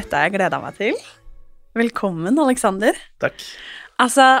Dette 0.00 0.16
har 0.16 0.30
jeg 0.30 0.38
gleda 0.38 0.60
meg 0.62 0.78
til. 0.78 0.96
Velkommen, 1.76 2.38
Aleksander. 2.40 2.96
Takk. 3.20 3.36
Altså, 4.00 4.40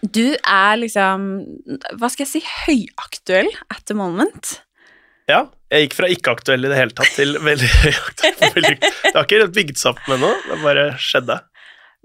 du 0.00 0.32
er 0.38 0.78
liksom 0.78 1.24
Hva 1.98 2.08
skal 2.08 2.24
jeg 2.24 2.30
si 2.30 2.40
høyaktuell 2.46 3.50
at 3.68 3.84
the 3.90 3.96
moment. 3.98 4.56
Ja, 5.28 5.44
jeg 5.70 5.84
gikk 5.86 5.96
fra 5.98 6.08
ikke-aktuell 6.10 6.64
i 6.64 6.70
det 6.72 6.78
hele 6.78 6.96
tatt 6.96 7.12
til 7.14 7.36
veldig 7.44 7.68
høyaktuell. 7.84 8.78
Det 8.80 9.12
har 9.12 9.26
ikke 9.26 9.42
helt 9.42 9.58
bygd 9.58 9.78
seg 9.78 9.92
opp 9.92 10.08
med 10.10 10.22
noe, 10.24 10.38
det 10.48 10.58
bare 10.64 10.86
skjedde. 11.02 11.36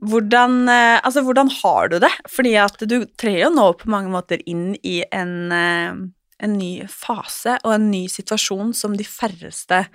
Hvordan, 0.06 0.58
eh, 0.68 0.98
altså, 1.00 1.23
hvordan 1.23 1.50
har 1.62 1.90
du 1.94 1.96
det? 2.03 2.12
Fordi 2.30 2.52
at 2.59 2.84
du 2.84 2.98
trer 3.18 3.40
jo 3.46 3.53
nå 3.56 3.70
på 3.80 3.90
mange 3.90 4.12
måter 4.14 4.44
inn 4.46 4.73
i 4.84 4.98
en, 5.16 5.36
eh, 5.56 5.96
en 6.44 6.58
ny 6.59 6.73
fase 6.92 7.56
og 7.64 7.78
en 7.78 7.88
ny 7.94 8.03
situasjon 8.12 8.76
som 8.76 8.98
de 9.00 9.08
færreste 9.08 9.86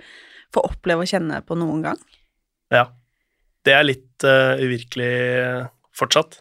får 0.51 0.67
oppleve 0.73 1.05
å 1.05 1.11
kjenne 1.13 1.39
på 1.45 1.55
noen 1.61 1.85
gang. 1.85 2.01
Ja. 2.71 2.87
Det 3.65 3.75
er 3.75 3.85
litt 3.85 4.25
uh, 4.25 4.57
uvirkelig 4.57 5.11
eh, 5.11 5.67
fortsatt. 5.97 6.39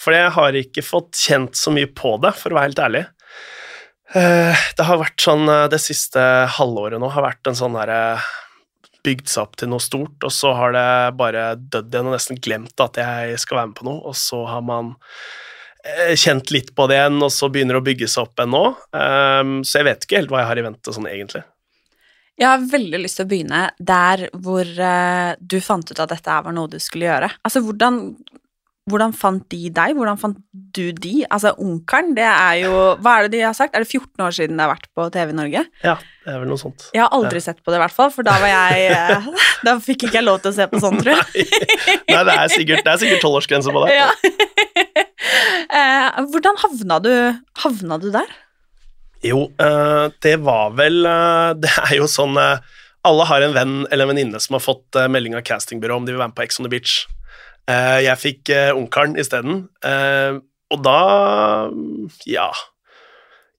For 0.00 0.16
jeg 0.16 0.32
har 0.34 0.56
ikke 0.56 0.84
fått 0.84 1.16
kjent 1.16 1.56
så 1.56 1.72
mye 1.72 1.88
på 1.88 2.16
det, 2.20 2.34
for 2.36 2.52
å 2.52 2.58
være 2.58 2.68
helt 2.68 2.82
ærlig. 2.84 3.02
Uh, 4.10 4.52
det 4.76 4.84
har 4.88 4.98
vært 4.98 5.22
sånn 5.22 5.46
uh, 5.46 5.68
Det 5.70 5.78
siste 5.78 6.18
halvåret 6.56 6.98
nå 6.98 7.12
har 7.14 7.22
vært 7.22 7.46
en 7.46 7.54
sånn 7.54 7.76
derre 7.78 8.18
Bygd 9.06 9.30
seg 9.30 9.44
opp 9.44 9.54
til 9.60 9.70
noe 9.70 9.80
stort, 9.80 10.18
og 10.26 10.32
så 10.34 10.50
har 10.58 10.74
det 10.74 10.88
bare 11.16 11.44
dødd 11.56 11.94
igjen 11.94 12.08
og 12.10 12.16
nesten 12.16 12.40
glemt 12.42 12.82
at 12.84 12.98
jeg 13.00 13.38
skal 13.40 13.56
være 13.56 13.70
med 13.70 13.78
på 13.78 13.86
noe, 13.86 14.02
og 14.10 14.18
så 14.18 14.42
har 14.44 14.60
man 14.66 14.90
kjent 16.20 16.52
litt 16.52 16.74
på 16.76 16.84
det 16.90 16.98
igjen, 16.98 17.16
og 17.24 17.32
så 17.32 17.48
begynner 17.48 17.78
det 17.78 17.80
å 17.80 17.86
bygge 17.86 18.10
seg 18.12 18.26
opp 18.26 18.42
igjen 18.42 18.52
nå. 18.52 18.60
Um, 18.92 19.54
så 19.64 19.80
jeg 19.80 19.88
vet 19.88 20.04
ikke 20.04 20.18
helt 20.18 20.34
hva 20.34 20.42
jeg 20.42 20.50
har 20.50 20.60
i 20.60 20.66
vente 20.66 20.92
sånn 20.92 21.08
egentlig. 21.08 21.40
Jeg 22.40 22.48
har 22.48 22.68
veldig 22.72 23.02
lyst 23.02 23.20
til 23.20 23.26
å 23.26 23.30
begynne 23.30 23.64
der 23.76 24.28
hvor 24.40 24.64
uh, 24.64 25.36
du 25.40 25.58
fant 25.60 25.90
ut 25.90 25.98
at 26.00 26.12
dette 26.14 26.42
var 26.46 26.54
noe 26.56 26.70
du 26.72 26.78
skulle 26.80 27.04
gjøre. 27.04 27.28
Altså, 27.44 27.60
hvordan, 27.66 27.98
hvordan 28.88 29.12
fant 29.16 29.44
de 29.52 29.68
deg? 29.76 29.92
Hvordan 29.98 30.16
fant 30.22 30.38
du 30.50 30.86
de? 30.96 31.12
Altså, 31.28 31.52
Onkelen, 31.60 32.14
det 32.16 32.24
er 32.24 32.62
jo 32.62 32.72
Hva 33.04 33.18
er 33.18 33.28
det 33.28 33.34
de 33.36 33.44
har 33.44 33.56
sagt? 33.58 33.76
Er 33.76 33.84
det 33.84 33.90
14 33.90 34.24
år 34.24 34.36
siden 34.38 34.56
det 34.56 34.64
har 34.64 34.72
vært 34.72 34.88
på 34.96 35.06
TV 35.12 35.34
i 35.34 35.36
Norge? 35.36 35.64
Ja, 35.84 35.96
det 36.24 36.32
er 36.32 36.40
vel 36.40 36.52
noe 36.54 36.62
sånt. 36.64 36.88
Jeg 36.96 37.04
har 37.04 37.12
aldri 37.16 37.44
sett 37.44 37.60
på 37.60 37.74
det, 37.74 37.76
i 37.76 37.84
hvert 37.84 37.98
fall, 37.98 38.12
for 38.14 38.26
da 38.26 38.38
var 38.40 38.54
jeg 38.54 38.88
eh, 38.96 39.30
Da 39.68 39.76
fikk 39.84 40.08
ikke 40.08 40.22
jeg 40.22 40.28
lov 40.30 40.40
til 40.40 40.54
å 40.54 40.56
se 40.56 40.68
på 40.72 40.80
sånt, 40.80 41.04
tror 41.04 41.20
jeg. 41.20 41.48
Nei, 42.08 42.22
det 42.24 42.36
er 42.38 42.54
sikkert, 42.56 42.86
det 42.86 42.94
er 42.94 43.02
sikkert 43.04 43.26
tolvårsgrense 43.26 43.76
på 43.76 43.84
det. 43.84 43.98
Ja. 44.00 44.08
Uh, 45.68 46.24
hvordan 46.32 46.64
havna 46.64 47.02
du, 47.04 47.12
havna 47.66 48.00
du 48.00 48.08
der? 48.16 48.38
Jo, 49.20 49.52
eh, 49.60 50.06
det 50.20 50.36
var 50.36 50.70
vel 50.70 51.06
eh, 51.06 51.50
Det 51.62 51.72
er 51.84 51.96
jo 51.98 52.08
sånn 52.10 52.38
eh, 52.40 52.60
Alle 53.06 53.26
har 53.28 53.44
en 53.44 53.56
venn 53.56 53.76
eller 53.90 54.06
en 54.06 54.14
venninne 54.14 54.40
som 54.40 54.56
har 54.56 54.64
fått 54.64 54.96
melding 55.12 55.36
av 55.36 55.44
castingbyrå 55.46 56.00
om 56.00 56.08
de 56.08 56.14
vil 56.14 56.20
være 56.20 56.32
med 56.32 56.38
på 56.38 56.44
Ex 56.44 56.60
on 56.60 56.66
the 56.66 56.72
Beach. 56.72 56.98
Jeg 57.70 58.18
fikk 58.20 58.50
Ungkaren 58.74 59.14
isteden, 59.16 59.62
og 60.74 60.82
da 60.84 60.96
Ja. 62.28 62.50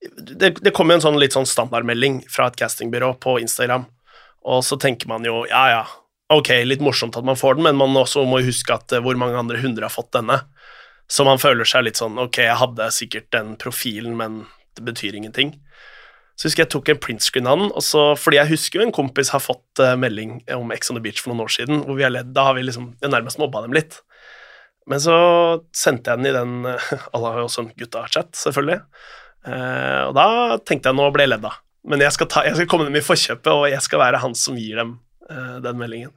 Det, 0.01 0.51
det 0.61 0.73
kom 0.77 0.93
jo 0.93 0.99
en 0.99 1.03
sånn 1.07 1.17
litt 1.17 1.33
sånn 1.33 1.49
standardmelding 1.49 2.19
fra 2.29 2.51
et 2.51 2.59
castingbyrå 2.61 3.15
på 3.23 3.39
Instagram, 3.41 3.87
og 4.45 4.61
så 4.67 4.77
tenker 4.77 5.09
man 5.09 5.25
jo 5.25 5.41
ja, 5.49 5.63
ja, 5.73 5.81
ok, 6.37 6.53
litt 6.69 6.85
morsomt 6.85 7.17
at 7.17 7.25
man 7.25 7.39
får 7.41 7.57
den, 7.57 7.65
men 7.71 7.81
man 7.81 7.97
også 7.97 8.27
må 8.29 8.43
huske 8.45 8.77
at 8.77 8.93
hvor 9.01 9.17
mange 9.17 9.41
andre 9.41 9.57
hundre 9.65 9.89
har 9.89 9.93
fått 9.93 10.13
denne. 10.19 10.43
Så 11.09 11.25
man 11.25 11.41
føler 11.41 11.65
seg 11.65 11.89
litt 11.89 11.97
sånn 11.97 12.21
ok, 12.21 12.43
jeg 12.45 12.61
hadde 12.61 12.93
sikkert 12.93 13.33
den 13.33 13.55
profilen, 13.61 14.13
men 14.21 14.43
det 14.77 14.85
betyr 14.87 15.17
ingenting. 15.17 15.55
Så 16.41 16.47
husker 16.47 16.63
jeg 16.63 16.71
tok 16.73 16.89
en 16.89 17.01
printscreen 17.01 17.49
av 17.49 17.59
den, 17.59 17.67
og 17.69 17.83
så, 17.85 18.03
fordi 18.17 18.39
jeg 18.39 18.49
husker 18.55 18.79
jo 18.79 18.85
en 18.87 18.95
kompis 18.95 19.29
har 19.29 19.43
fått 19.43 19.81
eh, 19.83 19.97
melding 19.99 20.39
om 20.55 20.71
Ex 20.73 20.89
on 20.89 20.97
the 20.97 21.03
Beach 21.03 21.19
for 21.21 21.29
noen 21.29 21.43
år 21.43 21.51
siden, 21.53 21.83
hvor 21.85 21.99
vi 21.99 22.05
har 22.05 22.13
ledd, 22.13 22.31
da 22.33 22.47
har 22.47 22.55
vi 22.57 22.63
liksom 22.65 22.87
nærmest 23.03 23.37
mobba 23.41 23.61
dem 23.65 23.75
litt. 23.77 23.99
Men 24.89 25.03
så 25.03 25.17
sendte 25.77 26.09
jeg 26.09 26.17
den 26.21 26.31
i 26.31 26.33
den 26.33 26.71
eh, 26.71 26.93
Alle 27.13 27.33
har 27.33 27.43
jo 27.43 27.49
også 27.49 27.65
en 27.67 27.73
gutta-chat, 27.77 28.31
selvfølgelig. 28.39 28.79
Eh, 29.51 29.99
og 30.07 30.15
da 30.17 30.25
tenkte 30.65 30.89
jeg 30.89 30.97
nå 30.97 31.09
ble 31.13 31.27
jeg 31.27 31.33
ledd 31.35 31.45
av. 31.51 31.59
Men 31.91 32.01
jeg 32.01 32.15
skal, 32.15 32.29
ta, 32.31 32.43
jeg 32.47 32.57
skal 32.57 32.69
komme 32.71 32.87
dem 32.87 32.97
i 32.97 33.05
forkjøpet, 33.05 33.51
og 33.53 33.67
jeg 33.69 33.85
skal 33.85 34.01
være 34.01 34.21
han 34.21 34.37
som 34.37 34.57
gir 34.57 34.81
dem 34.81 34.97
den 35.63 35.77
meldingen. 35.79 36.11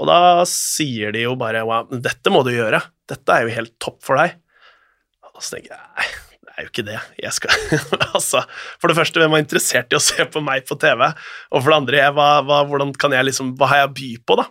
Og 0.00 0.06
da 0.08 0.46
sier 0.48 1.12
de 1.12 1.26
jo 1.26 1.34
bare 1.38 1.60
wow, 1.66 1.90
dette 1.90 2.32
må 2.32 2.40
du 2.46 2.52
gjøre. 2.54 2.80
Dette 3.10 3.34
er 3.34 3.44
jo 3.44 3.56
helt 3.58 3.74
topp 3.82 3.98
for 4.06 4.18
deg. 4.22 4.38
Og 5.34 5.42
så 5.42 5.58
tenker 5.58 5.74
jeg 5.74 6.25
er 6.56 6.66
jo 6.66 6.72
ikke 6.72 6.86
det. 6.86 6.98
Skal 7.34 7.52
altså, 8.16 8.42
For 8.80 8.90
det 8.90 8.98
første, 8.98 9.20
hvem 9.20 9.34
var 9.34 9.42
interessert 9.42 9.92
i 9.92 9.98
å 9.98 10.02
se 10.02 10.26
på 10.32 10.42
meg 10.44 10.66
på 10.68 10.78
TV? 10.80 11.04
Og 11.52 11.60
for 11.60 11.70
det 11.70 11.78
andre, 11.80 12.00
jeg, 12.00 12.16
hva, 12.16 12.28
hva, 12.46 12.62
jeg 13.16 13.28
liksom, 13.30 13.54
hva 13.60 13.70
har 13.72 13.82
jeg 13.82 13.90
å 13.90 13.94
by 14.00 14.10
på, 14.26 14.38
da? 14.40 14.46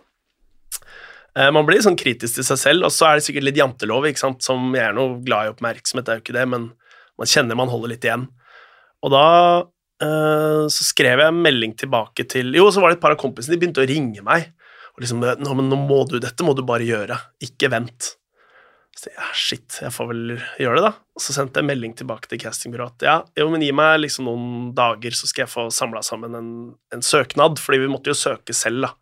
Eh, 1.36 1.52
Man 1.54 1.68
blir 1.68 1.84
sånn 1.84 1.98
kritisk 2.00 2.38
til 2.38 2.48
seg 2.48 2.60
selv, 2.62 2.88
og 2.88 2.94
så 2.94 3.10
er 3.10 3.18
det 3.18 3.26
sikkert 3.28 3.48
litt 3.48 3.60
jantelov, 3.60 4.08
ikke 4.08 4.22
sant? 4.22 4.44
som 4.46 4.68
jeg 4.76 4.88
er 4.88 4.96
noe 4.96 5.20
glad 5.26 5.48
i 5.48 5.54
oppmerksomhet, 5.54 6.06
det 6.06 6.14
er 6.14 6.20
jo 6.20 6.26
ikke 6.26 6.38
det, 6.38 6.46
men 6.52 6.68
man 7.16 7.32
kjenner 7.32 7.58
man 7.58 7.72
holder 7.72 7.94
litt 7.94 8.06
igjen. 8.06 8.28
Og 9.04 9.12
da 9.12 9.24
eh, 10.02 10.62
så 10.72 10.86
skrev 10.90 11.22
jeg 11.22 11.32
en 11.32 11.42
melding 11.44 11.74
tilbake 11.78 12.26
til 12.30 12.54
Jo, 12.56 12.68
så 12.72 12.82
var 12.82 12.92
det 12.92 12.98
et 12.98 13.04
par 13.04 13.16
av 13.16 13.20
kompisene, 13.20 13.56
de 13.56 13.62
begynte 13.62 13.84
å 13.84 13.88
ringe 13.88 14.24
meg. 14.26 14.52
Og 14.96 15.04
liksom 15.04 15.20
nå, 15.20 15.34
nå 15.60 15.76
må 15.76 16.00
du, 16.08 16.16
Dette 16.22 16.44
må 16.44 16.54
du 16.56 16.62
bare 16.66 16.86
gjøre, 16.86 17.18
ikke 17.44 17.68
vent. 17.72 18.14
Så 18.96 19.10
ja, 19.12 19.26
shit, 19.36 19.78
jeg 19.82 19.92
får 19.92 20.06
vel 20.08 20.22
gjøre 20.60 20.78
det, 20.78 20.84
da. 20.86 20.92
Og 21.16 21.22
så 21.22 21.34
sendte 21.36 21.60
jeg 21.60 21.68
melding 21.68 21.92
tilbake 21.98 22.30
til 22.30 22.40
castingbyrået 22.40 23.04
ja, 23.04 23.18
jo, 23.36 23.48
men 23.52 23.64
gi 23.64 23.72
meg 23.76 23.98
liksom 24.00 24.28
noen 24.28 24.70
dager, 24.76 25.16
så 25.16 25.28
skal 25.28 25.44
jeg 25.44 25.52
få 25.52 25.66
samla 25.74 26.00
sammen 26.04 26.36
en, 26.38 26.52
en 26.96 27.04
søknad, 27.04 27.60
fordi 27.60 27.82
vi 27.82 27.90
måtte 27.92 28.12
jo 28.12 28.16
søke 28.16 28.56
selv, 28.56 28.88
da. 28.88 28.94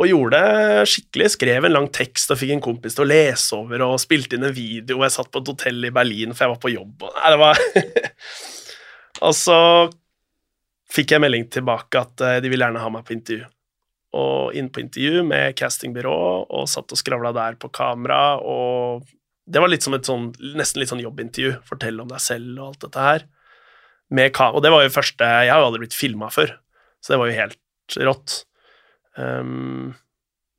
Og 0.00 0.08
gjorde 0.08 0.38
det 0.40 0.84
skikkelig. 0.88 1.26
Skrev 1.34 1.66
en 1.66 1.74
lang 1.74 1.86
tekst 1.92 2.30
og 2.32 2.38
fikk 2.40 2.54
en 2.54 2.62
kompis 2.64 2.94
til 2.96 3.04
å 3.04 3.10
lese 3.10 3.56
over, 3.56 3.84
og 3.84 4.00
spilte 4.00 4.36
inn 4.36 4.46
en 4.48 4.56
video, 4.56 5.00
jeg 5.04 5.16
satt 5.16 5.32
på 5.32 5.42
et 5.42 5.52
hotell 5.52 5.88
i 5.88 5.92
Berlin, 5.96 6.36
for 6.36 6.46
jeg 6.46 6.54
var 6.54 6.60
på 6.62 6.72
jobb, 6.72 7.08
og 7.08 7.16
nei, 7.16 7.32
det 7.32 7.40
var 7.40 7.64
Og 9.26 9.34
så 9.36 9.56
fikk 10.90 11.12
jeg 11.14 11.22
melding 11.22 11.48
tilbake 11.52 12.00
at 12.00 12.24
eh, 12.24 12.38
de 12.40 12.52
ville 12.52 12.64
gjerne 12.64 12.80
ha 12.84 12.92
meg 12.92 13.04
på 13.06 13.16
intervju. 13.16 13.48
Og 14.16 14.56
inn 14.58 14.70
på 14.72 14.82
intervju 14.82 15.22
med 15.26 15.54
castingbyrå, 15.58 16.14
og 16.50 16.68
satt 16.70 16.90
og 16.90 16.98
skravla 16.98 17.30
der 17.36 17.58
på 17.60 17.70
kamera, 17.74 18.40
og 18.42 19.06
det 19.50 19.62
var 19.62 19.70
litt 19.70 19.86
som 19.86 19.94
et 19.96 20.06
sånn, 20.06 20.30
nesten 20.58 20.82
litt 20.82 20.90
sånn 20.90 21.02
jobbintervju. 21.02 21.56
Fortell 21.66 22.00
om 22.02 22.10
deg 22.10 22.22
selv 22.22 22.58
og 22.58 22.66
alt 22.68 22.84
dette 22.86 23.06
her. 23.06 23.26
Og 24.10 24.60
det 24.62 24.70
var 24.74 24.82
jo 24.82 24.90
første 24.90 25.26
Jeg 25.26 25.52
har 25.52 25.60
jo 25.62 25.68
aldri 25.68 25.84
blitt 25.84 25.94
filma 25.94 26.30
før, 26.34 26.56
så 26.98 27.12
det 27.12 27.18
var 27.20 27.30
jo 27.30 27.38
helt 27.38 27.98
rått. 28.08 28.36
Um, 29.18 29.92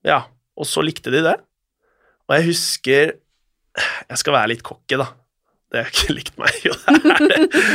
ja, 0.07 0.24
og 0.56 0.68
så 0.68 0.83
likte 0.83 1.12
de 1.13 1.24
det. 1.24 1.38
Og 2.27 2.36
jeg 2.36 2.48
husker 2.51 3.13
Jeg 4.12 4.19
skal 4.19 4.36
være 4.36 4.53
litt 4.53 4.63
cocky, 4.68 5.00
da. 5.00 5.12
Det 5.71 5.79
har 5.79 5.88
ikke 5.94 6.13
likt 6.18 6.33
meg. 6.41 6.56
Jo, 6.68 6.73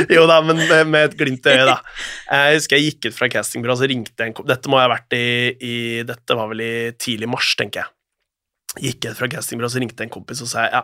er 0.05 0.11
jo 0.19 0.25
da, 0.29 0.35
men 0.45 0.59
med, 0.91 0.99
et 1.07 1.15
glimt 1.17 1.47
i 1.49 1.55
øyet, 1.55 1.71
da. 1.71 1.77
Jeg 2.29 2.59
husker 2.59 2.77
jeg 2.77 2.91
gikk 2.91 3.07
ut 3.09 3.17
fra 3.17 3.29
castingbyrået, 3.33 3.81
så 3.81 3.89
ringte 3.89 4.13
jeg 4.21 4.29
en 4.33 4.35
kompis. 4.37 4.51
Dette 4.53 4.69
må 4.73 4.77
jeg 4.81 4.85
ha 4.85 4.91
vært 4.93 5.17
i, 5.17 5.23
i 5.65 5.77
Dette 6.05 6.37
var 6.37 6.51
vel 6.51 6.61
i 6.67 6.73
tidlig 7.01 7.31
mars, 7.33 7.55
tenker 7.57 7.81
jeg. 7.87 7.93
Gikk 8.91 9.07
ut 9.09 9.17
fra 9.23 9.31
castingbyrået, 9.33 9.73
så 9.73 9.81
ringte 9.81 10.05
jeg 10.05 10.11
en 10.11 10.15
kompis 10.19 10.43
og 10.45 10.51
sa 10.51 10.67
ja, 10.69 10.83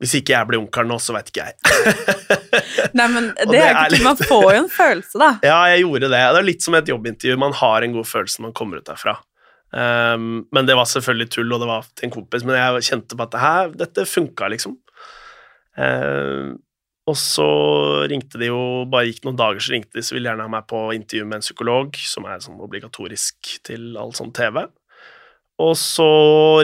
Hvis 0.00 0.14
ikke 0.22 0.32
jeg 0.32 0.48
blir 0.48 0.62
onkelen 0.62 0.88
nå, 0.94 0.96
så 1.04 1.12
veit 1.18 1.28
ikke 1.28 1.44
jeg. 1.50 1.58
Nei, 2.98 3.08
men 3.12 3.28
det, 3.36 3.50
det 3.52 3.60
er 3.60 3.68
er 3.68 3.76
ikke 3.82 3.92
litt- 3.98 4.06
Man 4.06 4.22
får 4.22 4.46
jo 4.46 4.54
en 4.62 4.70
følelse, 4.72 5.20
da. 5.20 5.28
Ja, 5.50 5.58
jeg 5.74 5.84
gjorde 5.84 6.08
det. 6.08 6.14
Det 6.16 6.40
er 6.40 6.48
litt 6.48 6.64
som 6.64 6.78
et 6.80 6.88
jobbintervju. 6.94 7.36
Man 7.44 7.58
har 7.60 7.84
en 7.84 7.98
god 7.98 8.08
følelse 8.08 8.40
når 8.40 8.48
man 8.48 8.56
kommer 8.62 8.80
ut 8.80 8.88
derfra. 8.88 9.18
Um, 9.72 10.46
men 10.52 10.66
det 10.68 10.74
var 10.76 10.88
selvfølgelig 10.88 11.28
tull, 11.32 11.52
og 11.52 11.60
det 11.62 11.68
var 11.68 11.84
til 11.96 12.08
en 12.08 12.16
kompis, 12.16 12.42
men 12.44 12.56
jeg 12.58 12.88
kjente 12.88 13.16
på 13.20 13.28
at 13.28 13.76
dette 13.80 14.04
funka, 14.08 14.48
liksom. 14.52 14.74
Um, 15.76 16.60
og 17.10 17.16
så 17.18 17.46
ringte 18.10 18.38
de 18.38 18.52
jo, 18.52 18.60
bare 18.90 19.08
gikk 19.08 19.24
noen 19.26 19.38
dager, 19.38 19.62
så 19.62 19.74
ringte 19.74 19.98
de, 19.98 20.04
så 20.06 20.14
ville 20.14 20.30
gjerne 20.30 20.46
ha 20.46 20.52
meg 20.52 20.68
på 20.70 20.84
intervju 20.94 21.26
med 21.26 21.40
en 21.40 21.44
psykolog, 21.44 21.98
som 21.98 22.28
er 22.30 22.44
sånn 22.44 22.62
obligatorisk 22.62 23.56
til 23.66 23.96
all 23.98 24.14
sånn 24.14 24.30
TV. 24.36 24.62
Og 25.62 25.74
så 25.78 26.08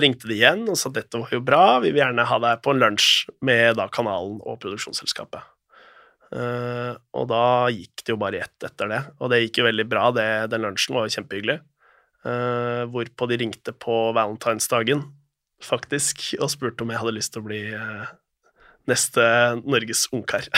ringte 0.03 0.31
de 0.31 0.39
igjen 0.39 0.65
og 0.71 0.79
sa 0.79 0.89
at 0.91 0.97
dette 1.01 1.21
var 1.21 1.35
jo 1.35 1.43
bra, 1.45 1.63
vi 1.83 1.91
vil 1.91 2.03
gjerne 2.05 2.27
ha 2.31 2.39
deg 2.45 2.63
på 2.65 2.75
en 2.75 2.83
lunsj 2.83 3.09
med 3.45 3.79
da 3.79 3.89
kanalen 3.93 4.39
og 4.41 4.61
produksjonsselskapet. 4.63 5.43
Eh, 6.29 6.95
og 7.17 7.29
da 7.31 7.43
gikk 7.73 8.05
det 8.05 8.13
jo 8.13 8.21
bare 8.21 8.39
i 8.39 8.45
ett 8.45 8.69
etter 8.69 8.91
det, 8.91 9.03
og 9.19 9.33
det 9.33 9.43
gikk 9.43 9.61
jo 9.61 9.69
veldig 9.69 9.89
bra. 9.91 10.09
Det, 10.15 10.29
den 10.53 10.65
lunsjen 10.67 10.97
var 10.97 11.07
jo 11.07 11.17
kjempehyggelig. 11.19 11.59
Eh, 12.29 12.83
hvorpå 12.93 13.29
de 13.31 13.41
ringte 13.43 13.75
på 13.75 13.99
valentinsdagen, 14.17 15.05
faktisk, 15.65 16.23
og 16.39 16.51
spurte 16.53 16.85
om 16.85 16.95
jeg 16.95 17.03
hadde 17.03 17.17
lyst 17.17 17.35
til 17.35 17.43
å 17.43 17.49
bli 17.49 17.63
eh, 17.75 18.11
neste 18.89 19.23
Norges 19.65 20.07
ungkar. 20.15 20.49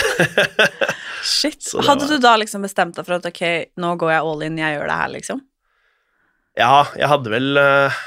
Shit. 1.27 1.67
Hadde 1.77 2.06
var- 2.06 2.15
du 2.15 2.23
da 2.23 2.37
liksom 2.41 2.65
bestemt 2.65 2.97
deg 2.97 3.06
for 3.06 3.19
at 3.19 3.27
ok, 3.29 3.43
nå 3.81 3.94
går 4.00 4.15
jeg 4.15 4.27
all 4.31 4.47
in, 4.47 4.61
jeg 4.61 4.77
gjør 4.79 4.91
det 4.93 4.99
her, 5.03 5.12
liksom? 5.17 5.43
Ja, 6.59 6.85
jeg 6.99 7.09
hadde 7.11 7.31
vel 7.32 7.61
eh, 7.61 7.99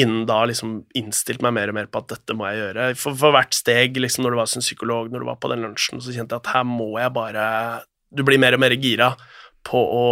innen 0.00 0.22
da 0.28 0.42
liksom 0.48 0.80
innstilt 0.98 1.42
meg 1.44 1.54
mer 1.56 1.72
og 1.72 1.76
mer 1.76 1.88
på 1.90 2.00
at 2.02 2.12
dette 2.14 2.36
må 2.36 2.46
jeg 2.48 2.60
gjøre. 2.62 2.86
For, 2.98 3.16
for 3.18 3.34
hvert 3.34 3.56
steg, 3.56 3.98
liksom 4.00 4.24
når 4.24 4.34
du 4.36 4.40
var 4.40 4.50
som 4.50 4.64
psykolog, 4.64 5.10
når 5.12 5.24
du 5.24 5.28
var 5.30 5.40
på 5.42 5.50
den 5.52 5.66
lunsjen, 5.66 6.02
så 6.02 6.14
kjente 6.14 6.36
jeg 6.36 6.44
at 6.44 6.52
her 6.54 6.66
må 6.68 6.92
jeg 7.00 7.12
bare 7.16 7.44
Du 8.10 8.24
blir 8.26 8.40
mer 8.42 8.56
og 8.56 8.62
mer 8.62 8.74
gira 8.74 9.12
på 9.66 9.78
å 9.78 10.06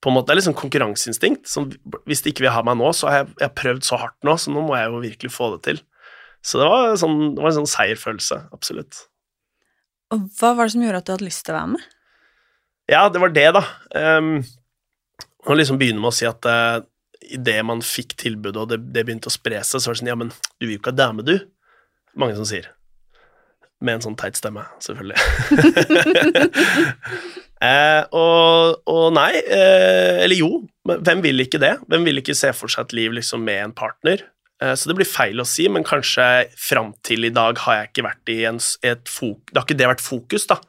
på 0.00 0.08
en 0.08 0.14
måte, 0.16 0.30
Det 0.30 0.32
er 0.32 0.38
liksom 0.40 0.54
konkurranseinstinkt. 0.56 1.48
Som, 1.50 1.66
hvis 2.08 2.22
de 2.24 2.30
ikke 2.32 2.46
vil 2.46 2.54
ha 2.54 2.62
meg 2.64 2.78
nå, 2.80 2.86
så 2.96 3.10
har 3.10 3.18
jeg, 3.18 3.26
jeg 3.34 3.44
har 3.50 3.56
prøvd 3.58 3.82
så 3.84 3.98
hardt 4.00 4.16
nå, 4.24 4.32
så 4.40 4.52
nå 4.54 4.62
må 4.64 4.78
jeg 4.78 4.88
jo 4.88 5.02
virkelig 5.02 5.32
få 5.34 5.50
det 5.52 5.58
til. 5.66 5.80
Så 6.44 6.60
det 6.60 6.68
var, 6.70 6.94
sånn, 7.00 7.18
det 7.36 7.42
var 7.42 7.52
en 7.52 7.58
sånn 7.60 7.72
seierfølelse, 7.74 8.38
absolutt. 8.56 9.04
Og 10.14 10.24
hva 10.40 10.54
var 10.56 10.66
det 10.66 10.74
som 10.74 10.84
gjorde 10.84 11.02
at 11.02 11.08
du 11.08 11.12
hadde 11.14 11.26
lyst 11.26 11.44
til 11.46 11.54
å 11.54 11.58
være 11.58 11.72
med? 11.74 11.84
Ja, 12.90 13.02
det 13.12 13.20
var 13.22 13.34
det, 13.34 13.46
da. 13.54 13.62
Um, 13.94 14.32
å 15.46 15.56
liksom 15.56 15.78
begynne 15.80 16.02
med 16.02 16.10
å 16.10 16.16
si 16.16 16.26
at 16.26 16.48
uh, 16.48 16.80
idet 17.30 17.60
man 17.66 17.84
fikk 17.84 18.16
tilbudet, 18.18 18.58
og 18.58 18.72
det, 18.72 18.80
det 18.94 19.04
begynte 19.06 19.30
å 19.30 19.34
spre 19.34 19.60
seg, 19.62 19.78
så 19.78 19.90
var 19.90 19.96
det 19.96 20.02
sånn 20.02 20.10
Ja, 20.10 20.18
men 20.18 20.32
du 20.32 20.66
vil 20.66 20.76
jo 20.76 20.80
ikke 20.80 20.94
ha 20.94 20.98
dame, 20.98 21.26
du? 21.26 21.36
Mange 22.18 22.34
som 22.38 22.48
sier. 22.48 22.72
Med 23.80 23.96
en 23.96 24.04
sånn 24.08 24.18
teit 24.20 24.36
stemme, 24.36 24.64
selvfølgelig. 24.82 25.20
eh, 27.68 28.02
og, 28.16 28.82
og 28.90 29.06
nei, 29.16 29.30
eh, 29.40 30.18
eller 30.24 30.36
jo, 30.36 30.50
men 30.88 31.06
hvem 31.06 31.22
vil 31.24 31.46
ikke 31.46 31.62
det? 31.62 31.76
Hvem 31.88 32.04
vil 32.08 32.20
ikke 32.20 32.36
se 32.36 32.50
for 32.56 32.72
seg 32.72 32.88
et 32.88 32.98
liv 32.98 33.16
liksom 33.20 33.46
med 33.46 33.62
en 33.68 33.76
partner? 33.76 34.26
Eh, 34.62 34.74
så 34.74 34.90
det 34.90 34.98
blir 34.98 35.08
feil 35.08 35.40
å 35.40 35.48
si, 35.48 35.68
men 35.72 35.86
kanskje 35.86 36.26
fram 36.58 36.92
til 37.06 37.26
i 37.28 37.32
dag 37.34 37.58
har 37.64 37.78
jeg 37.78 37.90
ikke 37.90 38.06
vært 38.08 38.32
i 38.32 38.38
en, 38.50 38.60
et 38.86 39.10
fok... 39.10 39.42
Det 39.50 39.60
har 39.60 39.66
ikke 39.68 39.80
det 39.80 39.90
vært 39.94 40.04
fokus, 40.04 40.46
da. 40.50 40.60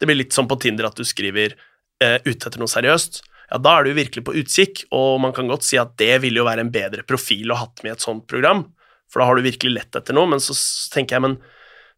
Det 0.00 0.08
blir 0.08 0.18
litt 0.18 0.36
som 0.36 0.48
på 0.50 0.58
Tinder 0.60 0.88
at 0.88 0.98
du 0.98 1.04
skriver 1.06 1.54
eh, 2.02 2.18
'ute 2.24 2.48
etter 2.48 2.60
noe 2.62 2.70
seriøst'. 2.70 3.22
Ja, 3.52 3.60
da 3.60 3.76
er 3.76 3.84
du 3.84 3.92
virkelig 3.94 4.24
på 4.26 4.34
utkikk, 4.40 4.86
og 4.96 5.20
man 5.22 5.34
kan 5.36 5.50
godt 5.50 5.66
si 5.66 5.76
at 5.78 5.92
det 6.00 6.16
ville 6.24 6.40
jo 6.40 6.48
være 6.48 6.64
en 6.64 6.72
bedre 6.74 7.04
profil 7.06 7.52
å 7.52 7.58
ha 7.58 7.66
hatt 7.66 7.84
med 7.84 7.92
i 7.92 7.94
et 7.98 8.06
sånt 8.06 8.24
program, 8.30 8.64
for 9.12 9.20
da 9.20 9.28
har 9.28 9.36
du 9.38 9.44
virkelig 9.44 9.74
lett 9.76 9.98
etter 10.00 10.16
noe, 10.16 10.26
men 10.32 10.40
så 10.42 10.56
tenker 10.94 11.18
jeg, 11.18 11.24
men 11.26 11.36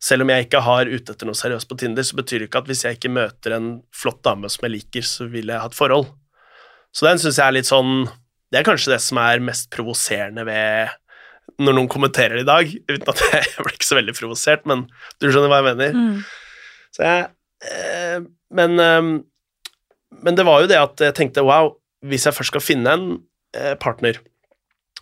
selv 0.03 0.27
om 0.27 0.33
jeg 0.33 0.49
ikke 0.49 0.61
har 0.67 0.91
ute 0.91 1.15
etter 1.15 1.29
noe 1.29 1.39
seriøst 1.39 1.71
på 1.71 1.79
Tinder, 1.81 2.05
så 2.05 2.19
betyr 2.19 2.43
det 2.43 2.51
ikke 2.51 2.61
at 2.65 2.69
hvis 2.69 2.85
jeg 2.85 2.99
ikke 2.99 3.15
møter 3.15 3.57
en 3.57 3.71
flott 3.95 4.21
dame 4.27 4.51
som 4.53 4.67
jeg 4.67 4.75
liker, 4.75 5.07
så 5.07 5.31
vil 5.33 5.49
jeg 5.55 5.63
ha 5.63 5.71
et 5.71 5.79
forhold. 5.79 6.11
Så 6.93 7.07
den 7.07 7.23
syns 7.23 7.39
jeg 7.39 7.47
er 7.47 7.57
litt 7.57 7.69
sånn 7.69 8.07
Det 8.53 8.61
er 8.61 8.65
kanskje 8.65 8.93
det 8.93 9.01
som 9.05 9.19
er 9.21 9.43
mest 9.45 9.67
provoserende 9.75 10.45
ved 10.47 10.93
når 11.63 11.77
noen 11.79 11.89
kommenterer 11.89 12.37
det 12.39 12.45
i 12.45 12.49
dag, 12.49 12.73
uten 12.91 13.11
at 13.13 13.23
jeg, 13.23 13.43
jeg 13.55 13.63
blir 13.65 13.77
ikke 13.79 13.89
så 13.89 13.99
veldig 13.99 14.15
provosert, 14.19 14.67
men 14.69 14.85
du 15.23 15.29
skjønner 15.29 15.53
hva 15.53 15.61
jeg 15.63 15.69
mener. 15.71 15.99
Så 16.97 17.05
jeg 17.07 17.27
eh, 17.71 18.27
Men 18.57 18.81
eh, 18.83 19.11
Men 20.23 20.39
det 20.39 20.47
var 20.49 20.63
jo 20.63 20.71
det 20.71 20.79
at 20.81 21.03
jeg 21.03 21.17
tenkte 21.19 21.45
wow, 21.45 21.75
hvis 22.07 22.27
jeg 22.29 22.37
først 22.37 22.53
skal 22.55 22.65
finne 22.65 22.93
en 22.93 23.07
eh, 23.57 23.75
partner, 23.81 24.19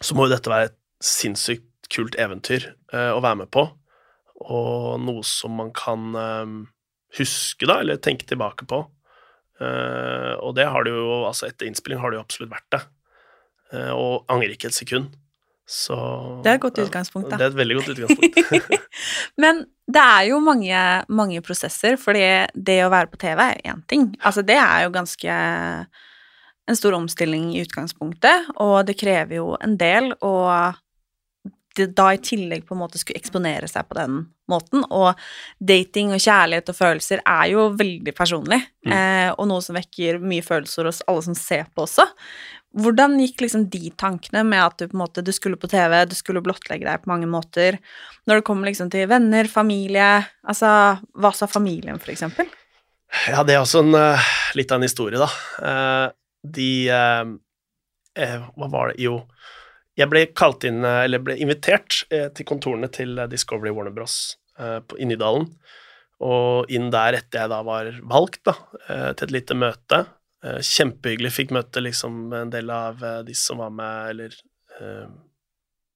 så 0.01 0.17
må 0.17 0.27
jo 0.27 0.35
dette 0.35 0.51
være 0.51 0.71
et 0.71 0.79
sinnssykt 1.05 1.89
kult 1.93 2.17
eventyr 2.19 2.71
eh, 2.93 3.11
å 3.13 3.21
være 3.23 3.43
med 3.43 3.51
på, 3.55 3.67
og 4.45 5.01
noe 5.05 5.23
som 5.27 5.55
man 5.61 5.71
kan 5.77 6.15
eh, 6.19 6.55
huske, 7.19 7.69
da, 7.69 7.81
eller 7.83 8.01
tenke 8.03 8.27
tilbake 8.27 8.67
på. 8.71 8.81
Eh, 9.63 10.33
og 10.41 10.57
det 10.59 10.67
har 10.67 10.87
det 10.87 10.95
jo, 10.97 11.21
altså 11.29 11.47
etter 11.49 11.69
innspilling 11.69 12.01
har 12.03 12.11
det 12.11 12.19
jo 12.19 12.25
absolutt 12.25 12.55
vært 12.55 12.71
det. 12.75 12.83
Eh, 13.75 13.93
og 13.95 14.25
angrer 14.33 14.57
ikke 14.57 14.73
et 14.73 14.77
sekund. 14.79 15.13
Så 15.65 15.97
Det 16.45 16.51
er 16.51 16.59
et 16.59 16.61
godt 16.61 16.79
utgangspunkt, 16.83 17.31
da. 17.31 17.39
Det 17.41 17.47
er 17.47 17.53
et 17.55 17.57
veldig 17.57 17.77
godt 17.79 17.93
utgangspunkt. 17.95 18.89
Men 19.43 19.65
det 19.89 20.03
er 20.03 20.29
jo 20.29 20.41
mange, 20.45 20.81
mange 21.09 21.41
prosesser, 21.45 21.97
fordi 22.01 22.25
det 22.55 22.79
å 22.85 22.93
være 22.93 23.11
på 23.13 23.21
TV 23.21 23.41
er 23.47 23.63
én 23.73 23.81
ting. 23.89 24.11
Altså, 24.21 24.45
det 24.45 24.59
er 24.61 24.85
jo 24.85 24.95
ganske 24.95 25.39
en 26.65 26.79
stor 26.79 26.97
omstilling 26.97 27.51
i 27.55 27.63
utgangspunktet, 27.65 28.55
og 28.61 28.87
det 28.89 28.97
krever 29.01 29.41
jo 29.41 29.53
en 29.61 29.77
del, 29.81 30.13
og 30.25 30.81
da 31.75 32.07
i 32.15 32.21
tillegg 32.23 32.65
på 32.69 32.77
en 32.77 32.81
måte 32.85 33.01
skulle 33.01 33.19
eksponere 33.19 33.69
seg 33.69 33.89
på 33.89 33.97
den 33.99 34.21
måten, 34.51 34.85
og 34.95 35.19
dating 35.59 36.13
og 36.15 36.23
kjærlighet 36.23 36.71
og 36.71 36.79
følelser 36.79 37.23
er 37.25 37.49
jo 37.51 37.67
veldig 37.77 38.15
personlig, 38.17 38.61
eh, 38.87 39.31
og 39.35 39.49
noe 39.51 39.65
som 39.65 39.77
vekker 39.77 40.21
mye 40.23 40.45
følelser 40.45 40.89
hos 40.89 41.03
alle 41.09 41.25
som 41.27 41.37
ser 41.39 41.67
på 41.75 41.87
også. 41.89 42.07
Hvordan 42.75 43.19
gikk 43.23 43.45
liksom 43.45 43.69
de 43.71 43.93
tankene 43.95 44.43
med 44.47 44.59
at 44.59 44.81
du 44.81 44.89
på 44.89 44.97
en 44.97 45.05
måte, 45.05 45.23
du 45.23 45.31
skulle 45.35 45.59
på 45.61 45.71
TV, 45.71 45.95
du 46.11 46.17
skulle 46.19 46.43
blottlegge 46.43 46.89
deg 46.89 47.05
på 47.05 47.11
mange 47.13 47.29
måter, 47.31 47.79
når 48.27 48.41
det 48.41 48.47
kommer 48.49 48.67
liksom 48.67 48.91
til 48.91 49.07
venner, 49.11 49.47
familie, 49.51 50.25
altså 50.43 50.71
hva 51.15 51.31
sa 51.37 51.47
familien 51.51 52.01
for 52.03 52.11
eksempel? 52.15 52.51
Ja, 53.31 53.45
det 53.47 53.55
er 53.55 53.63
også 53.63 53.85
en, 53.85 53.95
eh, 53.95 54.31
litt 54.59 54.73
av 54.73 54.81
en 54.81 54.89
historie, 54.89 55.21
da. 55.21 55.31
Eh, 55.63 56.09
de 56.45 56.89
eh, 56.91 57.25
Hva 58.15 58.67
var 58.71 58.91
det 58.91 59.03
Jo, 59.03 59.25
jeg 59.99 60.11
ble 60.11 60.27
kalt 60.35 60.67
inn, 60.67 60.85
eller 60.85 61.23
ble 61.23 61.35
invitert 61.39 62.05
til 62.11 62.47
kontorene 62.47 62.87
til 62.93 63.17
Discovery 63.31 63.73
Warner 63.75 63.95
Bros. 63.95 64.37
i 64.99 65.07
Nydalen. 65.07 65.49
Og 66.23 66.71
inn 66.71 66.91
der 66.95 67.19
etter 67.19 67.43
jeg 67.43 67.51
da 67.51 67.59
var 67.67 67.91
valgt, 68.03 68.45
da, 68.47 68.55
til 69.15 69.27
et 69.27 69.35
lite 69.35 69.55
møte. 69.59 70.05
Eh, 70.45 70.61
Kjempehyggelig. 70.61 71.33
Fikk 71.33 71.55
møte 71.57 71.83
liksom 71.85 72.33
en 72.37 72.51
del 72.53 72.71
av 72.73 73.01
eh, 73.05 73.21
de 73.27 73.37
som 73.39 73.63
var 73.63 73.73
med, 73.75 74.11
eller 74.13 74.37
eh, 74.81 75.07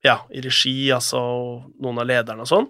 Ja, 0.07 0.21
i 0.31 0.41
regi, 0.45 0.77
altså, 0.95 1.19
og 1.21 1.83
noen 1.83 2.01
av 2.01 2.09
lederne 2.09 2.47
og 2.47 2.51
sånn. 2.51 2.69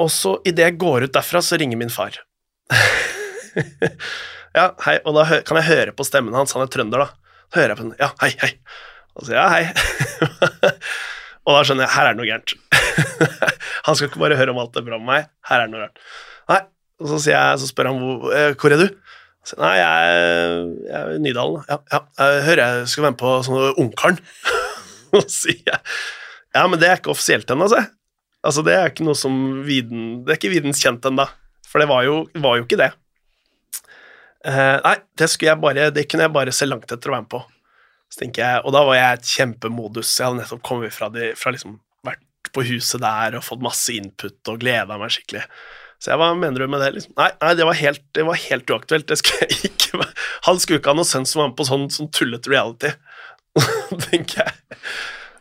Og 0.00 0.10
så, 0.12 0.34
idet 0.48 0.66
jeg 0.66 0.80
går 0.80 1.06
ut 1.06 1.14
derfra, 1.14 1.42
så 1.44 1.58
ringer 1.60 1.78
min 1.80 1.92
far. 1.92 2.18
ja, 4.58 4.66
hei, 4.86 4.96
og 5.04 5.16
da 5.16 5.24
kan 5.46 5.60
jeg 5.60 5.68
høre 5.68 5.94
på 5.96 6.06
stemmen 6.08 6.36
hans, 6.36 6.54
han 6.56 6.64
er 6.64 6.72
trønder, 6.72 7.04
da. 7.04 7.36
Så 7.50 7.60
hører 7.60 7.74
jeg 7.74 7.80
på 7.80 7.86
den, 7.86 7.94
ja, 8.00 8.10
hei, 8.22 8.30
hei. 8.42 8.50
Og 9.16 9.26
så, 9.26 9.36
ja, 9.36 9.46
hei. 9.52 9.62
og 11.44 11.54
da 11.54 11.62
skjønner 11.68 11.86
jeg, 11.86 11.94
her 11.94 12.08
er 12.08 12.16
det 12.16 12.20
noe 12.20 12.30
gærent. 12.30 12.56
han 13.86 13.96
skal 13.96 14.10
ikke 14.10 14.24
bare 14.24 14.40
høre 14.40 14.54
om 14.54 14.60
alt 14.62 14.74
det 14.74 14.82
er 14.82 14.90
bra 14.90 15.00
med 15.00 15.10
meg, 15.12 15.30
her 15.50 15.62
er 15.62 15.68
det 15.68 15.74
noe 15.76 15.86
rart. 15.86 16.04
Nei, 16.50 16.60
og 17.00 17.12
så, 17.12 17.22
jeg, 17.30 17.60
så 17.62 17.70
spør 17.70 17.92
han, 17.92 18.02
hvor, 18.02 18.56
hvor 18.60 18.76
er 18.76 18.84
du? 18.84 19.16
Så, 19.46 19.56
Nei, 19.60 19.74
jeg, 19.80 20.64
jeg 20.86 21.00
er 21.00 21.22
Nydalen. 21.24 21.62
Ja, 21.70 21.78
ja, 21.92 22.00
jeg 22.20 22.42
hører 22.48 22.64
jeg 22.64 22.90
skal 22.92 23.06
være 23.06 23.14
med 23.14 23.22
på 23.22 23.34
sånn 23.46 23.80
Ungkaren. 23.80 24.20
Og 25.16 25.26
sier 25.32 25.62
jeg, 25.66 25.80
ja, 26.54 26.64
men 26.66 26.78
det 26.78 26.88
er 26.88 27.00
ikke 27.00 27.12
offisielt 27.14 27.50
ennå, 27.50 27.66
altså. 27.66 27.86
Altså, 28.46 28.64
det 28.64 28.74
er 28.76 28.90
ikke 28.90 29.04
noe 29.04 29.18
som 29.18 29.34
viden, 29.66 30.22
det 30.24 30.34
er 30.34 30.40
ikke 30.40 30.52
videns 30.54 30.80
kjent 30.82 31.06
ennå. 31.08 31.26
For 31.70 31.82
det 31.82 31.90
var 31.90 32.04
jo, 32.06 32.22
var 32.42 32.58
jo 32.58 32.66
ikke 32.66 32.78
det. 32.80 32.90
Uh, 34.40 34.78
nei, 34.80 34.96
det, 35.20 35.28
bare, 35.60 35.90
det 35.92 36.06
kunne 36.08 36.24
jeg 36.24 36.34
bare 36.34 36.54
se 36.54 36.66
langt 36.68 36.88
etter 36.88 37.10
å 37.10 37.14
være 37.14 37.26
med 37.26 37.32
på. 37.34 37.42
Så 38.10 38.26
jeg, 38.26 38.62
Og 38.64 38.74
da 38.74 38.82
var 38.86 38.96
jeg 38.98 39.18
et 39.18 39.28
kjempemodus. 39.36 40.14
Jeg 40.18 40.26
hadde 40.26 40.40
nettopp 40.40 40.62
kommet 40.66 40.94
fra, 40.94 41.10
de, 41.14 41.30
fra 41.38 41.52
liksom 41.54 41.76
vært 42.06 42.50
på 42.54 42.64
huset 42.72 43.02
der 43.04 43.36
og 43.38 43.46
fått 43.46 43.62
masse 43.62 43.94
input 43.94 44.50
og 44.50 44.62
gleda 44.64 44.98
meg 44.98 45.12
skikkelig. 45.14 45.44
Så 46.00 46.14
jeg, 46.14 46.20
hva 46.20 46.30
mener 46.32 46.62
du 46.62 46.70
med 46.72 46.80
det? 46.80 46.94
Liksom? 46.96 47.12
Nei, 47.20 47.28
nei 47.42 47.52
det, 47.58 47.66
var 47.68 47.76
helt, 47.76 48.02
det 48.16 48.24
var 48.24 48.40
helt 48.40 48.72
uaktuelt. 48.72 49.06
Det 49.10 49.18
skulle 49.20 49.46
jeg 49.46 49.70
ikke. 49.70 50.06
Han 50.46 50.60
skulle 50.62 50.80
ikke 50.80 50.94
ha 50.94 50.96
noen 50.96 51.08
sønn 51.08 51.28
som 51.28 51.42
var 51.42 51.50
med 51.50 51.58
på 51.58 51.68
sånn, 51.68 51.88
sånn 51.92 52.08
tullete 52.16 52.52
reality. 52.52 52.94
tenker 54.08 54.46
jeg. 54.46 54.80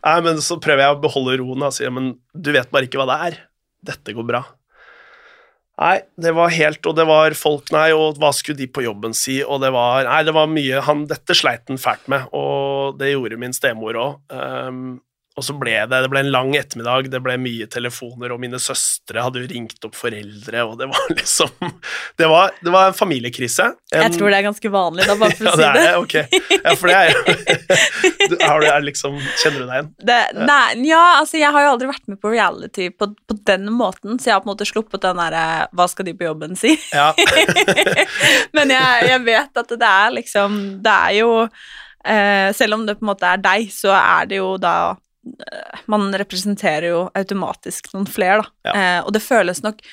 Nei, 0.03 0.19
men 0.25 0.39
så 0.43 0.59
prøver 0.61 0.85
jeg 0.85 0.95
å 0.95 1.01
beholde 1.03 1.39
roen 1.41 1.67
og 1.67 1.75
sier 1.75 1.91
men 1.93 2.13
du 2.33 2.53
vet 2.55 2.71
bare 2.73 2.87
ikke 2.87 3.01
hva 3.01 3.07
det 3.09 3.19
er. 3.29 3.41
Dette 3.89 4.15
går 4.15 4.27
bra. 4.27 4.43
Nei, 5.79 6.01
det 6.19 6.33
var 6.35 6.51
helt 6.51 6.87
Og 6.89 6.95
det 6.97 7.05
var 7.07 7.31
folk, 7.39 7.69
nei, 7.71 7.93
og 7.95 8.17
hva 8.19 8.33
skulle 8.35 8.59
de 8.59 8.65
på 8.67 8.83
jobben 8.83 9.13
si, 9.15 9.37
og 9.39 9.61
det 9.63 9.69
var 9.71 10.03
Nei, 10.09 10.17
det 10.27 10.33
var 10.35 10.49
mye 10.51 10.81
han, 10.83 11.05
Dette 11.07 11.37
sleit 11.37 11.71
han 11.71 11.79
fælt 11.79 12.09
med, 12.11 12.25
og 12.35 12.97
det 12.99 13.13
gjorde 13.13 13.39
min 13.39 13.55
stemor 13.55 13.99
òg. 13.99 14.17
Og 15.39 15.45
så 15.47 15.55
ble 15.55 15.77
det, 15.87 16.01
det 16.03 16.09
ble 16.11 16.23
en 16.25 16.31
lang 16.33 16.51
ettermiddag, 16.59 17.07
det 17.13 17.21
ble 17.23 17.37
mye 17.39 17.67
telefoner, 17.71 18.33
og 18.35 18.41
mine 18.43 18.59
søstre 18.61 19.23
hadde 19.23 19.43
jo 19.43 19.49
ringt 19.51 19.87
opp 19.87 19.95
foreldre, 19.95 20.65
og 20.67 20.75
det 20.81 20.89
var 20.91 21.05
liksom 21.19 21.71
Det 22.19 22.27
var, 22.27 22.51
det 22.59 22.73
var 22.73 22.91
en 22.91 22.97
familiekrise. 22.97 23.69
En, 23.93 24.03
Jeg 24.03 24.17
tror 24.17 24.33
det 24.33 24.41
er 24.41 24.47
ganske 24.49 24.73
vanlig, 24.73 25.07
da, 25.07 25.15
bare 25.19 25.37
for 25.39 25.49
ja, 25.49 25.53
å 25.53 25.57
si 25.57 25.63
det 25.63 25.69
er 25.69 25.79
det, 25.79 25.95
ok. 26.03 26.59
Ja, 26.59 26.75
for 26.75 26.91
det 26.91 26.97
er 26.99 27.13
jo 27.13 28.37
har 28.49 28.61
du, 28.61 28.67
er 28.69 28.85
liksom, 28.85 29.17
Kjenner 29.41 29.63
du 29.63 29.65
deg 29.65 29.75
igjen? 29.79 29.91
det 30.09 30.19
nei, 30.37 30.89
ja, 30.89 31.03
altså 31.21 31.39
jeg 31.39 31.51
har 31.55 31.65
jo 31.65 31.73
aldri 31.73 31.89
vært 31.89 32.07
med 32.11 32.19
på 32.21 32.31
reality 32.33 32.89
på, 32.93 33.09
på 33.29 33.37
den 33.47 33.69
måten, 33.73 34.19
så 34.19 34.31
jeg 34.31 34.35
har 34.35 34.43
på 34.43 34.49
en 34.49 34.53
måte 34.53 34.67
sluppet 34.67 35.03
den 35.05 35.19
derre 35.21 35.43
Hva 35.75 35.87
skal 35.91 36.07
de 36.09 36.15
på 36.19 36.27
jobben 36.27 36.57
si? 36.59 36.75
Ja. 36.93 37.11
Men 38.55 38.73
jeg, 38.73 39.05
jeg 39.09 39.21
vet 39.25 39.61
at 39.61 39.71
det 39.79 39.89
er 39.89 40.15
liksom 40.15 40.57
Det 40.83 40.93
er 40.93 41.15
jo 41.19 41.29
eh, 41.45 42.49
Selv 42.57 42.77
om 42.77 42.85
det 42.87 42.97
på 42.99 43.05
en 43.05 43.11
måte 43.11 43.29
er 43.29 43.41
deg, 43.43 43.69
så 43.73 43.93
er 43.95 44.29
det 44.29 44.39
jo 44.41 44.55
da 44.61 44.75
eh, 44.91 45.05
Man 45.91 46.09
representerer 46.17 46.89
jo 46.91 47.01
automatisk 47.17 47.91
noen 47.93 48.07
flere, 48.09 48.43
da. 48.43 48.69
Ja. 48.69 48.73
Eh, 48.73 49.01
og 49.05 49.13
det 49.15 49.25
føles 49.25 49.63
nok 49.65 49.83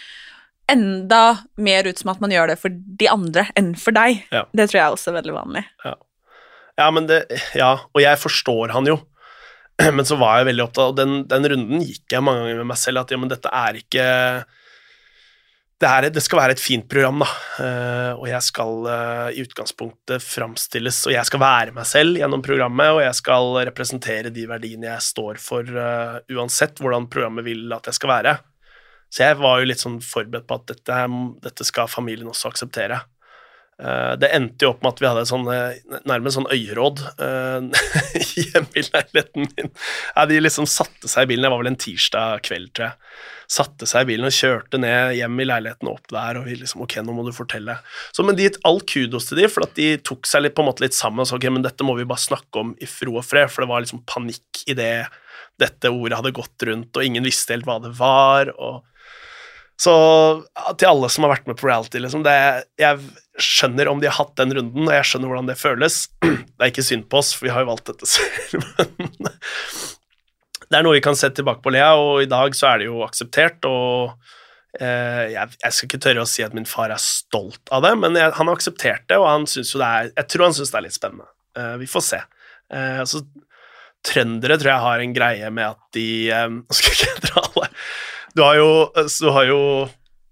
enda 0.70 1.38
mer 1.62 1.86
ut 1.86 1.98
som 2.00 2.10
at 2.10 2.22
man 2.22 2.32
gjør 2.34 2.50
det 2.50 2.58
for 2.58 2.74
de 2.74 3.08
andre 3.10 3.46
enn 3.58 3.74
for 3.78 3.94
deg. 3.96 4.24
Ja. 4.34 4.44
Det 4.56 4.68
tror 4.70 4.80
jeg 4.80 4.96
også 4.96 5.12
er 5.12 5.18
veldig 5.20 5.36
vanlig. 5.36 5.62
Ja, 6.76 6.88
men 6.92 7.06
det, 7.08 7.22
ja, 7.56 7.72
og 7.94 8.02
jeg 8.02 8.20
forstår 8.20 8.74
han 8.74 8.88
jo. 8.90 8.98
Men 9.96 10.06
så 10.08 10.16
var 10.16 10.40
jeg 10.40 10.50
veldig 10.50 10.64
opptatt, 10.64 10.92
og 10.92 10.96
den, 10.96 11.18
den 11.28 11.46
runden 11.52 11.82
gikk 11.84 12.12
jeg 12.12 12.24
mange 12.24 12.44
ganger 12.44 12.62
med 12.62 12.70
meg 12.70 12.78
selv, 12.80 13.02
at 13.02 13.10
ja, 13.12 13.18
men 13.20 13.28
dette 13.28 13.50
er 13.52 13.76
ikke 13.76 14.04
det, 15.76 15.88
er, 15.88 16.06
det 16.08 16.22
skal 16.24 16.40
være 16.40 16.56
et 16.56 16.62
fint 16.62 16.88
program, 16.88 17.24
da, 17.24 17.32
Uh, 17.56 18.12
og 18.20 18.26
jeg 18.28 18.44
skal 18.44 18.82
uh, 18.84 19.28
i 19.32 19.40
utgangspunktet 19.40 20.20
framstilles, 20.20 20.98
og 21.08 21.14
jeg 21.14 21.24
skal 21.24 21.40
være 21.40 21.72
meg 21.72 21.86
selv 21.88 22.18
gjennom 22.20 22.42
programmet, 22.44 22.90
og 22.92 23.00
jeg 23.00 23.16
skal 23.16 23.48
representere 23.70 24.32
de 24.34 24.44
verdiene 24.50 24.90
jeg 24.90 25.06
står 25.06 25.40
for, 25.40 25.64
uh, 25.64 26.18
uansett 26.36 26.82
hvordan 26.84 27.08
programmet 27.08 27.46
vil 27.46 27.72
at 27.72 27.88
jeg 27.88 27.96
skal 27.96 28.12
være. 28.12 28.34
Så 29.08 29.24
jeg 29.24 29.38
var 29.40 29.62
jo 29.62 29.70
litt 29.70 29.80
sånn 29.80 29.96
forberedt 30.04 30.44
på 30.50 30.58
at 30.58 30.68
dette, 30.74 31.00
dette 31.46 31.64
skal 31.64 31.88
familien 31.88 32.28
også 32.28 32.52
akseptere. 32.52 33.00
Eh, 33.76 34.12
det 34.16 34.30
endte 34.32 34.64
jo 34.64 34.70
opp 34.72 34.80
med 34.80 34.94
at 34.94 35.00
vi 35.02 35.08
hadde 35.10 35.22
et 35.26 35.28
sånn, 35.28 35.48
eh, 35.52 35.98
nærmest 36.08 36.38
sånn 36.38 36.48
øyeråd 36.48 37.02
eh, 37.20 37.66
hjemme 38.40 38.78
i 38.80 38.84
leiligheten 38.86 39.50
min. 39.50 39.72
Ja, 40.14 40.24
de 40.30 40.38
liksom 40.40 40.68
satte 40.70 41.10
seg 41.12 41.26
i 41.26 41.34
bilen, 41.34 41.44
det 41.44 41.50
var 41.52 41.60
vel 41.60 41.72
en 41.74 41.80
tirsdag 41.82 42.46
kveld, 42.48 42.70
tror 42.72 42.88
jeg. 42.88 43.20
Satte 43.52 43.86
seg 43.86 44.06
i 44.06 44.10
bilen 44.14 44.30
og 44.30 44.34
kjørte 44.34 44.80
ned 44.80 45.12
hjem 45.18 45.44
i 45.44 45.48
leiligheten 45.50 45.90
og 45.90 46.00
opp 46.00 46.08
der, 46.14 46.40
og 46.40 46.48
vi 46.48 46.56
liksom 46.56 46.86
Ok, 46.86 46.96
nå 47.04 47.12
må 47.14 47.26
du 47.26 47.34
fortelle. 47.36 47.76
Så, 48.16 48.24
men 48.24 48.38
de 48.38 48.48
gitt 48.48 48.58
all 48.66 48.80
kudos 48.80 49.28
til 49.28 49.42
de, 49.42 49.46
for 49.52 49.68
at 49.68 49.76
de 49.76 49.92
tok 50.00 50.26
seg 50.30 50.46
litt, 50.46 50.56
på 50.56 50.64
en 50.64 50.70
måte 50.72 50.86
litt 50.86 50.96
sammen 50.96 51.26
og 51.26 51.28
sa 51.28 51.36
ok, 51.36 51.46
men 51.52 51.66
dette 51.66 51.84
må 51.86 51.98
vi 52.00 52.08
bare 52.08 52.24
snakke 52.24 52.64
om 52.64 52.72
i 52.80 52.88
fro 52.88 53.20
og 53.20 53.28
fred, 53.28 53.52
for 53.52 53.64
det 53.64 53.70
var 53.74 53.84
liksom 53.84 54.06
panikk 54.08 54.64
i 54.66 54.78
det 54.78 54.92
dette 55.60 55.88
ordet 55.88 56.18
hadde 56.18 56.36
gått 56.36 56.64
rundt, 56.68 56.96
og 56.96 57.04
ingen 57.04 57.24
visste 57.24 57.54
helt 57.54 57.68
hva 57.68 57.78
det 57.84 57.92
var. 57.96 58.50
og 58.56 58.84
så 59.76 59.94
til 60.80 60.88
alle 60.88 61.08
som 61.12 61.26
har 61.26 61.34
vært 61.34 61.48
med 61.50 61.58
på 61.60 61.68
reality, 61.68 62.00
liksom, 62.00 62.22
det, 62.24 62.34
jeg 62.80 63.00
skjønner 63.42 63.90
om 63.90 64.00
de 64.00 64.08
har 64.08 64.16
hatt 64.16 64.32
den 64.40 64.54
runden, 64.56 64.86
og 64.88 64.94
jeg 64.94 65.08
skjønner 65.10 65.32
hvordan 65.32 65.50
det 65.50 65.58
føles. 65.60 66.06
Det 66.56 66.64
er 66.64 66.70
ikke 66.72 66.86
synd 66.86 67.04
på 67.12 67.18
oss, 67.20 67.34
for 67.36 67.44
vi 67.44 67.50
har 67.52 67.66
jo 67.66 67.68
valgt 67.68 67.90
dette 67.90 68.06
selv, 68.14 68.62
men 68.96 69.34
det 70.66 70.78
er 70.78 70.86
noe 70.86 70.96
vi 70.96 71.02
kan 71.04 71.18
se 71.18 71.28
tilbake 71.30 71.62
på, 71.62 71.70
Lea, 71.74 71.92
og 72.00 72.24
i 72.24 72.30
dag 72.30 72.56
så 72.56 72.70
er 72.70 72.80
det 72.80 72.88
jo 72.88 73.02
akseptert, 73.04 73.66
og 73.68 74.16
eh, 74.80 75.34
jeg, 75.34 75.58
jeg 75.62 75.76
skal 75.76 75.90
ikke 75.90 76.00
tørre 76.02 76.24
å 76.24 76.30
si 76.30 76.42
at 76.46 76.56
min 76.56 76.66
far 76.66 76.94
er 76.94 77.02
stolt 77.02 77.70
av 77.74 77.84
det, 77.84 77.92
men 78.00 78.18
jeg, 78.18 78.32
han 78.38 78.50
har 78.50 78.58
akseptert 78.58 79.04
det, 79.06 79.20
og 79.20 79.28
han 79.28 79.46
synes 79.50 79.74
jo 79.74 79.82
det 79.82 79.90
er 79.98 80.10
Jeg 80.10 80.30
tror 80.32 80.46
han 80.48 80.56
syns 80.56 80.72
det 80.72 80.80
er 80.80 80.86
litt 80.88 80.96
spennende. 80.96 81.28
Eh, 81.60 81.76
vi 81.84 81.90
får 81.92 82.06
se. 82.08 82.22
Eh, 82.74 83.04
så 83.06 83.22
trøndere 84.06 84.58
tror 84.58 84.72
jeg 84.72 84.86
har 84.88 85.04
en 85.04 85.16
greie 85.20 85.54
med 85.54 85.76
at 85.76 85.82
de 85.96 86.08
eh, 86.34 86.48
Nå 86.56 86.78
skal 86.78 86.92
jeg 86.92 86.98
ikke 87.04 87.28
dra 87.28 87.44
alle 87.46 87.70
Du 88.36 88.42
har 88.44 88.58
jo, 88.58 88.70
du 88.92 89.28
har 89.32 89.46
jo 89.48 89.60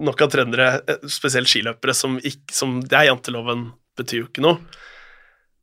nok 0.05 0.25
av 0.27 0.33
trøndere, 0.33 0.67
eh, 0.87 1.07
spesielt 1.09 1.49
skiløpere, 1.49 1.95
som 1.97 2.19
ikke 2.21 2.53
som, 2.53 2.81
Det 2.83 2.99
er 2.99 3.09
janteloven, 3.09 3.71
betyr 3.97 4.19
jo 4.25 4.27
ikke 4.29 4.45
noe. 4.45 4.59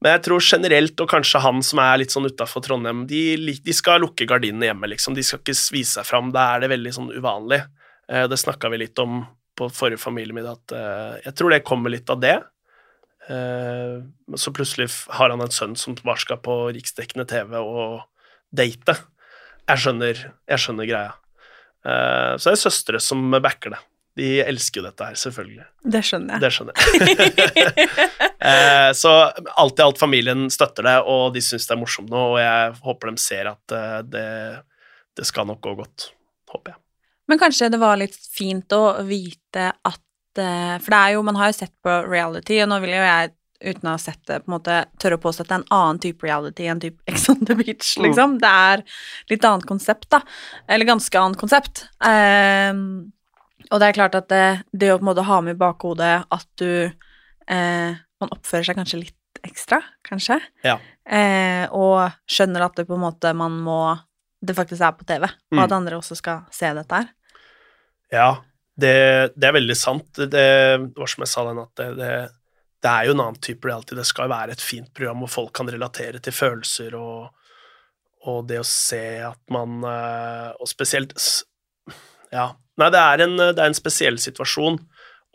Men 0.02 0.16
jeg 0.16 0.24
tror 0.26 0.42
generelt, 0.42 0.98
og 1.04 1.10
kanskje 1.12 1.42
han 1.44 1.62
som 1.62 1.78
er 1.84 2.00
litt 2.02 2.10
sånn 2.10 2.26
utafor 2.26 2.64
Trondheim, 2.66 3.04
de, 3.06 3.36
de 3.62 3.76
skal 3.78 4.02
lukke 4.02 4.26
gardinene 4.26 4.72
hjemme, 4.72 4.90
liksom. 4.90 5.14
De 5.14 5.22
skal 5.22 5.44
ikke 5.44 5.54
vise 5.76 6.00
seg 6.00 6.08
fram. 6.08 6.32
Da 6.34 6.56
er 6.56 6.64
det 6.64 6.72
veldig 6.72 6.96
sånn 6.96 7.12
uvanlig. 7.14 7.62
Eh, 8.10 8.26
Det 8.32 8.40
snakka 8.42 8.72
vi 8.74 8.82
litt 8.82 8.98
om 9.04 9.22
på 9.60 9.70
forrige 9.70 10.02
familiemiddag, 10.02 10.58
at 10.58 10.74
eh, 10.74 11.22
jeg 11.28 11.38
tror 11.38 11.54
det 11.54 11.64
kommer 11.68 11.94
litt 11.94 12.10
av 12.10 12.24
det. 12.24 12.40
Så 13.32 14.52
plutselig 14.52 14.90
har 15.14 15.30
han 15.30 15.40
en 15.46 15.54
sønn 15.54 15.76
som 15.78 15.94
bare 16.02 16.20
skal 16.20 16.40
på 16.42 16.56
riksdekkende 16.74 17.24
TV 17.30 17.54
og 17.62 18.02
date. 18.52 18.98
Jeg 19.70 19.78
skjønner, 19.84 20.24
jeg 20.50 20.60
skjønner 20.60 20.90
greia. 20.90 21.14
Eh, 21.86 22.34
Så 22.38 22.52
er 22.52 22.58
det 22.58 22.62
søstre 22.62 23.00
som 23.02 23.32
backer 23.42 23.76
det. 23.76 23.80
De 24.20 24.28
elsker 24.44 24.82
jo 24.82 24.86
dette 24.90 25.06
her, 25.08 25.16
selvfølgelig. 25.16 25.66
Det 25.94 26.02
skjønner 26.04 26.36
jeg. 26.36 26.42
Det 26.44 26.52
skjønner 26.52 26.74
jeg. 26.82 27.90
Eh, 28.42 28.92
så 28.98 29.12
alt 29.62 29.78
i 29.78 29.84
alt, 29.86 30.00
familien 30.02 30.48
støtter 30.50 30.82
det, 30.88 30.96
og 31.06 31.28
de 31.36 31.44
syns 31.46 31.68
det 31.70 31.76
er 31.76 31.78
morsomt 31.78 32.10
nå, 32.10 32.22
og 32.32 32.40
jeg 32.42 32.72
håper 32.82 33.12
de 33.12 33.22
ser 33.22 33.50
at 33.52 33.76
eh, 33.78 34.00
det, 34.10 34.24
det 35.20 35.28
skal 35.30 35.46
nok 35.46 35.60
gå 35.62 35.76
godt. 35.78 36.08
Håper 36.50 36.74
jeg. 36.74 36.80
Men 37.30 37.42
kanskje 37.44 37.70
det 37.70 37.78
var 37.84 38.00
litt 38.02 38.18
fint 38.18 38.74
å 38.74 38.82
vite 39.06 39.68
at 39.78 40.02
For 40.42 40.90
det 40.90 40.98
er 40.98 41.14
jo, 41.14 41.22
man 41.28 41.38
har 41.38 41.52
jo 41.52 41.60
sett 41.60 41.74
på 41.86 42.00
reality, 42.08 42.58
og 42.64 42.72
nå 42.72 42.80
vil 42.82 42.96
jo 42.96 43.06
jeg, 43.06 43.30
uten 43.64 43.88
å 43.90 43.94
ha 43.94 43.98
sett 44.02 44.20
det, 44.28 44.40
på 44.44 44.50
en 44.52 44.56
måte 44.58 44.76
tørre 45.02 45.18
å 45.20 45.22
påstå 45.22 45.44
at 45.46 45.50
det 45.50 45.56
er 45.56 45.62
en 45.62 45.74
annen 45.78 46.00
type 46.04 46.26
reality 46.26 46.68
enn 46.72 46.80
type 46.82 47.00
Ex 47.12 47.30
on 47.30 47.40
the 47.46 47.56
Beach, 47.56 47.96
Mm. 47.98 48.06
liksom. 48.08 48.38
Det 48.42 48.52
er 48.52 48.84
litt 49.30 49.46
annet 49.46 49.66
konsept, 49.70 50.10
da. 50.10 50.22
Eller 50.68 50.86
ganske 50.90 51.20
annet 51.22 51.38
konsept. 51.42 51.84
Um, 52.02 53.12
og 53.72 53.80
det 53.80 53.88
er 53.92 53.98
klart 53.98 54.16
at 54.18 54.28
det, 54.32 54.44
det 54.74 54.92
å 54.92 54.98
på 55.00 55.06
en 55.06 55.10
måte 55.14 55.24
ha 55.28 55.40
med 55.46 55.56
i 55.56 55.60
bakhodet 55.62 56.14
at 56.34 56.48
du 56.60 56.92
eh, 57.48 57.92
Man 58.22 58.30
oppfører 58.36 58.66
seg 58.68 58.76
kanskje 58.78 59.00
litt 59.02 59.18
ekstra, 59.48 59.80
kanskje. 60.06 60.36
Ja. 60.66 60.76
Eh, 61.10 61.64
og 61.74 62.12
skjønner 62.30 62.66
at 62.68 62.76
det 62.78 62.86
på 62.90 62.94
en 62.98 63.02
måte 63.06 63.32
man 63.34 63.56
må 63.66 63.78
Det 64.44 64.54
faktisk 64.58 64.82
er 64.86 64.92
på 64.98 65.06
TV, 65.10 65.24
og 65.26 65.56
Mm. 65.58 65.64
at 65.64 65.72
andre 65.78 65.98
også 65.98 66.16
skal 66.18 66.44
se 66.52 66.70
dette 66.74 66.92
her. 67.00 67.08
Ja, 68.12 68.30
det, 68.78 69.34
det 69.38 69.48
er 69.48 69.54
veldig 69.56 69.76
sant. 69.78 70.10
Det, 70.18 70.30
det 70.34 70.98
var 70.98 71.08
som 71.08 71.22
jeg 71.24 71.30
sa 71.32 71.44
den, 71.48 71.60
at 71.62 71.76
det, 71.78 71.90
det, 72.00 72.12
det 72.82 72.90
er 72.90 73.08
jo 73.08 73.14
en 73.14 73.24
annen 73.24 73.42
type 73.44 73.68
reality. 73.68 73.96
Det 73.98 74.08
skal 74.10 74.28
jo 74.28 74.34
være 74.34 74.56
et 74.56 74.64
fint 74.64 74.90
program 74.98 75.22
hvor 75.24 75.32
folk 75.36 75.54
kan 75.58 75.70
relatere 75.70 76.22
til 76.24 76.34
følelser 76.34 76.96
og, 76.98 77.30
og 78.26 78.48
det 78.50 78.62
å 78.62 78.68
se 78.68 79.04
at 79.26 79.42
man 79.54 79.82
eh, 79.86 80.50
Og 80.62 80.70
spesielt 80.70 81.16
Ja. 82.32 82.52
Nei, 82.80 82.88
det 82.94 83.02
er, 83.02 83.22
en, 83.26 83.36
det 83.38 83.60
er 83.60 83.68
en 83.68 83.78
spesiell 83.78 84.16
situasjon, 84.18 84.78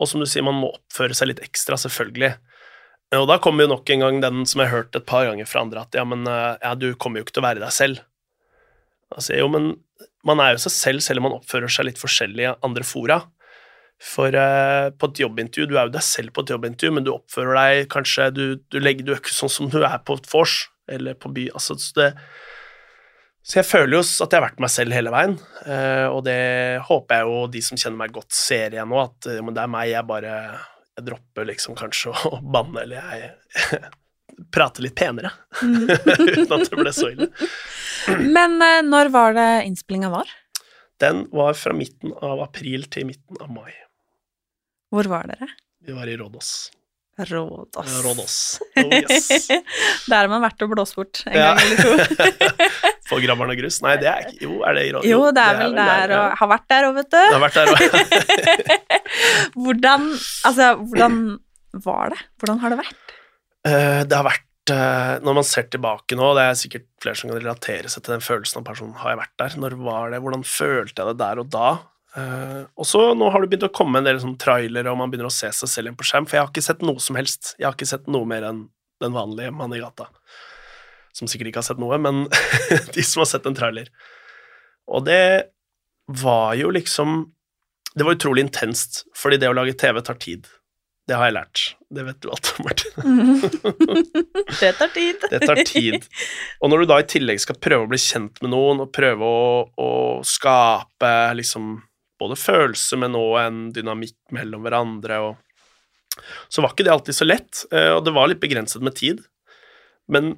og 0.01 0.09
som 0.09 0.19
du 0.19 0.25
sier, 0.27 0.43
man 0.43 0.57
må 0.57 0.71
oppføre 0.73 1.15
seg 1.15 1.29
litt 1.29 1.43
ekstra, 1.45 1.77
selvfølgelig. 1.79 2.33
Og 3.15 3.27
da 3.29 3.37
kommer 3.39 3.63
jo 3.63 3.71
nok 3.71 3.91
en 3.93 4.03
gang 4.03 4.17
den 4.19 4.41
som 4.49 4.59
jeg 4.59 4.71
har 4.71 4.81
hørt 4.81 4.97
et 4.97 5.05
par 5.07 5.29
ganger 5.29 5.47
fra 5.47 5.61
andre, 5.63 5.85
at 5.85 5.95
ja, 5.95 6.03
men 6.03 6.25
eh, 6.27 6.57
ja, 6.59 6.73
du 6.75 6.89
kommer 6.99 7.21
jo 7.21 7.27
ikke 7.27 7.37
til 7.37 7.45
å 7.45 7.47
være 7.47 7.63
deg 7.63 7.71
selv. 7.71 8.01
Altså, 9.13 9.37
jo, 9.37 9.47
men 9.53 9.69
man 10.27 10.41
er 10.43 10.55
jo 10.55 10.63
seg 10.65 10.75
selv 10.75 11.05
selv 11.05 11.21
om 11.21 11.29
man 11.29 11.37
oppfører 11.37 11.71
seg 11.71 11.87
litt 11.87 12.01
forskjellig 12.01 12.49
i 12.49 12.51
andre 12.67 12.83
fora. 12.87 13.21
For 13.97 14.35
eh, 14.37 14.89
på 14.93 15.09
et 15.09 15.21
jobbintervju, 15.23 15.69
du 15.69 15.77
er 15.77 15.87
jo 15.87 15.95
deg 15.95 16.05
selv 16.05 16.35
på 16.35 16.43
et 16.45 16.53
jobbintervju, 16.53 16.93
men 16.93 17.05
du 17.07 17.15
oppfører 17.15 17.57
deg 17.57 17.87
kanskje 17.93 18.29
Du, 18.35 18.43
du, 18.69 18.77
legger, 18.81 19.07
du 19.07 19.15
er 19.15 19.21
ikke 19.23 19.33
sånn 19.33 19.53
som 19.53 19.71
du 19.73 19.79
er 19.81 19.97
på 20.05 20.19
et 20.19 20.29
vors 20.29 20.59
eller 20.87 21.17
på 21.19 21.31
by. 21.33 21.49
Altså, 21.57 21.75
så, 21.81 21.91
det, 21.97 22.07
så 23.43 23.59
jeg 23.59 23.67
føler 23.67 23.97
jo 23.97 24.03
at 24.05 24.31
jeg 24.31 24.37
har 24.37 24.45
vært 24.45 24.63
meg 24.63 24.71
selv 24.71 24.95
hele 24.95 25.11
veien, 25.13 25.35
eh, 25.65 26.05
og 26.07 26.23
det 26.27 26.39
håper 26.87 27.19
jeg 27.19 27.29
jo 27.29 27.43
de 27.51 27.61
som 27.65 27.81
kjenner 27.81 28.01
meg 28.05 28.15
godt, 28.15 28.33
ser 28.37 28.77
igjen 28.77 28.91
nå, 28.91 29.01
at 29.03 29.29
eh, 29.31 29.39
det 29.39 29.63
er 29.63 29.71
meg, 29.71 29.91
jeg 29.91 30.09
bare 30.09 30.33
jeg 30.97 31.05
dropper 31.11 31.47
liksom 31.51 31.77
kanskje 31.77 32.13
å 32.31 32.41
banne, 32.41 32.83
eller 32.83 33.01
jeg 33.01 33.81
prater 34.53 34.85
litt 34.85 34.97
penere, 34.97 35.33
uten 35.61 36.53
at 36.53 36.69
det 36.69 36.77
ble 36.77 36.93
så 36.93 37.11
ille. 37.13 37.31
Men 38.37 38.59
eh, 38.63 38.83
når 38.85 39.11
var 39.13 39.37
det 39.37 39.49
innspillinga 39.69 40.13
var? 40.13 40.29
Den 41.01 41.27
var 41.31 41.57
fra 41.57 41.75
midten 41.77 42.13
av 42.25 42.41
april 42.47 42.87
til 42.89 43.09
midten 43.11 43.37
av 43.43 43.51
mai. 43.53 43.73
Hvor 44.93 45.07
var 45.11 45.27
dere? 45.31 45.47
Vi 45.87 45.93
var 45.95 46.07
i 46.09 46.15
Rådås. 46.19 46.51
Rådås. 47.17 47.87
Ja, 47.89 48.01
Rådås. 48.05 48.35
Oh, 48.77 48.91
yes. 48.93 49.47
Der 50.05 50.19
har 50.19 50.27
man 50.29 50.43
vært 50.45 50.61
og 50.61 50.69
blåst 50.75 50.95
bort 50.99 51.23
en 51.25 51.33
Ja. 51.33 51.55
gang 51.55 51.63
eller 51.65 51.77
to. 51.81 51.91
For 53.09 53.23
Grabberen 53.23 53.53
og 53.55 53.57
grus? 53.57 53.79
Nei, 53.81 53.95
det 54.01 54.09
er 54.11 54.25
ikke 54.27 54.43
Jo, 54.45 54.59
er 54.67 54.77
det 54.77 54.83
i 54.85 54.91
Rådås? 54.93 55.07
Jo, 55.09 55.19
det 55.33 55.43
er 55.43 55.57
vel 55.63 55.73
der, 55.79 56.13
og 56.19 56.37
har 56.41 56.51
vært 56.53 56.67
der 56.73 56.87
òg, 56.89 56.97
vet 56.99 57.09
du. 57.09 57.17
Det 57.17 57.33
har 57.33 57.43
vært 57.45 57.57
der 57.57 57.73
også. 57.73 57.87
Hvordan 59.63 60.07
Altså, 60.47 60.67
hvordan 60.91 61.17
var 61.87 62.13
det? 62.13 62.19
Hvordan 62.41 62.59
har 62.63 62.73
det 62.73 62.79
vært? 62.83 63.15
Uh, 63.67 64.01
det 64.07 64.15
har 64.15 64.25
vært 64.27 64.71
eh, 64.73 65.13
Når 65.25 65.35
man 65.41 65.45
ser 65.47 65.65
tilbake 65.73 66.15
nå, 66.19 66.29
det 66.37 66.43
er 66.47 66.57
sikkert 66.59 66.85
flere 67.03 67.17
som 67.19 67.31
kan 67.31 67.39
relatere 67.41 67.89
seg 67.91 68.03
til 68.05 68.13
den 68.15 68.23
følelsen 68.23 68.61
av 68.61 68.65
personen 68.69 68.95
har 69.01 69.13
jeg 69.15 69.19
vært 69.23 69.35
der. 69.41 69.57
Når 69.63 69.75
var 69.83 70.11
det? 70.13 70.21
Hvordan 70.23 70.43
følte 70.47 71.01
jeg 71.03 71.11
det 71.13 71.19
der 71.23 71.41
og 71.43 71.49
da? 71.53 71.67
Eh, 72.17 72.63
og 72.73 72.87
så 72.87 73.01
nå 73.17 73.29
har 73.29 73.43
det 73.43 73.51
begynt 73.51 73.67
å 73.67 73.75
komme 73.75 74.01
en 74.01 74.07
del 74.07 74.19
sånn 74.21 74.37
trailere, 74.41 74.89
og 74.89 74.99
man 74.99 75.11
begynner 75.11 75.29
å 75.29 75.33
se 75.33 75.51
seg 75.53 75.69
selv 75.69 75.89
igjen 75.89 75.99
på 75.99 76.07
skjerm, 76.09 76.27
for 76.27 76.37
jeg 76.37 76.45
har 76.45 76.51
ikke 76.53 76.65
sett 76.65 76.85
noe 76.85 77.03
som 77.03 77.19
helst. 77.19 77.53
Jeg 77.59 77.69
har 77.69 77.77
ikke 77.77 77.89
sett 77.89 78.09
noe 78.11 78.29
mer 78.29 78.47
enn 78.47 78.65
den 79.03 79.13
vanlige 79.13 79.53
mannen 79.53 79.77
i 79.77 79.83
gata. 79.83 80.09
som 81.17 81.25
sikkert 81.29 81.49
ikke 81.49 81.61
har 81.63 81.65
sett 81.65 81.81
noe, 81.81 81.97
men 81.97 82.27
de 82.95 83.03
som 83.05 83.23
har 83.23 83.29
sett 83.29 83.45
en 83.49 83.57
trailer. 83.57 83.89
Og 84.87 85.05
det 85.05 85.49
var 86.07 86.53
jo 86.55 86.69
liksom 86.71 87.33
Det 87.97 88.05
var 88.05 88.13
utrolig 88.13 88.43
intenst, 88.45 89.07
fordi 89.17 89.39
det 89.41 89.49
å 89.49 89.55
lage 89.57 89.73
TV 89.73 89.97
tar 90.05 90.19
tid. 90.21 90.45
Det 91.09 91.15
har 91.17 91.31
jeg 91.31 91.33
lært. 91.33 91.61
Det 91.89 92.03
vet 92.05 92.19
du 92.21 92.27
alt 92.29 92.49
om, 92.51 92.67
Martin. 92.67 92.91
Det 94.59 94.69
tar 94.77 94.91
tid. 94.93 95.25
Det 95.31 95.39
tar 95.41 95.61
tid. 95.65 96.05
Og 96.61 96.69
når 96.69 96.83
du 96.83 96.91
da 96.91 96.99
i 97.01 97.07
tillegg 97.09 97.41
skal 97.41 97.57
prøve 97.57 97.87
å 97.87 97.89
bli 97.89 97.97
kjent 97.97 98.37
med 98.43 98.53
noen, 98.53 98.83
og 98.85 98.91
prøve 98.93 99.25
å, 99.25 99.47
å 99.81 99.89
skape 100.21 101.11
liksom 101.39 101.79
både 102.19 102.37
følelse, 102.39 102.99
men 102.99 103.17
òg 103.17 103.37
en 103.41 103.61
dynamikk 103.75 104.17
mellom 104.35 104.65
hverandre, 104.65 105.21
og 105.23 106.17
så 106.49 106.63
var 106.63 106.73
ikke 106.73 106.87
det 106.87 106.93
alltid 106.93 107.17
så 107.17 107.27
lett, 107.27 107.63
eh, 107.71 107.91
og 107.93 108.03
det 108.05 108.13
var 108.15 108.29
litt 108.31 108.41
begrenset 108.41 108.83
med 108.85 108.95
tid. 108.97 109.23
Men, 110.11 110.31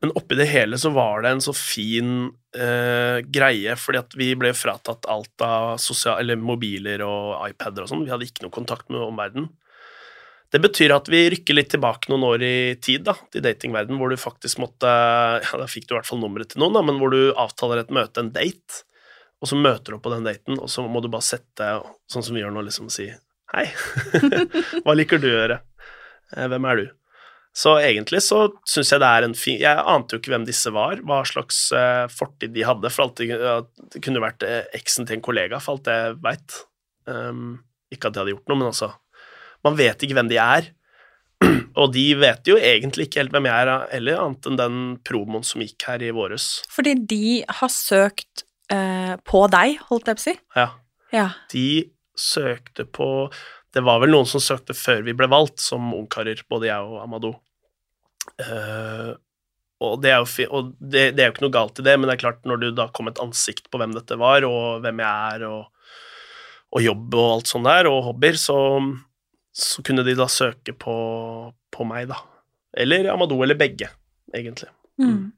men 0.00 0.14
oppi 0.18 0.38
det 0.38 0.48
hele 0.50 0.78
så 0.80 0.92
var 0.94 1.24
det 1.24 1.34
en 1.34 1.42
så 1.44 1.54
fin 1.56 2.30
eh, 2.56 3.18
greie, 3.26 3.76
fordi 3.78 4.00
at 4.00 4.16
vi 4.18 4.30
ble 4.38 4.54
fratatt 4.56 5.08
alt 5.10 5.44
av 5.44 5.74
sosial, 5.82 6.36
mobiler 6.40 7.04
og 7.06 7.42
iPader 7.50 7.84
og 7.84 7.92
sånn. 7.92 8.06
Vi 8.06 8.14
hadde 8.14 8.28
ikke 8.28 8.46
noe 8.46 8.54
kontakt 8.54 8.88
med 8.92 9.02
omverdenen. 9.02 9.50
Det 10.52 10.60
betyr 10.60 10.92
at 10.92 11.06
vi 11.08 11.24
rykker 11.32 11.56
litt 11.56 11.70
tilbake 11.72 12.10
noen 12.12 12.26
år 12.28 12.42
i 12.44 12.56
tid, 12.84 13.06
da, 13.06 13.14
til 13.32 13.44
datingverden, 13.44 13.96
hvor 13.96 14.12
du 14.12 14.20
faktisk 14.20 14.60
måtte 14.60 14.88
Ja, 14.88 15.52
da 15.56 15.68
fikk 15.70 15.86
du 15.88 15.94
i 15.94 15.96
hvert 15.96 16.08
fall 16.08 16.20
nummeret 16.20 16.52
til 16.52 16.60
noen, 16.60 16.76
da, 16.76 16.82
men 16.84 16.98
hvor 17.00 17.12
du 17.14 17.32
avtaler 17.40 17.80
et 17.80 17.94
møte, 17.94 18.20
en 18.20 18.34
date, 18.34 18.82
og 19.42 19.50
så 19.50 19.58
møter 19.58 19.90
du 19.90 19.98
opp 19.98 20.04
på 20.06 20.14
den 20.14 20.26
daten, 20.26 20.58
og 20.62 20.70
så 20.70 20.84
må 20.86 21.02
du 21.02 21.10
bare 21.10 21.26
sette, 21.26 21.68
sånn 22.10 22.24
som 22.24 22.36
vi 22.36 22.44
gjør 22.44 22.54
nå, 22.54 22.62
liksom 22.68 22.90
si 22.92 23.10
Hei, 23.52 23.66
hva 24.84 24.94
liker 24.96 25.20
du 25.20 25.26
å 25.28 25.34
gjøre? 25.34 25.58
Eh, 26.32 26.46
Hvem 26.48 26.68
er 26.70 26.78
du? 26.78 26.84
Så 27.52 27.74
egentlig 27.82 28.22
så 28.24 28.46
syns 28.64 28.94
jeg 28.94 29.02
det 29.02 29.08
er 29.12 29.26
en 29.26 29.34
fin 29.36 29.58
Jeg 29.60 29.80
ante 29.92 30.16
jo 30.16 30.22
ikke 30.22 30.32
hvem 30.32 30.46
disse 30.48 30.70
var, 30.72 31.02
hva 31.04 31.18
slags 31.28 31.66
uh, 31.76 32.06
fortid 32.08 32.54
de 32.54 32.64
hadde, 32.64 32.88
for 32.94 33.04
alt 33.04 33.20
det, 33.20 33.98
kunne 34.00 34.22
vært 34.24 34.46
eh, 34.48 34.62
eksen 34.78 35.08
til 35.08 35.18
en 35.18 35.24
kollega, 35.26 35.60
for 35.60 35.76
alt 35.76 35.90
jeg 35.92 36.14
veit. 36.24 36.56
Um, 37.04 37.58
ikke 37.92 38.08
at 38.08 38.14
de 38.14 38.22
hadde 38.22 38.32
gjort 38.32 38.48
noe, 38.48 38.60
men 38.62 38.70
altså 38.70 38.92
Man 39.66 39.76
vet 39.78 40.00
ikke 40.02 40.16
hvem 40.16 40.30
de 40.30 40.38
er. 40.40 40.70
Og 41.82 41.92
de 41.92 42.06
vet 42.18 42.48
jo 42.48 42.56
egentlig 42.56 43.08
ikke 43.08 43.20
helt 43.20 43.34
hvem 43.36 43.50
jeg 43.50 43.66
er 43.66 43.84
heller, 43.92 44.22
annet 44.22 44.48
enn 44.48 44.58
den 44.58 44.80
promoen 45.04 45.44
som 45.46 45.62
gikk 45.62 45.90
her 45.90 46.02
i 46.02 46.10
våres. 46.14 46.48
Fordi 46.72 46.96
de 47.10 47.42
har 47.60 47.70
søkt 47.74 48.46
eh, 48.74 49.14
på 49.28 49.44
deg, 49.52 49.80
holdt 49.88 50.10
jeg 50.10 50.18
på 50.18 50.22
å 50.22 50.26
si. 50.26 50.36
Ja. 50.56 50.68
Ja. 51.12 51.26
De 51.52 51.66
søkte 52.16 52.86
på 52.88 53.06
Det 53.72 53.80
var 53.84 54.02
vel 54.02 54.12
noen 54.12 54.28
som 54.28 54.40
søkte 54.42 54.74
før 54.76 55.00
vi 55.06 55.14
ble 55.16 55.28
valgt, 55.32 55.62
som 55.64 55.92
ungkarer, 55.96 56.42
både 56.52 56.68
jeg 56.68 56.88
og 56.88 56.98
Amadou. 57.00 57.36
Eh, 58.36 59.12
og 59.82 59.94
det 60.02 60.12
er 60.12 60.20
jo 60.20 60.48
og 60.52 60.74
det, 60.78 61.06
det 61.16 61.24
er 61.24 61.30
jo 61.30 61.34
ikke 61.34 61.44
noe 61.46 61.54
galt 61.56 61.80
i 61.80 61.86
det, 61.86 61.94
men 61.96 62.08
det 62.08 62.16
er 62.16 62.22
klart, 62.22 62.42
når 62.46 62.60
du 62.60 62.66
da 62.76 62.90
kom 62.94 63.08
et 63.08 63.22
ansikt 63.22 63.70
på 63.72 63.80
hvem 63.80 63.94
dette 63.96 64.18
var, 64.20 64.44
og 64.44 64.84
hvem 64.84 65.00
jeg 65.02 65.38
er, 65.38 65.46
og, 65.48 65.96
og 66.76 66.84
jobb 66.84 67.16
og 67.16 67.30
alt 67.30 67.52
sånt 67.54 67.68
der, 67.70 67.88
og 67.90 68.02
hobbyer, 68.10 68.38
så, 68.40 68.58
så 69.56 69.84
kunne 69.86 70.04
de 70.06 70.14
da 70.20 70.28
søke 70.30 70.76
på, 70.76 70.96
på 71.72 71.88
meg, 71.88 72.12
da. 72.12 72.20
Eller 72.84 73.10
Amadou, 73.12 73.40
eller 73.44 73.58
begge, 73.58 73.90
egentlig. 74.36 74.70
Mm. 75.00 75.32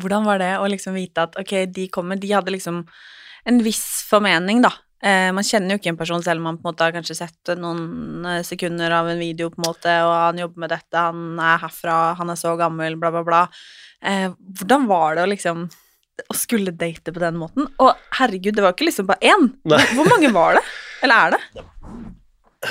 Hvordan 0.00 0.26
var 0.28 0.40
det 0.42 0.54
å 0.60 0.66
liksom 0.68 0.96
vite 0.98 1.24
at 1.24 1.38
ok, 1.40 1.54
de 1.72 1.86
kommer 1.92 2.18
De 2.20 2.32
hadde 2.32 2.52
liksom 2.52 2.82
en 3.46 3.62
viss 3.62 4.02
formening, 4.08 4.60
da. 4.64 4.72
Eh, 5.06 5.28
man 5.30 5.44
kjenner 5.46 5.74
jo 5.74 5.80
ikke 5.80 5.92
en 5.92 5.98
person 6.00 6.22
selv 6.24 6.40
om 6.40 6.48
man 6.48 6.56
på 6.58 6.64
en 6.64 6.72
måte 6.72 6.86
har 6.86 6.94
kanskje 6.96 7.14
sett 7.18 7.50
noen 7.60 8.26
eh, 8.26 8.40
sekunder 8.46 8.90
av 8.96 9.10
en 9.12 9.20
video, 9.22 9.52
på 9.52 9.60
en 9.60 9.68
måte, 9.68 9.92
og 10.02 10.12
han 10.12 10.40
jobber 10.40 10.64
med 10.64 10.72
dette, 10.74 11.02
han 11.08 11.38
er 11.38 11.60
herfra, 11.62 11.96
han 12.18 12.32
er 12.32 12.40
så 12.40 12.56
gammel, 12.58 12.96
bla, 12.98 13.12
bla, 13.14 13.22
bla. 13.26 13.42
Eh, 14.02 14.32
hvordan 14.58 14.88
var 14.90 15.14
det 15.16 15.26
å 15.26 15.30
liksom 15.30 15.66
å 16.24 16.36
skulle 16.36 16.72
date 16.72 17.12
på 17.12 17.22
den 17.22 17.36
måten? 17.38 17.68
Og 17.82 18.08
herregud, 18.18 18.56
det 18.56 18.64
var 18.64 18.74
ikke 18.74 18.88
liksom 18.88 19.08
bare 19.10 19.34
én. 19.34 19.50
Nei. 19.68 19.82
Hvor 19.94 20.08
mange 20.08 20.32
var 20.34 20.56
det? 20.56 20.64
Eller 21.04 21.26
er 21.26 21.36
det? 21.36 21.66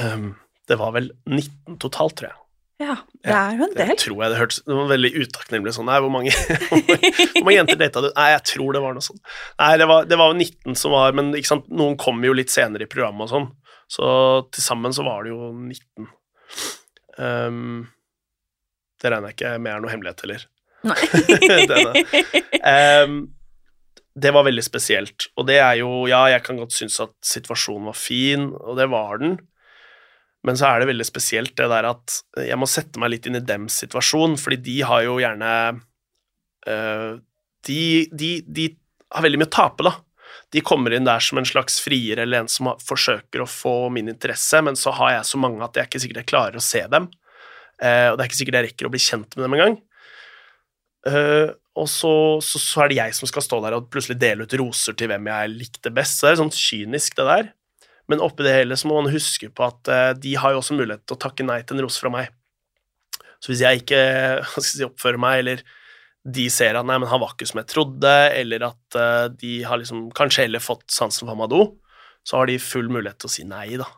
Um, 0.01 0.31
det 0.67 0.79
var 0.81 0.95
vel 0.95 1.11
19 1.29 1.77
totalt, 1.83 2.17
tror 2.17 2.31
jeg. 2.31 2.39
Ja, 2.81 2.97
det 3.23 3.31
er 3.31 3.53
jo 3.55 3.63
en 3.63 3.71
Det 3.71 3.85
del. 3.87 3.97
tror 4.01 4.17
jeg 4.19 4.31
det 4.33 4.37
hørtes 4.41 4.57
Det 4.67 4.75
var 4.75 4.89
veldig 4.89 5.11
utakknemlig 5.23 5.71
sånn. 5.77 5.87
Nei, 5.87 5.99
hvor 6.03 6.11
mange, 6.11 6.33
hvor 6.67 6.81
mange, 6.89 7.11
hvor 7.15 7.45
mange 7.47 7.55
jenter 7.55 7.79
data 7.79 8.01
du? 8.03 8.09
Nei, 8.17 8.25
jeg 8.33 8.43
tror 8.51 8.75
det 8.75 8.81
var 8.83 8.97
noe 8.97 9.05
sånt. 9.05 9.21
Nei, 9.61 9.69
det 9.79 9.87
var, 9.87 10.09
det 10.11 10.17
var 10.19 10.33
jo 10.33 10.37
19 10.41 10.75
som 10.81 10.91
var 10.95 11.15
Men 11.15 11.29
ikke 11.39 11.51
sant, 11.53 11.69
noen 11.71 11.95
kom 12.01 12.19
jo 12.27 12.33
litt 12.35 12.51
senere 12.51 12.83
i 12.83 12.91
programmet 12.91 13.29
og 13.29 13.31
sånn, 13.31 13.47
så 13.95 14.09
til 14.51 14.65
sammen 14.65 14.95
så 14.97 15.05
var 15.07 15.23
det 15.23 15.31
jo 15.31 15.53
19. 15.55 16.09
Um, 17.15 17.87
det 18.99 19.11
regner 19.13 19.31
jeg 19.31 19.37
ikke 19.37 19.53
med 19.63 19.71
er 19.71 19.83
noe 19.85 19.93
hemmelighet 19.93 20.25
heller. 20.25 20.45
Nei. 20.85 22.03
Um, 22.65 23.17
det 24.17 24.31
var 24.33 24.45
veldig 24.47 24.63
spesielt, 24.65 25.27
og 25.37 25.45
det 25.49 25.57
er 25.61 25.75
jo 25.81 26.05
Ja, 26.09 26.23
jeg 26.31 26.41
kan 26.45 26.57
godt 26.57 26.73
synes 26.73 26.95
at 27.03 27.11
situasjonen 27.25 27.85
var 27.91 27.97
fin, 27.99 28.47
og 28.57 28.77
det 28.79 28.87
var 28.89 29.19
den, 29.21 29.35
men 30.45 30.57
så 30.59 30.69
er 30.69 30.81
det 30.81 30.89
veldig 30.91 31.07
spesielt 31.07 31.55
det 31.57 31.67
der 31.71 31.87
at 31.89 32.19
jeg 32.37 32.57
må 32.61 32.67
sette 32.69 33.01
meg 33.01 33.15
litt 33.15 33.29
inn 33.29 33.39
i 33.39 33.43
dems 33.43 33.79
situasjon, 33.81 34.37
fordi 34.37 34.59
de 34.67 34.75
har 34.85 35.05
jo 35.07 35.17
gjerne 35.21 35.51
øh, 36.69 37.15
de, 37.65 37.79
de, 38.13 38.31
de 38.45 38.67
har 39.15 39.25
veldig 39.25 39.41
mye 39.41 39.49
å 39.49 39.55
tape, 39.55 39.87
da. 39.87 39.95
De 40.53 40.61
kommer 40.65 40.93
inn 40.93 41.07
der 41.07 41.23
som 41.23 41.39
en 41.39 41.47
slags 41.47 41.79
frier 41.83 42.21
eller 42.21 42.43
en 42.43 42.51
som 42.51 42.69
forsøker 42.83 43.41
å 43.41 43.49
få 43.49 43.89
min 43.93 44.11
interesse, 44.11 44.61
men 44.61 44.77
så 44.77 44.93
har 44.99 45.15
jeg 45.17 45.29
så 45.31 45.41
mange 45.41 45.65
at 45.65 45.77
jeg 45.79 45.89
ikke 45.89 46.03
sikkert 46.03 46.21
jeg 46.21 46.31
klarer 46.31 46.59
å 46.59 46.63
se 46.63 46.83
dem. 46.91 47.09
Uh, 47.81 48.11
og 48.11 48.15
det 48.15 48.23
er 48.23 48.29
ikke 48.29 48.39
sikkert 48.39 48.59
jeg 48.59 48.67
rekker 48.69 48.87
å 48.87 48.93
bli 48.93 49.01
kjent 49.03 49.35
med 49.35 49.45
dem 49.47 49.57
engang. 49.57 49.77
Uh, 51.05 51.49
og 51.75 51.89
så, 51.91 52.13
så, 52.45 52.61
så 52.61 52.85
er 52.85 52.91
det 52.91 52.99
jeg 53.01 53.17
som 53.17 53.29
skal 53.29 53.43
stå 53.43 53.59
der 53.65 53.75
og 53.75 53.89
plutselig 53.91 54.19
dele 54.21 54.45
ut 54.45 54.57
roser 54.61 54.95
til 54.95 55.11
hvem 55.11 55.27
jeg 55.31 55.55
likte 55.57 55.91
best. 55.93 56.19
Så 56.19 56.27
det 56.27 56.35
er 56.35 56.41
sånn 56.43 56.55
kynisk, 56.55 57.17
det 57.17 57.27
der. 57.27 57.49
Men 58.11 58.21
oppi 58.21 58.45
det 58.45 58.53
hele 58.53 58.77
så 58.77 58.89
må 58.89 58.99
man 58.99 59.13
huske 59.13 59.49
på 59.53 59.65
at 59.65 59.89
uh, 59.91 60.11
de 60.17 60.35
har 60.39 60.53
jo 60.53 60.61
også 60.61 60.77
mulighet 60.77 61.05
til 61.05 61.17
å 61.17 61.21
takke 61.25 61.45
nei 61.47 61.61
til 61.63 61.77
en 61.77 61.85
ros 61.85 61.97
fra 62.01 62.11
meg. 62.13 62.29
Så 63.41 63.51
hvis 63.51 63.63
jeg 63.65 63.81
ikke 63.83 64.03
si, 64.65 64.83
oppfører 64.85 65.21
meg, 65.21 65.41
eller 65.43 65.65
de 66.35 66.47
ser 66.49 66.77
at 66.77 66.87
nei, 66.87 66.97
men 67.01 67.09
han 67.09 67.21
var 67.21 67.35
ikke 67.35 67.47
som 67.49 67.61
jeg 67.61 67.71
trodde, 67.73 68.13
eller 68.33 68.69
at 68.71 68.99
uh, 68.99 69.25
de 69.33 69.57
har 69.65 69.81
liksom 69.81 70.07
kanskje 70.17 70.47
heller 70.47 70.63
fått 70.63 70.87
sansen 70.93 71.25
for 71.25 71.35
Amadou, 71.35 71.75
så 72.25 72.39
har 72.39 72.49
de 72.49 72.61
full 72.61 72.89
mulighet 72.89 73.19
til 73.21 73.29
å 73.29 73.35
si 73.35 73.45
nei, 73.47 73.67
da. 73.81 73.89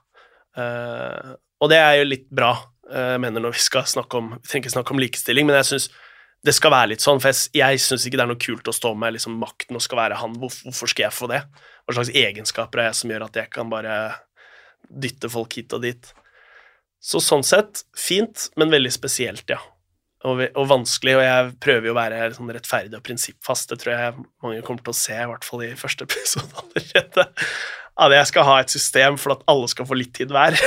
Uh, 0.57 1.37
og 1.63 1.71
det 1.71 1.77
er 1.79 1.99
jo 1.99 2.09
litt 2.09 2.27
bra, 2.33 2.55
mener 2.87 3.43
når 3.43 3.51
vi 3.51 3.59
skal 3.59 3.83
snakke 3.83 4.15
om 4.15 4.29
Vi 4.37 4.47
trenger 4.47 4.63
ikke 4.63 4.71
snakke 4.77 4.93
om 4.95 4.99
likestilling, 5.01 5.43
men 5.49 5.57
jeg 5.57 5.67
syns 5.67 5.87
det 6.45 6.53
skal 6.55 6.71
være 6.71 6.93
litt 6.93 7.03
sånn, 7.03 7.19
for 7.19 7.33
jeg, 7.33 7.49
jeg 7.57 7.81
syns 7.83 8.05
ikke 8.07 8.19
det 8.19 8.23
er 8.23 8.29
noe 8.29 8.39
kult 8.39 8.69
å 8.69 8.75
stå 8.75 8.93
med 8.99 9.15
liksom, 9.17 9.35
makten 9.41 9.75
og 9.77 9.83
skal 9.83 9.99
være 9.99 10.19
han. 10.21 10.35
Hvorfor 10.39 10.91
skal 10.91 11.07
jeg 11.07 11.15
få 11.15 11.29
det? 11.31 11.41
Hva 11.87 11.95
slags 11.95 12.11
egenskaper 12.11 12.83
er 12.83 12.89
jeg 12.89 12.99
som 12.99 13.11
gjør 13.13 13.27
at 13.29 13.39
jeg 13.39 13.51
kan 13.53 13.69
bare 13.71 13.95
dytte 14.87 15.29
folk 15.31 15.55
hit 15.55 15.73
og 15.75 15.85
dit? 15.85 16.09
Så 16.99 17.21
sånn 17.23 17.45
sett, 17.45 17.85
fint, 17.95 18.49
men 18.59 18.73
veldig 18.73 18.91
spesielt, 18.91 19.47
ja. 19.47 19.61
Og, 20.27 20.41
og 20.57 20.65
vanskelig, 20.67 21.13
og 21.15 21.23
jeg 21.23 21.51
prøver 21.63 21.87
jo 21.87 21.93
å 21.93 21.97
være 21.99 22.21
sånn 22.35 22.49
rettferdig 22.51 22.97
og 22.97 23.05
prinsippfast. 23.05 23.69
Det 23.71 23.79
tror 23.83 23.93
jeg 23.93 24.15
mange 24.43 24.63
kommer 24.65 24.83
til 24.83 24.95
å 24.95 24.99
se, 24.99 25.15
i 25.15 25.27
hvert 25.29 25.47
fall 25.47 25.63
i 25.63 25.75
første 25.79 26.03
episode 26.09 26.63
allerede. 26.63 27.27
At 27.97 28.13
jeg 28.13 28.29
skal 28.29 28.45
ha 28.45 28.59
et 28.61 28.73
system 28.73 29.15
for 29.17 29.33
at 29.33 29.45
alle 29.49 29.69
skal 29.71 29.87
få 29.89 29.97
litt 29.97 30.13
tid 30.17 30.33
hver. 30.33 30.57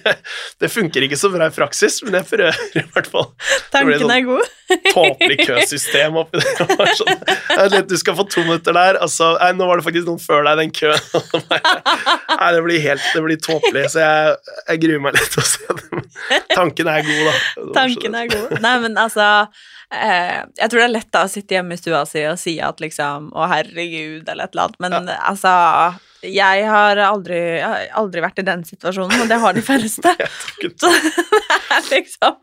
det 0.60 0.68
funker 0.72 1.06
ikke 1.06 1.16
så 1.16 1.30
bra 1.32 1.48
i 1.48 1.54
praksis, 1.54 2.02
men 2.04 2.18
jeg 2.18 2.28
prøver 2.28 2.58
i 2.76 2.84
hvert 2.92 3.08
fall. 3.08 3.30
Tanken 3.72 4.12
er 4.12 4.26
god. 4.26 4.50
tåpelig 4.94 5.46
køsystem 5.46 6.16
oppi 6.16 6.40
var 6.78 6.92
Sånn, 6.96 7.74
du 7.88 7.96
skal 8.00 8.16
få 8.16 8.26
to 8.30 8.44
minutter 8.46 8.76
der, 8.76 8.98
altså, 9.02 9.34
nei, 9.40 9.50
nå 9.58 9.66
var 9.68 9.80
det 9.80 9.86
faktisk 9.86 10.08
noen 10.08 10.22
før 10.22 10.46
deg 10.46 10.56
i 10.56 10.62
den 10.62 10.72
køen. 10.76 11.02
Nei, 12.30 12.48
det 12.56 12.62
blir 12.64 12.80
helt 12.84 13.04
det 13.14 13.24
blir 13.26 13.40
tåpelig, 13.44 13.84
så 13.94 14.04
jeg, 14.04 14.56
jeg 14.70 14.82
gruer 14.86 15.04
meg 15.04 15.18
litt 15.18 15.30
til 15.34 15.42
å 15.42 15.46
se 15.48 15.78
det. 15.80 16.40
Tanken 16.54 16.90
er 16.90 17.04
god, 17.06 17.28
da. 17.28 17.68
Tanken 17.76 18.18
er 18.18 18.30
god. 18.32 18.56
Nei, 18.64 18.74
men 18.84 18.96
altså 19.00 19.28
eh, 19.90 20.40
Jeg 20.60 20.70
tror 20.70 20.80
det 20.80 20.86
er 20.86 20.94
lett 20.94 21.12
da 21.14 21.24
å 21.26 21.30
sitte 21.30 21.56
hjemme 21.56 21.76
i 21.76 21.80
stua 21.80 22.04
si 22.08 22.24
og 22.30 22.38
si 22.40 22.56
at 22.62 22.80
liksom 22.82 23.30
Å, 23.34 23.48
herregud, 23.50 24.28
eller 24.28 24.46
et 24.46 24.54
eller 24.54 24.68
annet, 24.68 24.80
men 24.84 25.14
altså 25.18 25.54
Jeg 26.24 26.66
har 26.68 27.00
aldri, 27.04 27.38
aldri 27.92 28.22
vært 28.24 28.40
i 28.40 28.46
den 28.46 28.64
situasjonen, 28.66 29.24
og 29.24 29.30
det 29.30 29.38
har 29.42 29.56
de 29.56 29.64
færreste. 29.64 30.14
Så 30.80 30.90
det 30.90 31.80
er 31.80 31.88
liksom 31.90 32.36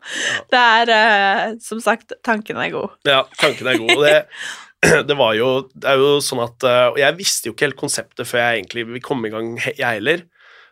Det 0.52 0.60
er 0.60 0.92
eh, 0.94 1.46
Som 1.64 1.80
sagt, 1.82 2.14
tanken 2.24 2.60
er 2.60 2.70
god. 2.74 2.98
Ja, 3.08 3.22
tanken 3.40 3.70
er 3.72 3.80
god. 3.80 4.04
Det, 4.04 4.18
det 5.08 5.16
var 5.18 5.34
jo 5.38 5.48
Det 5.72 5.88
er 5.88 6.02
jo 6.02 6.12
sånn 6.24 6.42
at 6.44 6.66
uh, 6.66 6.92
Og 6.92 7.00
jeg 7.00 7.18
visste 7.18 7.48
jo 7.48 7.56
ikke 7.56 7.68
helt 7.70 7.80
konseptet 7.80 8.28
før 8.28 8.44
jeg 8.44 8.60
egentlig 8.60 8.86
vil 8.90 9.04
komme 9.04 9.30
i 9.30 9.34
gang, 9.34 9.54
jeg 9.70 9.86
heller. 9.98 10.26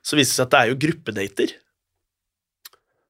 Så 0.04 0.18
viste 0.18 0.34
det 0.34 0.38
seg 0.38 0.46
at 0.48 0.54
det 0.54 0.60
er 0.60 0.70
jo 0.70 0.80
gruppedater. 0.86 1.56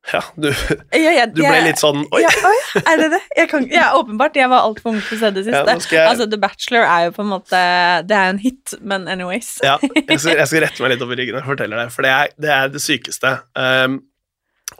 Ja, 0.08 0.22
du, 0.34 0.48
Ja, 0.96 1.10
ja, 1.12 1.26
du 1.28 1.42
ble 1.42 1.50
jeg- 1.52 1.64
litt 1.66 1.80
sånn 1.80 2.06
Oi! 2.08 2.22
Ja, 2.24 2.30
oi 2.48 2.80
er 2.80 2.96
det 3.02 3.08
det? 3.12 3.20
Jeg 3.36 3.50
kan, 3.50 3.66
ja, 3.68 3.90
åpenbart. 3.98 4.34
Jeg 4.40 4.48
var 4.48 4.64
altfor 4.64 4.94
ung 4.94 5.00
til 5.04 5.18
å 5.18 5.20
se 5.20 5.30
det 5.36 5.44
siste. 5.44 5.74
jeg- 5.92 6.06
Altså, 6.08 6.26
The 6.30 6.38
Bachelor 6.40 6.86
er 6.88 7.04
jo 7.04 7.10
på 7.18 7.20
en 7.26 7.28
måte 7.34 7.60
Det 8.08 8.16
er 8.16 8.30
en 8.32 8.38
hit, 8.38 8.74
men 8.80 9.06
anyways. 9.12 9.58
Ja, 9.62 9.76
jeg 9.82 10.18
skal, 10.20 10.36
jeg 10.40 10.48
skal 10.48 10.64
rette 10.64 10.80
meg 10.80 10.94
litt 10.94 11.02
over 11.04 11.16
ryggen 11.20 11.36
og 11.36 11.44
fortelle 11.44 11.76
deg, 11.76 11.92
for 11.92 12.02
det 12.02 12.10
er 12.16 12.28
det, 12.40 12.50
er 12.50 12.68
det 12.72 12.80
sykeste. 12.80 13.34
Um, 13.54 14.00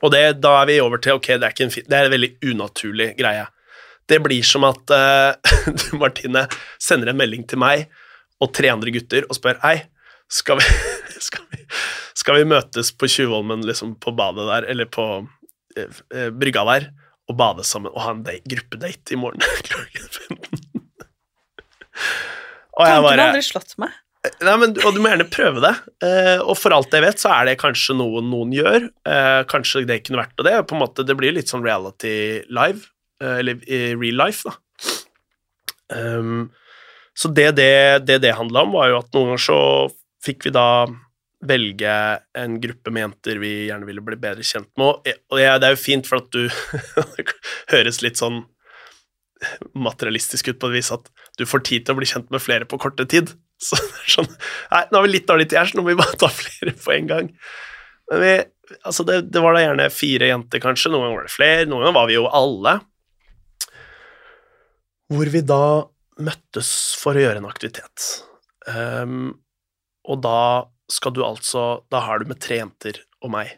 og 0.03 0.11
det, 0.15 0.41
da 0.41 0.63
er 0.63 0.67
vi 0.71 0.81
over 0.81 0.99
til 1.03 1.19
ok, 1.19 1.27
det 1.37 1.51
er, 1.51 1.55
en, 1.67 1.71
det 1.77 1.99
er 2.01 2.05
en 2.09 2.15
veldig 2.17 2.33
unaturlig 2.55 3.11
greie. 3.19 3.47
Det 4.09 4.23
blir 4.25 4.43
som 4.43 4.65
at 4.65 4.91
uh, 4.91 5.35
Martine, 6.01 6.47
sender 6.81 7.11
en 7.13 7.21
melding 7.21 7.45
til 7.47 7.59
meg 7.61 7.89
og 8.41 8.55
tre 8.57 8.71
andre 8.73 8.91
gutter 8.91 9.27
og 9.29 9.37
spør 9.37 9.61
Hei, 9.63 9.83
skal 10.33 10.57
vi, 10.63 10.65
skal 11.23 11.47
vi, 11.53 11.63
skal 12.19 12.41
vi 12.41 12.49
møtes 12.51 12.93
på 12.97 13.09
Tjuvholmen, 13.11 13.65
liksom 13.69 13.95
på 14.03 14.15
badet 14.17 14.49
der, 14.49 14.69
eller 14.73 14.91
på 14.91 15.07
eh, 15.77 16.03
eh, 16.15 16.29
brygga 16.35 16.67
der, 16.69 16.91
og 17.31 17.39
bade 17.39 17.65
sammen 17.67 17.93
og 17.95 18.03
ha 18.05 18.15
en 18.17 18.25
gruppedate 18.27 19.15
i 19.15 19.21
morgen 19.21 19.45
klokken 19.69 20.09
15? 20.09 20.67
Og 22.81 22.87
jeg 22.89 23.03
bare 23.05 23.27
aldri 23.29 23.45
slått 23.45 23.77
meg. 23.83 23.93
Nei, 24.21 24.55
men, 24.61 24.75
og 24.85 24.93
du 24.93 25.01
må 25.01 25.09
gjerne 25.09 25.27
prøve 25.33 25.63
det. 25.65 25.73
Eh, 26.05 26.43
og 26.43 26.53
for 26.61 26.75
alt 26.77 26.93
jeg 26.93 27.05
vet, 27.07 27.21
så 27.23 27.31
er 27.33 27.49
det 27.49 27.61
kanskje 27.61 27.97
noe 27.97 28.21
noen 28.25 28.53
gjør. 28.53 28.89
Eh, 29.09 29.41
kanskje 29.49 29.87
det 29.89 30.03
kunne 30.05 30.21
vært 30.21 30.43
det. 30.45 30.57
På 30.69 30.77
en 30.77 30.83
måte, 30.83 31.05
det 31.09 31.17
blir 31.17 31.33
litt 31.37 31.49
sånn 31.53 31.65
reality 31.65 32.13
live, 32.53 32.85
eh, 33.23 33.39
eller 33.41 33.63
i 33.65 33.81
real 33.95 34.21
life, 34.21 34.45
da. 34.49 34.57
Um, 35.91 36.53
så 37.19 37.27
det 37.35 37.49
det, 37.59 38.07
det 38.07 38.21
det 38.23 38.37
handla 38.39 38.63
om, 38.63 38.77
var 38.77 38.93
jo 38.93 38.99
at 39.01 39.09
noen 39.17 39.33
ganger 39.33 39.43
så 39.43 39.61
fikk 40.23 40.47
vi 40.47 40.53
da 40.55 40.69
velge 41.41 41.93
en 42.37 42.57
gruppe 42.61 42.93
med 42.93 43.07
jenter 43.07 43.41
vi 43.41 43.53
gjerne 43.71 43.89
ville 43.89 44.05
bli 44.05 44.19
bedre 44.21 44.45
kjent 44.45 44.69
med. 44.81 45.09
Og, 45.33 45.39
det 45.41 45.69
er 45.69 45.75
jo 45.75 45.81
fint, 45.81 46.09
for 46.09 46.21
at 46.21 46.29
du 46.35 46.49
høres 47.73 48.03
litt 48.05 48.21
sånn 48.21 48.43
materialistisk 49.73 50.51
ut 50.53 50.61
på 50.61 50.69
et 50.69 50.77
vis 50.77 50.91
at 50.93 51.07
du 51.41 51.47
får 51.49 51.65
tid 51.65 51.87
til 51.87 51.97
å 51.97 52.01
bli 52.01 52.09
kjent 52.09 52.29
med 52.33 52.45
flere 52.45 52.69
på 52.69 52.81
korte 52.81 53.07
tid. 53.09 53.33
Så 53.61 53.77
sånn 54.09 54.29
Nei, 54.73 54.85
nå 54.89 54.99
har 54.99 55.07
vi 55.07 55.13
litt 55.15 55.29
dårlig 55.29 55.51
tid 55.51 55.61
her, 55.61 55.69
så 55.69 55.77
nå 55.77 55.85
må 55.85 55.93
vi 55.93 56.01
bare 56.01 56.17
ta 56.21 56.31
flere 56.33 56.73
på 56.81 56.95
en 56.95 57.09
gang. 57.11 57.27
Men 58.11 58.23
vi, 58.23 58.31
altså 58.89 59.05
det, 59.05 59.19
det 59.35 59.43
var 59.45 59.57
da 59.57 59.65
gjerne 59.65 59.89
fire 59.93 60.31
jenter, 60.31 60.63
kanskje. 60.65 60.93
Noen 60.93 61.05
ganger 61.05 61.19
var 61.19 61.29
det 61.29 61.35
flere, 61.35 61.67
noen 61.69 61.85
ganger 61.85 61.97
var 61.99 62.09
vi 62.09 62.17
jo 62.17 62.25
alle. 62.41 62.75
Hvor 65.11 65.33
vi 65.35 65.43
da 65.45 65.65
møttes 66.25 66.71
for 67.01 67.17
å 67.17 67.25
gjøre 67.25 67.43
en 67.43 67.49
aktivitet. 67.51 68.09
Um, 68.69 69.31
og 70.09 70.23
da 70.25 70.41
skal 70.91 71.15
du 71.17 71.23
altså 71.25 71.83
Da 71.93 72.03
har 72.07 72.21
du 72.21 72.29
med 72.31 72.41
tre 72.43 72.61
jenter 72.61 73.03
og 73.21 73.33
meg, 73.35 73.57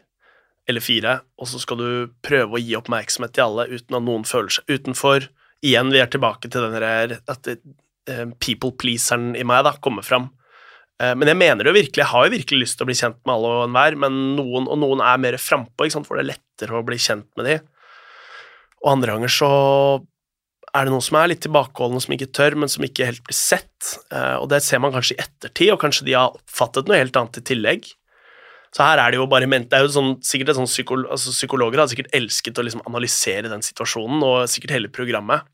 eller 0.69 0.83
fire, 0.83 1.17
og 1.39 1.49
så 1.51 1.59
skal 1.59 1.79
du 1.79 1.87
prøve 2.23 2.55
å 2.57 2.61
gi 2.61 2.75
oppmerksomhet 2.79 3.33
til 3.35 3.45
alle 3.47 3.65
uten 3.71 3.97
at 3.97 4.05
noen 4.05 4.23
føler 4.27 4.53
seg 4.57 4.71
utenfor. 4.71 5.27
Igjen, 5.63 5.91
vi 5.91 5.99
er 6.03 6.11
tilbake 6.11 6.51
til 6.51 6.65
den 6.65 6.77
der 6.79 7.17
at 7.31 7.49
eh, 7.51 8.23
people 8.43 8.71
pleaseren 8.79 9.33
i 9.39 9.43
meg 9.47 9.63
da 9.67 9.75
kommer 9.83 10.05
fram. 10.07 10.29
Eh, 11.01 11.13
Men 11.15 11.31
jeg 11.31 11.39
mener 11.39 11.67
det 11.67 11.75
virkelig, 11.75 12.03
jeg 12.03 12.11
har 12.11 12.27
jo 12.27 12.35
virkelig 12.35 12.63
lyst 12.63 12.79
til 12.79 12.85
å 12.85 12.91
bli 12.91 12.97
kjent 12.99 13.19
med 13.23 13.35
alle 13.35 13.51
og 13.57 13.67
enhver, 13.67 13.99
men 14.05 14.19
noen, 14.39 14.67
og 14.67 14.79
noen 14.83 15.03
er 15.03 15.21
mer 15.23 15.39
frampå, 15.39 15.87
for 16.03 16.19
det 16.19 16.25
er 16.25 16.31
lettere 16.33 16.79
å 16.79 16.87
bli 16.87 16.99
kjent 16.99 17.29
med 17.39 17.49
de. 17.49 17.59
Og 18.83 18.91
andre 18.97 19.15
ganger 19.15 19.31
så 19.31 19.51
er 20.73 20.87
det 20.87 20.93
noen 20.93 21.05
som 21.05 21.17
er 21.19 21.29
litt 21.29 21.43
tilbakeholdne, 21.45 22.01
som 22.01 22.13
ikke 22.15 22.31
tør, 22.33 22.55
men 22.57 22.71
som 22.71 22.85
ikke 22.85 23.05
helt 23.05 23.23
blir 23.27 23.37
sett. 23.37 23.91
Eh, 24.11 24.37
Og 24.41 24.47
det 24.49 24.63
ser 24.65 24.81
man 24.81 24.93
kanskje 24.95 25.15
i 25.17 25.21
ettertid, 25.21 25.71
og 25.73 25.81
kanskje 25.83 26.07
de 26.07 26.15
har 26.17 26.33
oppfattet 26.33 26.89
noe 26.89 26.97
helt 26.97 27.17
annet 27.19 27.37
i 27.37 27.45
tillegg. 27.53 27.91
Så 28.73 28.81
her 28.81 28.97
er 28.97 29.13
det 29.13 29.19
jo 29.19 29.27
bare 29.29 29.45
ment, 29.45 29.69
det 29.69 29.77
er 29.77 29.85
jo 29.85 29.93
sånn, 29.93 30.15
sikkert 30.25 30.57
sånn 30.57 30.69
psykolo, 30.69 31.05
altså 31.13 31.29
Psykologer 31.29 31.77
har 31.77 31.91
sikkert 31.91 32.15
elsket 32.17 32.57
å 32.57 32.65
liksom 32.65 32.81
analysere 32.89 33.51
den 33.51 33.61
situasjonen, 33.61 34.23
og 34.25 34.49
sikkert 34.49 34.73
hele 34.73 34.89
programmet. 34.89 35.45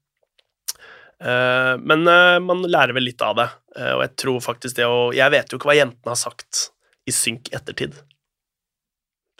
Eh, 1.20 1.76
men 1.84 2.08
eh, 2.08 2.40
man 2.40 2.64
lærer 2.64 2.96
vel 2.96 3.10
litt 3.10 3.22
av 3.22 3.36
det, 3.36 3.50
og 3.80 4.02
jeg 4.06 4.16
tror 4.20 4.40
faktisk 4.44 4.76
det 4.76 4.86
å 4.88 5.12
Jeg 5.16 5.32
vet 5.32 5.52
jo 5.52 5.60
ikke 5.60 5.70
hva 5.70 5.76
jentene 5.78 6.12
har 6.12 6.20
sagt 6.20 6.72
i 7.08 7.12
synk 7.16 7.52
ettertid. 7.56 7.94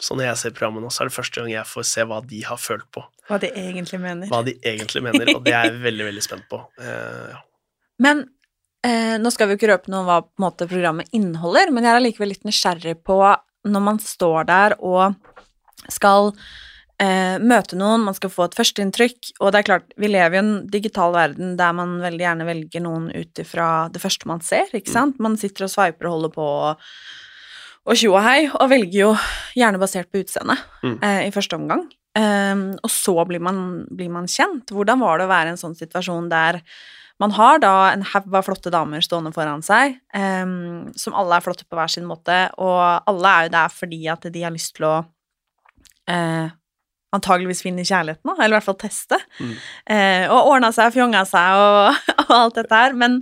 Så 0.00 0.16
når 0.16 0.30
jeg 0.30 0.40
ser 0.40 0.54
programmet 0.56 0.84
nå, 0.84 0.92
så 0.92 1.02
er 1.04 1.10
det 1.10 1.16
første 1.16 1.40
gang 1.40 1.50
jeg 1.52 1.68
får 1.68 1.88
se 1.88 2.04
hva 2.08 2.20
de 2.24 2.40
har 2.46 2.60
følt 2.60 2.86
på. 2.92 3.02
Hva 3.30 3.38
de 3.42 3.52
egentlig 3.54 4.00
mener. 4.02 4.28
Hva 4.28 4.42
de 4.46 4.56
egentlig 4.66 5.02
mener, 5.06 5.30
og 5.36 5.44
det 5.46 5.54
er 5.54 5.70
jeg 5.70 5.80
veldig, 5.86 6.06
veldig 6.10 6.24
spent 6.26 6.48
på. 6.50 6.60
Uh, 6.80 7.30
ja. 7.30 7.40
Men 8.02 8.24
eh, 8.86 9.14
nå 9.20 9.30
skal 9.32 9.46
vi 9.48 9.54
jo 9.54 9.60
ikke 9.60 9.70
røpe 9.74 9.92
noe 9.92 10.02
om 10.02 10.08
hva 10.08 10.18
måte, 10.42 10.66
programmet 10.70 11.08
inneholder, 11.16 11.70
men 11.70 11.84
jeg 11.86 11.92
er 11.92 12.00
allikevel 12.00 12.32
litt 12.34 12.48
nysgjerrig 12.48 12.96
på 13.06 13.20
når 13.70 13.82
man 13.84 13.98
står 14.00 14.46
der 14.48 14.74
og 14.80 15.14
skal 15.92 16.30
eh, 17.00 17.36
møte 17.44 17.76
noen, 17.76 18.06
man 18.06 18.16
skal 18.16 18.32
få 18.32 18.46
et 18.48 18.56
førsteinntrykk, 18.56 19.34
og 19.40 19.52
det 19.52 19.60
er 19.60 19.68
klart, 19.68 19.92
vi 20.00 20.08
lever 20.08 20.38
i 20.38 20.40
en 20.40 20.52
digital 20.72 21.12
verden 21.12 21.54
der 21.60 21.76
man 21.76 21.98
veldig 22.00 22.24
gjerne 22.24 22.48
velger 22.48 22.84
noen 22.84 23.10
ut 23.12 23.40
ifra 23.44 23.68
det 23.92 24.00
første 24.02 24.28
man 24.32 24.40
ser, 24.44 24.72
ikke 24.72 24.92
sant? 24.92 25.20
Man 25.20 25.36
sitter 25.40 25.68
og 25.68 25.74
sveiper 25.74 26.08
og 26.08 26.16
holder 26.16 26.34
på 26.40 26.48
og, 26.72 26.90
og 27.84 28.00
tjo 28.00 28.14
og 28.16 28.24
hei, 28.24 28.42
og 28.48 28.68
velger 28.72 28.98
jo 29.02 29.14
gjerne 29.60 29.80
basert 29.82 30.08
på 30.12 30.24
utseendet 30.24 30.60
Mm. 30.80 30.98
eh, 31.04 31.26
i 31.28 31.32
første 31.36 31.60
omgang. 31.60 31.84
Ehm, 32.18 32.64
og 32.82 32.90
så 32.90 33.14
blir 33.28 33.42
man, 33.42 33.84
blir 33.90 34.10
man 34.10 34.26
kjent. 34.30 34.72
Hvordan 34.74 35.02
var 35.02 35.20
det 35.20 35.28
å 35.28 35.30
være 35.30 35.52
i 35.52 35.54
en 35.54 35.60
sånn 35.60 35.76
situasjon 35.78 36.30
der 36.32 36.62
man 37.20 37.34
har 37.36 37.60
da 37.60 37.90
en 37.92 38.02
haug 38.14 38.32
av 38.32 38.46
flotte 38.46 38.70
damer 38.72 39.02
stående 39.04 39.28
foran 39.36 39.60
seg, 39.60 39.98
um, 40.16 40.86
som 40.96 41.12
alle 41.20 41.36
er 41.36 41.44
flotte 41.44 41.66
på 41.68 41.76
hver 41.76 41.90
sin 41.92 42.06
måte, 42.08 42.38
og 42.56 42.80
alle 43.10 43.32
er 43.34 43.48
jo 43.48 43.52
der 43.58 43.74
fordi 43.74 43.98
at 44.08 44.24
de 44.32 44.44
har 44.46 44.54
lyst 44.54 44.72
til 44.78 44.86
å 44.88 44.94
uh, 46.08 46.46
antageligvis 47.12 47.60
finne 47.66 47.84
kjærligheten, 47.84 48.32
eller 48.32 48.54
i 48.54 48.56
hvert 48.56 48.68
fall 48.70 48.80
teste, 48.80 49.20
Mm. 49.36 49.52
uh, 49.92 50.24
og 50.32 50.48
ordna 50.54 50.72
seg, 50.72 50.94
fjonga 50.96 51.26
seg 51.28 51.60
og, 51.60 52.00
og 52.30 52.34
alt 52.38 52.62
dette 52.62 52.80
her, 52.86 52.96
men 52.96 53.20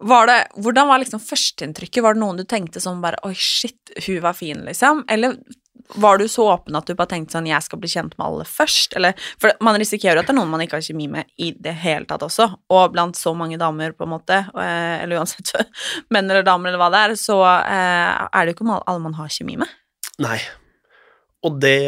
var 0.00 0.32
det, 0.32 0.40
hvordan 0.60 0.88
var 0.88 1.04
liksom 1.04 1.20
førsteinntrykket? 1.20 2.02
Var 2.04 2.16
det 2.16 2.20
noen 2.24 2.40
du 2.40 2.44
tenkte 2.48 2.80
sånn 2.84 3.04
bare 3.04 3.20
Oi, 3.24 3.32
shit, 3.36 3.92
hun 4.04 4.18
var 4.24 4.36
fin, 4.36 4.64
liksom? 4.64 5.04
Eller 5.12 5.38
var 5.94 6.18
du 6.18 6.26
så 6.28 6.48
åpen 6.52 6.76
at 6.78 6.88
du 6.88 6.94
bare 6.98 7.10
tenkte 7.14 7.36
sånn 7.36 7.48
Jeg 7.48 7.62
skal 7.64 7.80
bli 7.82 7.90
kjent 7.90 8.16
med 8.18 8.26
alle 8.26 8.46
først? 8.48 8.96
Eller 8.98 9.14
For 9.40 9.54
man 9.64 9.78
risikerer 9.80 10.20
at 10.20 10.28
det 10.28 10.34
er 10.34 10.38
noen 10.40 10.50
man 10.52 10.64
ikke 10.64 10.80
har 10.80 10.86
kjemi 10.86 11.08
med 11.12 11.30
i 11.38 11.52
det 11.52 11.76
hele 11.84 12.08
tatt 12.08 12.24
også, 12.26 12.48
og 12.72 12.92
blant 12.94 13.18
så 13.18 13.34
mange 13.38 13.58
damer, 13.60 13.94
på 13.96 14.06
en 14.06 14.14
måte, 14.16 14.42
eh, 14.58 15.02
eller 15.04 15.20
uansett 15.22 15.52
menn 16.14 16.30
eller 16.30 16.46
damer 16.46 16.72
eller 16.72 16.82
hva 16.82 16.92
det 16.94 17.02
er, 17.06 17.16
så 17.20 17.40
eh, 17.46 18.12
er 18.26 18.38
det 18.44 18.54
jo 18.54 18.58
ikke 18.58 18.78
alle 18.78 19.02
man 19.02 19.18
har 19.18 19.32
kjemi 19.32 19.58
med. 19.62 19.74
Nei. 20.22 20.38
Og 21.46 21.58
det, 21.62 21.78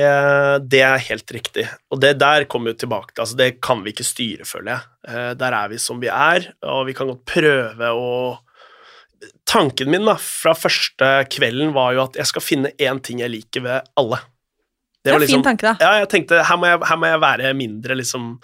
det 0.71 0.83
er 0.87 1.07
helt 1.09 1.33
riktig. 1.35 1.65
Og 1.91 2.01
det 2.03 2.13
der 2.21 2.45
kommer 2.51 2.73
jo 2.73 2.79
tilbake 2.85 3.15
til 3.15 3.25
altså 3.25 3.39
Det 3.39 3.49
kan 3.65 3.81
vi 3.83 3.95
ikke 3.95 4.07
styre, 4.07 4.47
føler 4.47 4.75
jeg. 4.75 4.91
Eh, 5.09 5.31
Der 5.41 5.57
er 5.57 5.73
vi 5.73 5.81
som 5.83 6.03
vi 6.03 6.11
er, 6.13 6.53
og 6.63 6.85
vi 6.87 6.95
kan 6.95 7.11
godt 7.11 7.25
prøve 7.27 7.91
å 7.91 8.13
Tanken 9.49 9.91
min 9.91 10.07
da, 10.07 10.15
fra 10.21 10.53
første 10.55 11.07
kvelden 11.33 11.73
var 11.77 11.95
jo 11.97 12.05
at 12.05 12.19
jeg 12.21 12.31
skal 12.31 12.45
finne 12.45 12.75
én 12.79 13.01
ting 13.03 13.23
jeg 13.23 13.33
liker 13.33 13.65
ved 13.65 13.89
alle. 13.99 14.21
Det 15.03 15.15
er 15.15 15.25
en 15.25 15.31
fin 15.31 15.47
tanke, 15.47 15.65
da. 15.65 15.75
Ja, 15.81 16.03
jeg 16.03 16.11
tenkte 16.13 16.43
her 16.45 16.59
må 16.61 16.69
jeg, 16.69 16.81
her 16.91 17.01
må 17.01 17.11
jeg 17.11 17.21
være 17.25 17.53
mindre 17.57 17.97
liksom 17.99 18.37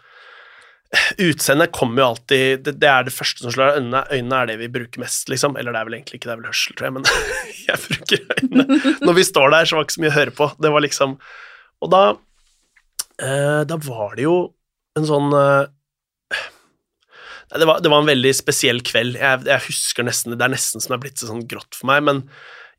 Utseendet 1.18 1.72
kommer 1.74 2.02
jo 2.04 2.08
alltid 2.12 2.60
det, 2.66 2.76
det 2.78 2.86
er 2.86 3.06
det 3.06 3.14
første 3.14 3.42
som 3.42 3.50
slår 3.50 3.80
øynene. 3.80 4.04
Øynene 4.14 4.36
er 4.38 4.50
det 4.50 4.54
vi 4.60 4.68
bruker 4.70 5.02
mest, 5.02 5.26
liksom. 5.26 5.56
Eller 5.58 5.74
det 5.74 5.80
er 5.80 5.88
vel 5.88 5.96
egentlig 5.96 6.20
ikke, 6.20 6.28
det 6.28 6.34
er 6.34 6.38
vel 6.38 6.50
hørsel, 6.52 6.76
tror 6.78 6.86
jeg, 6.86 6.94
men 6.94 7.08
jeg 7.68 7.80
bruker 7.82 8.36
øynene. 8.36 8.94
Når 9.02 9.16
vi 9.18 9.24
står 9.26 9.54
der, 9.56 9.66
så 9.66 9.74
var 9.74 9.82
det 9.82 9.88
ikke 9.88 9.96
så 9.96 10.04
mye 10.04 10.12
å 10.12 10.18
høre 10.18 10.34
på. 10.38 10.48
Det 10.62 10.72
var 10.76 10.84
liksom 10.84 11.16
Og 11.82 11.90
da 11.90 12.02
eh, 13.18 13.62
Da 13.72 13.80
var 13.88 14.14
det 14.14 14.28
jo 14.28 14.36
en 14.94 15.08
sånn 15.08 15.34
eh, 15.34 15.72
det 17.54 17.68
var, 17.68 17.80
det 17.80 17.90
var 17.92 18.02
en 18.02 18.10
veldig 18.10 18.34
spesiell 18.34 18.82
kveld. 18.84 19.18
Jeg, 19.20 19.44
jeg 19.46 19.66
husker 19.68 20.06
nesten 20.06 20.34
Det 20.34 20.42
er 20.42 20.52
nesten 20.52 20.82
som 20.82 20.94
det 20.94 20.98
er 20.98 21.04
blitt 21.06 21.22
sånn 21.22 21.46
grått 21.50 21.78
for 21.78 21.90
meg, 21.92 22.04
men 22.06 22.22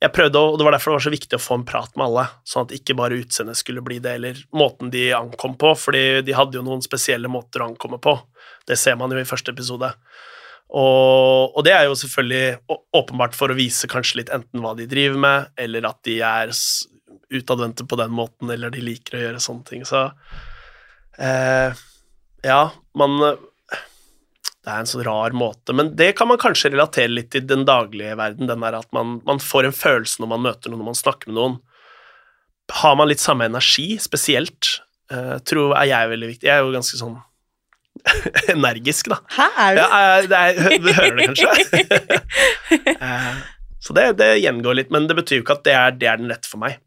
jeg 0.04 0.12
prøvde, 0.12 0.38
og 0.38 0.58
det 0.60 0.66
var 0.68 0.76
derfor 0.76 0.92
det 0.92 0.98
var 0.98 1.06
så 1.06 1.14
viktig 1.14 1.38
å 1.38 1.42
få 1.42 1.56
en 1.56 1.68
prat 1.68 1.94
med 1.96 2.06
alle, 2.10 2.26
sånn 2.46 2.66
at 2.68 2.74
ikke 2.76 2.98
bare 3.00 3.18
utseendet 3.22 3.58
skulle 3.58 3.84
bli 3.86 4.02
det, 4.04 4.18
eller 4.20 4.42
måten 4.54 4.92
de 4.94 5.06
ankom 5.16 5.56
på, 5.60 5.72
fordi 5.80 6.04
de 6.28 6.36
hadde 6.36 6.60
jo 6.60 6.66
noen 6.66 6.84
spesielle 6.84 7.32
måter 7.32 7.64
å 7.64 7.70
ankomme 7.72 7.98
på. 8.04 8.18
Det 8.68 8.78
ser 8.80 9.00
man 9.00 9.16
jo 9.16 9.22
i 9.22 9.28
første 9.28 9.56
episode. 9.56 9.88
Og, 10.76 11.56
og 11.56 11.64
det 11.66 11.74
er 11.78 11.88
jo 11.88 11.96
selvfølgelig 12.02 12.78
åpenbart 13.00 13.38
for 13.38 13.54
å 13.54 13.58
vise 13.58 13.88
kanskje 13.90 14.20
litt 14.20 14.34
enten 14.36 14.64
hva 14.64 14.76
de 14.78 14.90
driver 14.92 15.22
med, 15.24 15.50
eller 15.64 15.88
at 15.88 16.02
de 16.08 16.20
er 16.28 16.52
utadvendte 17.36 17.88
på 17.88 18.00
den 18.04 18.14
måten, 18.14 18.52
eller 18.52 18.74
de 18.74 18.84
liker 18.84 19.18
å 19.18 19.26
gjøre 19.26 19.44
sånne 19.48 19.70
ting. 19.70 19.88
Så 19.88 20.10
eh, 21.24 21.86
ja, 22.46 22.62
man 23.00 23.16
det 24.66 24.74
er 24.74 24.82
en 24.82 24.88
sånn 24.90 25.04
rar 25.06 25.36
måte, 25.38 25.76
men 25.78 25.92
det 25.98 26.08
kan 26.18 26.26
man 26.32 26.40
kanskje 26.42 26.72
relatere 26.74 27.12
litt 27.14 27.28
til 27.36 27.44
den 27.46 27.68
daglige 27.68 28.16
verden, 28.18 28.48
den 28.50 28.64
der 28.66 28.80
at 28.80 28.88
man, 28.96 29.20
man 29.28 29.38
får 29.44 29.68
en 29.70 29.76
følelse 29.78 30.24
når 30.24 30.32
man 30.32 30.42
møter 30.48 30.72
noen, 30.74 30.82
når 30.82 30.90
man 30.90 30.98
snakker 30.98 31.30
med 31.30 31.38
noen. 31.38 31.58
Har 32.82 32.96
man 32.98 33.12
litt 33.12 33.22
samme 33.22 33.46
energi, 33.46 33.92
spesielt, 34.02 34.72
uh, 35.14 35.36
tror 35.46 35.76
er 35.78 35.86
jeg 35.92 36.10
veldig 36.16 36.30
viktig. 36.32 36.50
Jeg 36.50 36.56
er 36.58 36.66
jo 36.66 36.74
ganske 36.74 36.98
sånn 36.98 37.20
energisk, 38.56 39.12
da. 39.14 39.20
Hæ, 39.38 39.46
er 39.68 39.78
du? 39.78 39.84
Ja, 39.84 40.02
eh, 40.02 40.30
det 40.32 40.40
er, 40.42 40.64
hø- 40.66 40.80
du 40.82 40.90
hører 40.98 41.20
det 41.22 41.28
kanskje? 41.30 42.96
uh, 42.98 43.44
så 43.86 43.94
det, 44.00 44.08
det 44.24 44.32
gjengår 44.42 44.82
litt, 44.82 44.90
men 44.98 45.06
det 45.06 45.20
betyr 45.22 45.44
jo 45.44 45.46
ikke 45.46 45.60
at 45.60 45.68
det 45.70 45.78
er, 45.78 45.94
det 46.02 46.10
er 46.10 46.22
den 46.24 46.34
rette 46.34 46.50
for 46.50 46.66
meg. 46.66 46.82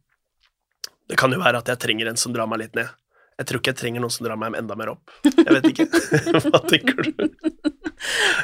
Det 1.08 1.16
kan 1.22 1.30
jo 1.32 1.38
være 1.40 1.62
at 1.62 1.70
jeg 1.70 1.80
trenger 1.86 2.10
en 2.10 2.18
som 2.20 2.34
drar 2.34 2.50
meg 2.50 2.64
litt 2.66 2.74
ned. 2.76 2.90
Jeg 3.38 3.46
tror 3.46 3.60
ikke 3.60 3.70
jeg 3.70 3.78
trenger 3.78 4.02
noen 4.02 4.10
som 4.10 4.26
drar 4.26 4.38
meg 4.40 4.56
enda 4.58 4.74
mer 4.78 4.90
opp. 4.96 5.12
Jeg 5.24 5.46
vet 5.46 5.68
ikke. 5.70 5.84
Hva 6.48 6.60
tenker 6.66 6.98
du? 7.06 7.10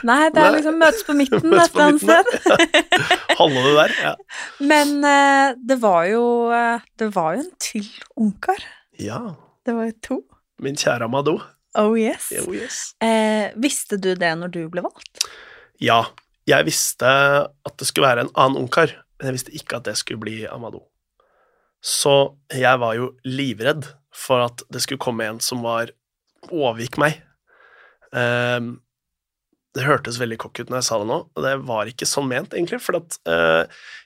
Nei, 0.06 0.20
det 0.30 0.38
er 0.38 0.48
Nei. 0.48 0.52
liksom 0.58 0.78
møtes 0.78 1.02
på 1.06 1.14
midten 1.18 1.48
Møtes 1.50 1.66
et 1.68 1.74
eller 1.74 1.86
annet 1.88 2.02
sted. 2.04 3.34
Halve 3.40 3.64
det 3.66 3.74
der? 3.78 3.94
Ja. 4.04 4.12
Men 4.70 4.94
uh, 5.02 5.54
det 5.58 5.78
var 5.82 6.06
jo 6.10 6.22
uh, 6.50 6.82
Det 6.98 7.08
var 7.14 7.36
jo 7.36 7.42
en 7.44 7.50
til 7.62 7.90
ungkar. 8.18 8.62
ja. 9.02 9.22
Det 9.64 9.72
var 9.72 9.86
jo 9.88 9.94
to. 10.04 10.16
Min 10.60 10.76
kjære 10.76 11.06
Amadou. 11.08 11.38
Oh 11.80 11.94
yes. 11.96 12.26
Oh, 12.42 12.52
yes. 12.52 12.92
Uh, 13.00 13.48
visste 13.56 13.96
du 13.96 14.10
det 14.12 14.28
når 14.36 14.50
du 14.52 14.58
ble 14.68 14.82
valgt? 14.84 15.24
Ja, 15.80 16.02
jeg 16.44 16.66
visste 16.68 17.08
at 17.08 17.78
det 17.80 17.88
skulle 17.88 18.10
være 18.10 18.26
en 18.26 18.32
annen 18.36 18.60
ungkar, 18.60 18.92
men 19.16 19.30
jeg 19.30 19.38
visste 19.38 19.54
ikke 19.56 19.78
at 19.80 19.88
det 19.88 19.94
skulle 19.96 20.20
bli 20.20 20.42
Amadou. 20.44 20.82
Så 21.80 22.12
jeg 22.52 22.76
var 22.84 22.92
jo 23.00 23.14
livredd 23.24 23.88
for 24.14 24.44
at 24.46 24.62
det 24.72 24.82
skulle 24.84 25.02
komme 25.02 25.26
en 25.26 25.40
som 25.42 25.62
var 25.66 25.90
overgikk 26.52 26.98
meg. 27.02 27.20
Um, 28.14 28.76
det 29.74 29.82
hørtes 29.88 30.20
veldig 30.22 30.36
kokk 30.38 30.60
ut 30.62 30.68
når 30.70 30.78
jeg 30.78 30.86
sa 30.86 30.98
det 31.02 31.08
nå, 31.10 31.16
og 31.34 31.42
det 31.42 31.54
var 31.66 31.88
ikke 31.90 32.06
sånn 32.06 32.28
ment, 32.30 32.52
egentlig, 32.54 32.78
for 32.84 33.00
at 33.00 33.16
uh, 33.26 33.64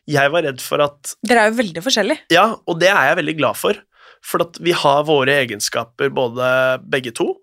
jeg 0.09 0.33
var 0.33 0.47
redd 0.47 0.62
for 0.64 0.81
at 0.81 1.12
Dere 1.29 1.42
er 1.44 1.51
jo 1.53 1.59
veldig 1.59 1.83
forskjellige. 1.85 2.25
Ja, 2.33 2.47
og 2.64 2.81
det 2.81 2.88
er 2.88 3.11
jeg 3.11 3.18
veldig 3.21 3.35
glad 3.42 3.59
for, 3.61 3.83
for 4.25 4.47
at 4.47 4.57
vi 4.64 4.73
har 4.73 5.05
våre 5.11 5.35
egenskaper 5.44 6.09
både 6.16 6.49
begge 6.88 7.12
to. 7.21 7.35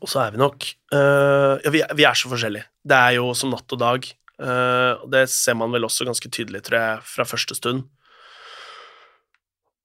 Og 0.00 0.08
så 0.10 0.22
er 0.24 0.32
vi 0.34 0.40
nok 0.40 0.64
uh, 0.94 1.60
Ja, 1.62 1.70
vi, 1.74 1.82
er- 1.84 1.92
vi 1.98 2.06
er 2.08 2.16
så 2.18 2.30
forskjellige. 2.32 2.66
Det 2.88 2.96
er 2.98 3.18
jo 3.18 3.28
som 3.36 3.52
natt 3.52 3.74
og 3.76 3.80
dag. 3.82 4.08
Uh, 4.40 4.96
og 5.04 5.10
det 5.12 5.26
ser 5.30 5.54
man 5.60 5.70
vel 5.74 5.84
også 5.86 6.06
ganske 6.08 6.30
tydelig, 6.32 6.64
tror 6.66 6.78
jeg, 6.80 7.04
fra 7.12 7.26
første 7.28 7.56
stund. 7.58 7.84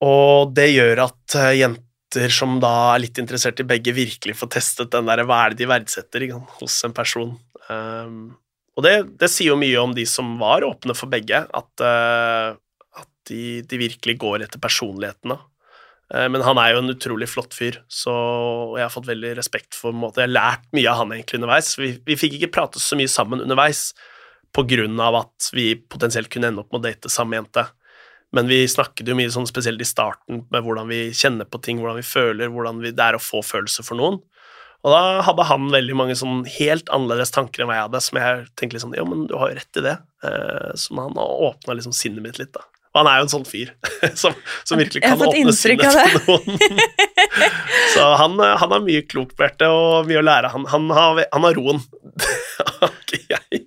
Og 0.06 0.52
det 0.56 0.70
gjør 0.72 1.04
at 1.04 1.36
eh, 1.36 1.58
jenter 1.60 2.32
som 2.34 2.56
da 2.62 2.72
er 2.94 3.04
litt 3.04 3.20
interessert 3.22 3.60
i 3.62 3.68
begge, 3.68 3.94
virkelig 3.94 4.38
får 4.40 4.54
testet 4.56 4.92
den 4.94 5.06
der 5.10 5.22
hva 5.28 5.44
er 5.44 5.52
det 5.52 5.62
de 5.62 5.68
verdsetter 5.70 6.24
ikke 6.26 6.40
hos 6.58 6.78
en 6.86 6.96
person. 6.96 7.36
Um, 7.68 8.32
og 8.74 8.86
det, 8.86 8.94
det 9.20 9.28
sier 9.30 9.52
jo 9.52 9.60
mye 9.60 9.78
om 9.82 9.94
de 9.94 10.06
som 10.08 10.32
var 10.40 10.66
åpne 10.66 10.96
for 10.96 11.12
begge, 11.12 11.44
at, 11.44 11.84
uh, 11.84 12.56
at 12.98 13.10
de, 13.30 13.60
de 13.62 13.80
virkelig 13.84 14.16
går 14.24 14.46
etter 14.46 14.62
personlighetene. 14.62 15.36
Uh, 16.10 16.26
men 16.32 16.42
han 16.42 16.58
er 16.58 16.72
jo 16.72 16.82
en 16.82 16.94
utrolig 16.96 17.28
flott 17.30 17.54
fyr, 17.54 17.78
så 17.86 18.14
jeg 18.78 18.86
har 18.88 18.94
fått 18.94 19.10
veldig 19.12 19.36
respekt 19.38 19.76
for 19.78 19.94
måte. 19.94 20.24
Jeg 20.24 20.32
har 20.32 20.38
lært 20.38 20.66
mye 20.74 20.90
av 20.90 21.04
han 21.04 21.14
egentlig 21.14 21.42
underveis. 21.42 21.74
Vi, 21.78 21.92
vi 22.08 22.18
fikk 22.18 22.40
ikke 22.40 22.54
prate 22.56 22.82
så 22.82 22.98
mye 22.98 23.12
sammen 23.12 23.44
underveis 23.44 23.90
på 24.50 24.64
grunn 24.66 24.98
av 24.98 25.20
at 25.20 25.52
vi 25.54 25.76
potensielt 25.78 26.32
kunne 26.32 26.50
ende 26.50 26.64
opp 26.64 26.72
med 26.72 26.80
å 26.80 26.88
date 26.88 27.12
samme 27.12 27.38
jente. 27.38 27.68
Men 28.36 28.46
vi 28.50 28.62
snakket 28.70 29.08
jo 29.10 29.16
mye 29.18 29.30
sånn 29.34 29.48
spesielt 29.48 29.80
i 29.82 29.88
starten 29.88 30.44
med 30.54 30.62
hvordan 30.64 30.90
vi 30.90 31.08
kjenner 31.16 31.48
på 31.50 31.58
ting, 31.64 31.80
hvordan 31.82 31.98
vi 31.98 32.06
føler, 32.06 32.52
hvordan 32.52 32.78
vi, 32.84 32.92
det 32.94 33.06
er 33.06 33.18
å 33.18 33.22
få 33.22 33.42
følelser 33.42 33.86
for 33.86 33.98
noen. 33.98 34.20
Og 34.80 34.94
da 34.94 35.20
hadde 35.26 35.44
han 35.44 35.66
veldig 35.72 35.96
mange 35.98 36.16
sånn 36.16 36.44
helt 36.56 36.88
annerledes 36.94 37.34
tanker 37.34 37.62
enn 37.62 37.68
hva 37.68 37.76
jeg 37.76 37.88
hadde, 37.88 38.00
som 38.04 38.20
jeg 38.20 38.44
tenkte 38.56 38.80
sånn 38.80 38.96
Ja, 38.96 39.04
men 39.04 39.26
du 39.28 39.34
har 39.36 39.50
jo 39.50 39.58
rett 39.58 39.80
i 39.80 39.84
det. 39.84 39.96
Eh, 40.24 40.70
som 40.80 41.02
han 41.02 41.18
åpna 41.20 41.76
liksom 41.76 41.92
sinnet 41.96 42.24
mitt 42.24 42.40
litt, 42.40 42.52
da. 42.54 42.64
Og 42.90 43.02
han 43.02 43.10
er 43.10 43.20
jo 43.20 43.26
en 43.26 43.32
sånn 43.34 43.46
fyr 43.46 43.74
som, 44.22 44.34
som 44.66 44.80
virkelig 44.80 45.04
kan 45.04 45.20
åpne 45.20 45.54
sinnet 45.54 45.94
til 45.94 46.16
noen. 46.26 46.58
Så 47.94 48.06
han, 48.22 48.38
han 48.40 48.74
har 48.74 48.82
mye 48.86 49.04
klokt 49.06 49.36
på 49.36 49.46
hjertet 49.46 49.68
og 49.68 50.08
mye 50.08 50.22
å 50.22 50.26
lære. 50.26 50.50
Han, 50.54 50.66
han, 50.70 50.88
har, 50.96 51.22
han 51.30 51.46
har 51.46 51.58
roen. 51.58 51.82
Har 52.80 52.92
ikke 53.04 53.20
jeg. 53.34 53.66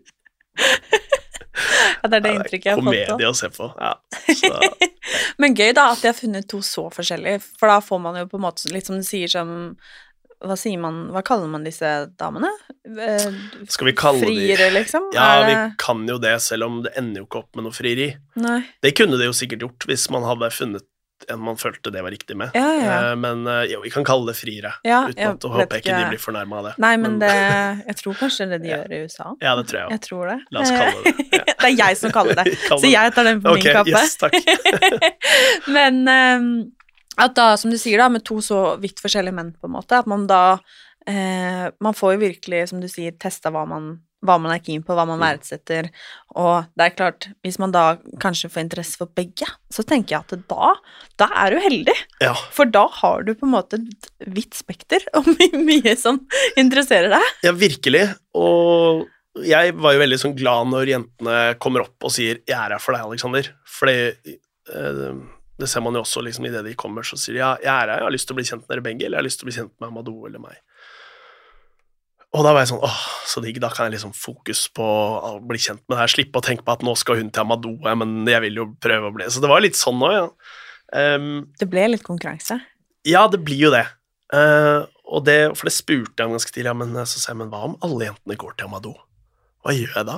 Ja, 2.03 2.09
det 2.09 2.17
er 2.19 2.23
det 2.25 2.31
inntrykket 2.37 2.69
jeg 2.69 2.75
har 2.75 2.81
fått. 2.81 2.95
Komedie 3.09 3.29
å 3.29 3.35
se 3.37 3.49
på. 3.53 3.69
Ja. 3.79 3.93
Men 5.41 5.55
gøy 5.57 5.73
da 5.75 5.89
at 5.93 6.01
de 6.03 6.09
har 6.11 6.17
funnet 6.17 6.47
to 6.51 6.61
så 6.65 6.87
forskjellige, 6.93 7.43
for 7.59 7.71
da 7.71 7.77
får 7.83 8.01
man 8.03 8.17
jo 8.21 8.25
på 8.31 8.39
en 8.39 8.45
måte 8.45 8.71
litt 8.73 8.89
som 8.89 8.99
du 8.99 9.05
sier 9.07 9.31
som 9.31 9.53
Hva 10.43 10.57
sier 10.59 10.79
man 10.79 11.05
Hva 11.15 11.21
kaller 11.23 11.47
man 11.51 11.63
disse 11.63 11.89
damene? 12.19 12.49
Eh, 12.83 13.27
skal 13.71 13.87
vi 13.87 13.95
kalle 13.95 14.27
de 14.27 14.69
liksom? 14.75 15.09
Ja, 15.15 15.27
Er 15.39 15.45
vi 15.47 15.57
kan 15.79 16.03
jo 16.07 16.17
det, 16.19 16.35
selv 16.43 16.67
om 16.67 16.81
det 16.83 16.91
ender 16.99 17.23
jo 17.23 17.27
ikke 17.29 17.43
opp 17.45 17.55
med 17.55 17.67
noe 17.67 17.75
frieri. 17.75 18.09
Nei. 18.39 18.59
Det 18.83 18.91
kunne 18.97 19.19
det 19.19 19.29
jo 19.29 19.35
sikkert 19.37 19.63
gjort 19.67 19.87
hvis 19.87 20.09
man 20.11 20.27
hadde 20.27 20.51
funnet 20.51 20.87
en 21.31 21.41
man 21.43 21.57
følte 21.59 21.91
det 21.93 22.03
var 22.03 22.13
riktig 22.13 22.35
med. 22.39 22.53
Ja, 22.57 22.67
ja. 22.79 22.97
Eh, 23.11 23.15
Men 23.19 23.47
eh, 23.47 23.63
jo, 23.71 23.81
vi 23.83 23.91
kan 23.93 24.05
kalle 24.07 24.31
det 24.31 24.37
friere, 24.39 24.73
uten 24.83 25.13
at 25.13 25.19
jeg 25.19 25.53
håper 25.55 25.77
jeg 25.77 25.85
ikke 25.85 25.97
de 25.99 26.11
blir 26.13 26.21
fornærma 26.21 26.59
av 26.59 26.69
det. 26.69 26.73
Nei, 26.83 26.93
men 27.01 27.17
det 27.21 27.31
Jeg 27.33 27.97
tror 28.01 28.19
kanskje 28.19 28.49
det 28.51 28.61
de 28.63 28.71
gjør 28.73 28.93
i 28.93 29.01
USA. 29.07 29.31
Ja, 29.43 29.55
det 29.59 29.67
tror 29.71 29.81
jeg 29.83 29.97
Jeg 29.97 30.03
tror 30.07 30.31
det. 30.31 30.37
La 30.53 30.63
oss 30.65 30.73
kalle 30.73 31.03
det 31.07 31.13
det. 31.13 31.41
Det 31.63 31.69
er 31.69 31.75
jeg 31.79 31.97
som 31.97 32.11
kaller 32.11 32.39
det, 32.39 32.53
så 32.81 32.89
jeg 32.89 33.11
tar 33.15 33.27
den 33.27 33.41
på 33.43 33.53
okay, 33.55 33.71
min 33.71 33.77
kappe. 33.77 33.91
yes. 33.93 34.17
Men 35.75 36.01
ehm, 36.11 36.49
at 37.23 37.35
da, 37.37 37.53
som 37.59 37.71
du 37.71 37.77
sier, 37.79 38.01
da, 38.01 38.09
med 38.11 38.25
to 38.27 38.39
så 38.43 38.75
vidt 38.81 39.01
forskjellige 39.03 39.35
menn, 39.37 39.53
på 39.55 39.69
en 39.69 39.75
måte, 39.75 39.99
at 40.01 40.09
man 40.09 40.25
da 40.29 40.57
eh, 41.07 41.69
Man 41.83 41.95
får 41.97 42.15
jo 42.15 42.23
virkelig, 42.25 42.65
som 42.71 42.81
du 42.81 42.89
sier, 42.91 43.15
testa 43.21 43.53
hva 43.53 43.65
man, 43.69 43.93
hva 44.23 44.37
man 44.41 44.53
er 44.55 44.61
keen 44.63 44.83
på, 44.85 44.95
hva 44.95 45.03
man 45.07 45.19
verdsetter, 45.21 45.89
og 46.39 46.65
det 46.79 46.85
er 46.85 46.95
klart, 46.97 47.27
hvis 47.43 47.59
man 47.59 47.71
da 47.75 47.97
kanskje 48.23 48.49
får 48.49 48.63
interesse 48.63 48.97
for 48.97 49.11
begge, 49.13 49.45
så 49.69 49.83
tenker 49.85 50.15
jeg 50.15 50.23
at 50.23 50.47
da, 50.49 50.69
da 51.19 51.27
er 51.43 51.51
du 51.55 51.59
heldig, 51.59 51.95
Ja. 52.23 52.33
for 52.55 52.65
da 52.65 52.87
har 52.87 53.23
du 53.27 53.33
på 53.35 53.45
en 53.45 53.53
måte 53.55 53.79
et 53.81 54.09
vidt 54.33 54.55
spekter 54.55 55.03
og 55.13 55.27
my 55.35 55.49
mye 55.67 55.95
som 55.99 56.21
interesserer 56.57 57.09
deg. 57.13 57.27
ja, 57.43 57.51
virkelig. 57.51 58.07
Og 58.39 59.05
jeg 59.43 59.73
var 59.75 59.93
jo 59.95 60.01
veldig 60.03 60.19
sånn 60.21 60.35
glad 60.37 60.67
når 60.69 60.91
jentene 60.93 61.37
kommer 61.59 61.81
opp 61.87 62.03
og 62.05 62.11
sier 62.13 62.39
'jeg 62.45 62.53
er 62.57 62.75
her 62.75 62.79
for 62.79 62.93
deg, 62.93 63.01
Alexander'. 63.01 63.49
For 63.65 63.87
det, 63.87 64.15
eh, 64.69 65.13
det 65.59 65.69
ser 65.69 65.81
man 65.81 65.93
jo 65.93 66.01
også 66.01 66.21
liksom 66.23 66.45
idet 66.45 66.63
de 66.65 66.73
kommer, 66.75 67.01
så 67.01 67.17
sier 67.17 67.33
de 67.33 67.39
'ja, 67.39 67.57
jeg 67.61 67.67
er 67.73 67.87
her, 67.89 67.97
jeg 67.97 68.03
har 68.07 68.11
lyst 68.11 68.27
til 68.27 68.35
å 68.35 68.37
bli 68.37 68.45
kjent 68.45 68.61
med 68.67 68.69
dere 68.69 68.83
begge', 68.85 69.05
eller 69.05 69.17
'jeg 69.17 69.23
har 69.23 69.29
lyst 69.29 69.39
til 69.39 69.45
å 69.47 69.49
bli 69.51 69.57
kjent 69.59 69.73
med 69.81 69.89
Amadou 69.89 70.25
eller 70.27 70.39
meg'. 70.39 70.57
Og 72.33 72.41
da 72.41 72.53
var 72.55 72.63
jeg 72.63 72.71
sånn 72.71 72.81
åh, 72.85 73.01
så 73.29 73.41
digg, 73.43 73.59
da 73.61 73.69
kan 73.69 73.85
jeg 73.87 73.99
liksom 73.99 74.13
fokus 74.17 74.65
på 74.73 74.83
å 74.83 75.35
bli 75.45 75.59
kjent 75.61 75.83
med 75.85 75.95
det 75.95 76.01
her, 76.01 76.13
slippe 76.15 76.41
å 76.41 76.45
tenke 76.45 76.65
på 76.65 76.73
at 76.73 76.85
nå 76.85 76.95
skal 76.97 77.19
hun 77.19 77.29
til 77.29 77.43
Amadoa, 77.43 77.93
men 78.01 78.23
jeg 78.29 78.41
vil 78.47 78.57
jo 78.63 78.65
prøve 78.81 79.09
å 79.09 79.13
bli 79.13 79.27
Så 79.29 79.43
det 79.43 79.51
var 79.51 79.61
litt 79.61 79.77
sånn 79.77 80.01
òg, 80.01 80.15
ja. 80.17 80.25
Um, 80.93 81.27
Det 81.57 81.67
ble 81.69 81.85
litt 81.91 82.05
konkurranse. 82.05 82.59
ja, 83.05 83.27
det 83.29 83.39
blir 83.45 83.67
jo 83.67 83.71
det. 83.73 83.85
Uh, 84.33 84.85
og 85.05 85.25
det. 85.27 85.37
For 85.57 85.69
det 85.69 85.75
spurte 85.75 86.17
jeg 86.17 86.29
om 86.29 86.35
ganske 86.35 86.53
tidlig, 86.53 86.71
ja, 86.71 86.77
men 86.77 86.93
så 87.05 87.17
sa 87.19 87.31
jeg, 87.31 87.39
men 87.43 87.51
hva 87.53 87.63
om 87.67 87.77
alle 87.85 88.09
jentene 88.09 88.37
går 88.39 88.57
til 88.57 88.69
Amado? 88.69 88.93
Hva 89.63 89.75
gjør 89.77 89.93
jeg 89.99 90.09
da? 90.09 90.17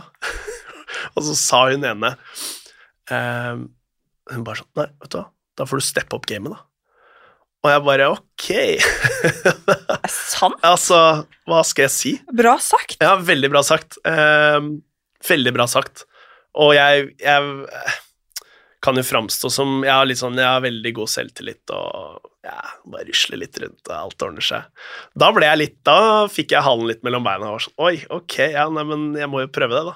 og 1.15 1.25
så 1.28 1.36
sa 1.39 1.62
hun 1.69 1.84
ene 1.86 2.15
uh, 3.12 3.56
Hun 4.32 4.45
bare 4.47 4.62
sånn 4.62 4.71
Nei, 4.80 4.88
vet 5.04 5.12
du 5.12 5.19
hva, 5.19 5.28
da 5.56 5.67
får 5.67 5.82
du 5.82 5.86
steppe 5.88 6.17
opp 6.17 6.28
gamet, 6.30 6.56
da. 6.56 6.63
Og 7.65 7.71
jeg 7.71 7.82
bare 7.82 8.10
ok. 8.13 8.47
Det 9.25 9.75
er 9.95 10.12
sant. 10.13 10.60
altså, 10.73 10.99
hva 11.49 11.63
skal 11.65 11.88
jeg 11.88 11.93
si? 11.95 12.12
Bra 12.30 12.60
sagt. 12.62 12.99
Ja, 13.01 13.15
veldig 13.17 13.49
bra 13.49 13.63
sagt. 13.65 13.97
Eh, 14.06 14.60
veldig 15.25 15.54
bra 15.56 15.65
sagt. 15.69 16.06
Og 16.62 16.75
jeg, 16.78 17.10
jeg 17.17 17.65
kan 18.86 18.95
jo 18.95 19.04
framstå 19.04 19.49
som 19.51 19.82
Jeg 19.84 19.91
har 19.91 20.13
sånn, 20.15 20.38
jeg 20.39 20.47
har 20.47 20.62
veldig 20.63 20.91
god 20.95 21.12
selvtillit 21.12 21.73
og 21.73 22.30
ja, 22.45 22.60
bare 22.86 23.08
rusler 23.08 23.41
litt 23.41 23.58
rundt, 23.58 23.82
og 23.89 23.95
alt 23.95 24.21
ordner 24.28 24.45
seg. 24.45 24.67
Da 25.17 25.32
ble 25.34 25.47
jeg 25.49 25.62
litt 25.63 25.78
Da 25.88 25.97
fikk 26.30 26.54
jeg 26.54 26.65
halen 26.67 26.86
litt 26.91 27.01
mellom 27.01 27.25
beina 27.25 27.49
og 27.49 27.58
var 27.58 27.65
sånn 27.65 27.80
Oi, 27.88 27.95
ok, 28.13 28.36
ja, 28.54 28.67
nei, 28.69 28.86
men 28.86 29.08
jeg 29.17 29.32
må 29.32 29.41
jo 29.41 29.49
prøve 29.56 29.73
det, 29.73 29.88
da. 29.89 29.95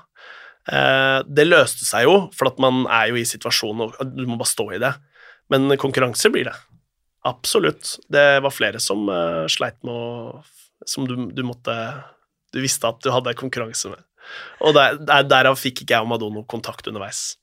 Eh, 0.74 1.20
det 1.30 1.46
løste 1.46 1.86
seg 1.86 2.08
jo, 2.10 2.18
for 2.34 2.50
at 2.50 2.58
man 2.66 2.88
er 2.90 3.12
jo 3.12 3.22
i 3.22 3.28
situasjonen, 3.30 3.94
og 3.94 4.18
du 4.18 4.26
må 4.26 4.40
bare 4.42 4.50
stå 4.50 4.66
i 4.74 4.82
det. 4.82 4.96
Men 5.54 5.70
konkurranse 5.82 6.34
blir 6.34 6.50
det. 6.50 6.58
Absolutt. 7.28 7.98
Det 8.08 8.40
var 8.46 8.54
flere 8.56 8.80
som 8.80 9.10
uh, 9.12 9.44
sleit 9.52 9.76
med 9.84 9.92
å 9.94 10.44
Som 10.88 11.08
du, 11.10 11.16
du 11.36 11.42
måtte 11.44 11.74
Du 12.54 12.62
visste 12.64 12.88
at 12.88 13.02
du 13.04 13.12
hadde 13.12 13.34
konkurranse 13.38 13.92
med. 13.92 14.00
Og 14.64 14.74
der, 14.78 14.96
der, 15.04 15.26
derav 15.28 15.58
fikk 15.60 15.82
ikke 15.84 15.96
jeg 15.98 16.06
og 16.06 16.10
Madonna 16.14 16.40
noe 16.40 16.48
kontakt 16.50 16.88
underveis. 16.88 17.36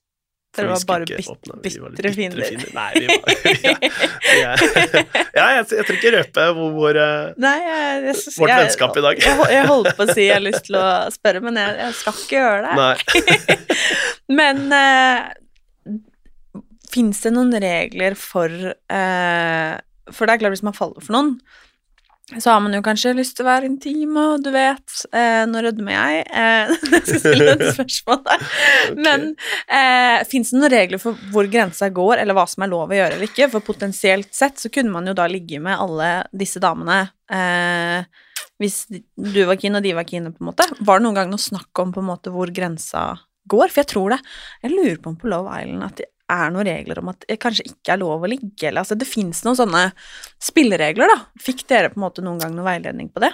Dere 0.56 0.70
var 0.72 0.84
bare 0.88 1.04
bit- 1.10 1.28
åpne. 1.28 1.58
Vi 1.64 1.72
var 1.82 1.92
bitre 1.92 2.12
fiender. 2.16 2.62
Nei, 2.72 2.92
vi 2.94 3.06
var 3.10 3.16
ja, 4.40 4.52
er, 4.54 5.06
Ja, 5.36 5.46
jeg, 5.58 5.66
jeg 5.76 5.84
tror 5.88 5.98
ikke 5.98 6.12
røpe 6.14 6.46
hvor, 6.56 6.70
hvor 6.78 6.96
eh, 7.02 7.34
Nei, 7.42 7.56
jeg, 7.60 8.04
jeg, 8.06 8.14
Vårt 8.38 8.52
vennskap 8.54 8.96
i 8.96 9.02
dag. 9.04 9.20
Jeg, 9.20 9.36
hol- 9.40 9.52
jeg 9.52 9.66
holdt 9.68 9.90
på 9.98 10.06
å 10.06 10.14
si 10.16 10.24
jeg 10.30 10.38
har 10.38 10.44
lyst 10.46 10.64
til 10.70 10.78
å 10.80 10.86
spørre, 11.12 11.42
men 11.44 11.58
jeg, 11.60 11.74
jeg 11.82 11.98
skal 12.00 12.22
ikke 12.22 12.38
gjøre 12.40 12.62
det. 12.64 12.76
Nei. 12.80 13.56
Men 14.40 14.64
uh, 14.72 15.26
fins 16.96 17.22
det 17.24 17.34
noen 17.36 17.54
regler 17.62 18.16
for 18.18 18.50
eh, 18.72 19.76
For 20.10 20.26
det 20.26 20.36
er 20.36 20.42
klart, 20.42 20.56
hvis 20.56 20.66
man 20.66 20.76
faller 20.76 21.04
for 21.04 21.16
noen, 21.16 21.36
så 22.42 22.50
har 22.50 22.60
man 22.60 22.74
jo 22.74 22.82
kanskje 22.82 23.12
lyst 23.14 23.36
til 23.38 23.44
å 23.44 23.52
være 23.52 23.68
intim, 23.68 24.16
og 24.18 24.42
du 24.42 24.48
vet 24.50 24.94
eh, 25.14 25.44
Nå 25.46 25.60
rødmer 25.62 25.94
jeg. 25.94 26.24
Eh, 26.26 26.72
jeg 26.96 27.02
skal 27.06 27.20
stille 27.22 27.52
et 27.52 27.62
spørsmål 27.76 28.18
der. 28.26 28.46
Men 29.06 29.28
eh, 29.70 30.24
fins 30.26 30.50
det 30.50 30.58
noen 30.58 30.72
regler 30.72 31.02
for 31.02 31.20
hvor 31.30 31.46
grensa 31.52 31.86
går, 31.94 32.18
eller 32.24 32.34
hva 32.34 32.48
som 32.50 32.66
er 32.66 32.72
lov 32.72 32.90
å 32.90 32.98
gjøre 32.98 33.14
eller 33.14 33.30
ikke? 33.30 33.46
For 33.52 33.66
potensielt 33.68 34.34
sett 34.34 34.58
så 34.58 34.72
kunne 34.74 34.90
man 34.96 35.06
jo 35.06 35.14
da 35.14 35.28
ligge 35.30 35.62
med 35.62 35.78
alle 35.78 36.10
disse 36.34 36.62
damene 36.62 37.04
eh, 37.30 38.02
hvis 38.58 38.86
du 38.90 39.40
var 39.46 39.60
keen 39.60 39.78
og 39.78 39.84
de 39.84 39.94
var 39.94 40.06
keene, 40.08 40.32
på 40.34 40.42
en 40.42 40.50
måte. 40.50 40.66
Var 40.80 40.98
det 40.98 41.06
noen 41.06 41.18
gang 41.20 41.30
noe 41.30 41.46
snakk 41.46 41.82
om 41.82 41.94
på 41.94 42.02
en 42.02 42.10
måte 42.10 42.34
hvor 42.34 42.50
grensa 42.50 43.06
går? 43.46 43.70
For 43.70 43.84
jeg 43.84 43.90
tror 43.92 44.16
det. 44.16 44.20
Jeg 44.64 44.74
lurer 44.74 44.98
på 44.98 45.12
om 45.12 45.18
på 45.20 45.30
Love 45.30 45.60
Island 45.60 45.86
at 45.86 46.00
det 46.00 46.10
er 46.32 46.52
noen 46.52 46.66
regler 46.68 47.00
om 47.00 47.10
at 47.12 47.26
det 47.28 47.38
kanskje 47.42 47.68
ikke 47.70 47.94
er 47.94 48.02
lov 48.02 48.24
å 48.24 48.30
ligge, 48.30 48.68
eller 48.68 48.82
altså 48.82 48.98
det 48.98 49.08
fins 49.08 49.42
noen 49.46 49.58
sånne 49.58 49.82
spilleregler, 50.42 51.10
da. 51.12 51.18
Fikk 51.42 51.66
dere 51.70 51.92
på 51.92 52.00
en 52.00 52.06
måte 52.06 52.24
noen 52.24 52.40
gang 52.42 52.54
noen 52.54 52.66
veiledning 52.66 53.10
på 53.14 53.22
det? 53.24 53.32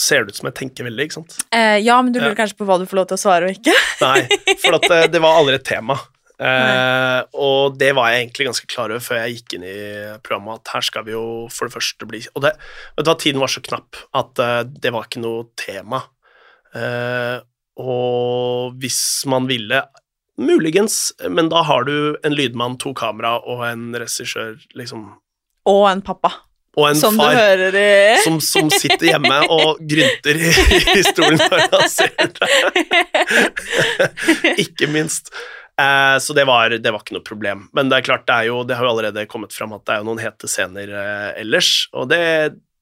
Ser 0.00 0.24
det 0.24 0.32
ut 0.32 0.40
som 0.40 0.48
jeg 0.48 0.56
tenker 0.62 0.86
veldig, 0.86 1.06
ikke 1.06 1.18
sant? 1.18 1.36
Eh, 1.54 1.78
ja, 1.84 1.98
men 2.02 2.14
du 2.14 2.20
lurer 2.20 2.32
eh. 2.32 2.38
kanskje 2.38 2.58
på 2.60 2.68
hva 2.68 2.78
du 2.80 2.86
får 2.88 3.02
lov 3.02 3.10
til 3.10 3.18
å 3.18 3.22
svare 3.24 3.50
og 3.50 3.58
ikke? 3.58 3.74
Nei, 4.06 4.56
for 4.62 4.78
at 4.78 4.88
det, 4.88 5.02
det 5.14 5.22
var 5.22 5.40
aldri 5.40 5.58
et 5.60 5.66
tema. 5.66 5.98
Eh, 6.40 7.20
og 7.36 7.76
det 7.76 7.90
var 7.98 8.08
jeg 8.08 8.22
egentlig 8.22 8.46
ganske 8.48 8.68
klar 8.70 8.88
over 8.94 9.02
før 9.04 9.18
jeg 9.20 9.34
gikk 9.36 9.58
inn 9.58 9.66
i 9.68 9.80
programmet, 10.24 10.62
at 10.62 10.72
her 10.72 10.86
skal 10.86 11.04
vi 11.04 11.12
jo 11.12 11.24
for 11.52 11.68
det 11.68 11.74
første 11.74 12.08
bli 12.08 12.22
Og 12.32 12.46
det, 12.46 12.54
vet 12.96 13.04
du 13.04 13.10
hva, 13.10 13.16
tiden 13.20 13.42
var 13.42 13.52
så 13.52 13.60
knapp 13.66 14.00
at 14.16 14.40
eh, 14.40 14.62
det 14.64 14.94
var 14.94 15.08
ikke 15.08 15.24
noe 15.24 15.50
tema. 15.60 16.00
Eh, 16.72 17.36
og 17.80 18.78
hvis 18.80 19.02
man 19.30 19.48
ville 19.50 19.82
Muligens, 20.40 21.12
men 21.28 21.50
da 21.52 21.62
har 21.68 21.84
du 21.84 22.16
en 22.24 22.36
lydmann, 22.36 22.78
to 22.80 22.94
kamera 22.96 23.36
og 23.44 23.64
en 23.68 23.90
regissør, 23.92 24.56
liksom 24.76 25.10
Og 25.68 25.84
en 25.90 26.00
pappa. 26.04 26.32
Og 26.78 26.86
en 26.86 26.96
som 26.96 27.16
far 27.18 27.34
som, 28.22 28.38
som 28.40 28.68
sitter 28.70 29.08
hjemme 29.10 29.40
og 29.50 29.80
grynter 29.90 30.38
i, 30.38 30.50
i 31.00 31.02
stolen 31.02 31.40
når 31.40 31.64
han 31.72 31.88
ser 31.90 32.12
det. 32.38 32.50
ikke 34.64 34.88
minst. 34.92 35.32
Eh, 35.80 36.16
så 36.22 36.36
det 36.36 36.44
var, 36.48 36.70
det 36.70 36.92
var 36.94 37.02
ikke 37.02 37.16
noe 37.18 37.26
problem. 37.26 37.66
Men 37.76 37.90
det 37.90 37.98
er 37.98 38.06
klart, 38.06 38.26
det, 38.28 38.36
er 38.36 38.50
jo, 38.52 38.62
det 38.68 38.78
har 38.78 38.86
jo 38.86 38.92
allerede 38.94 39.26
kommet 39.30 39.54
fram 39.56 39.74
at 39.76 39.84
det 39.86 39.96
er 39.96 40.02
jo 40.02 40.08
noen 40.12 40.22
hete 40.22 40.50
scener 40.50 40.94
eh, 41.02 41.30
ellers, 41.42 41.88
og 41.90 42.10
det, 42.12 42.22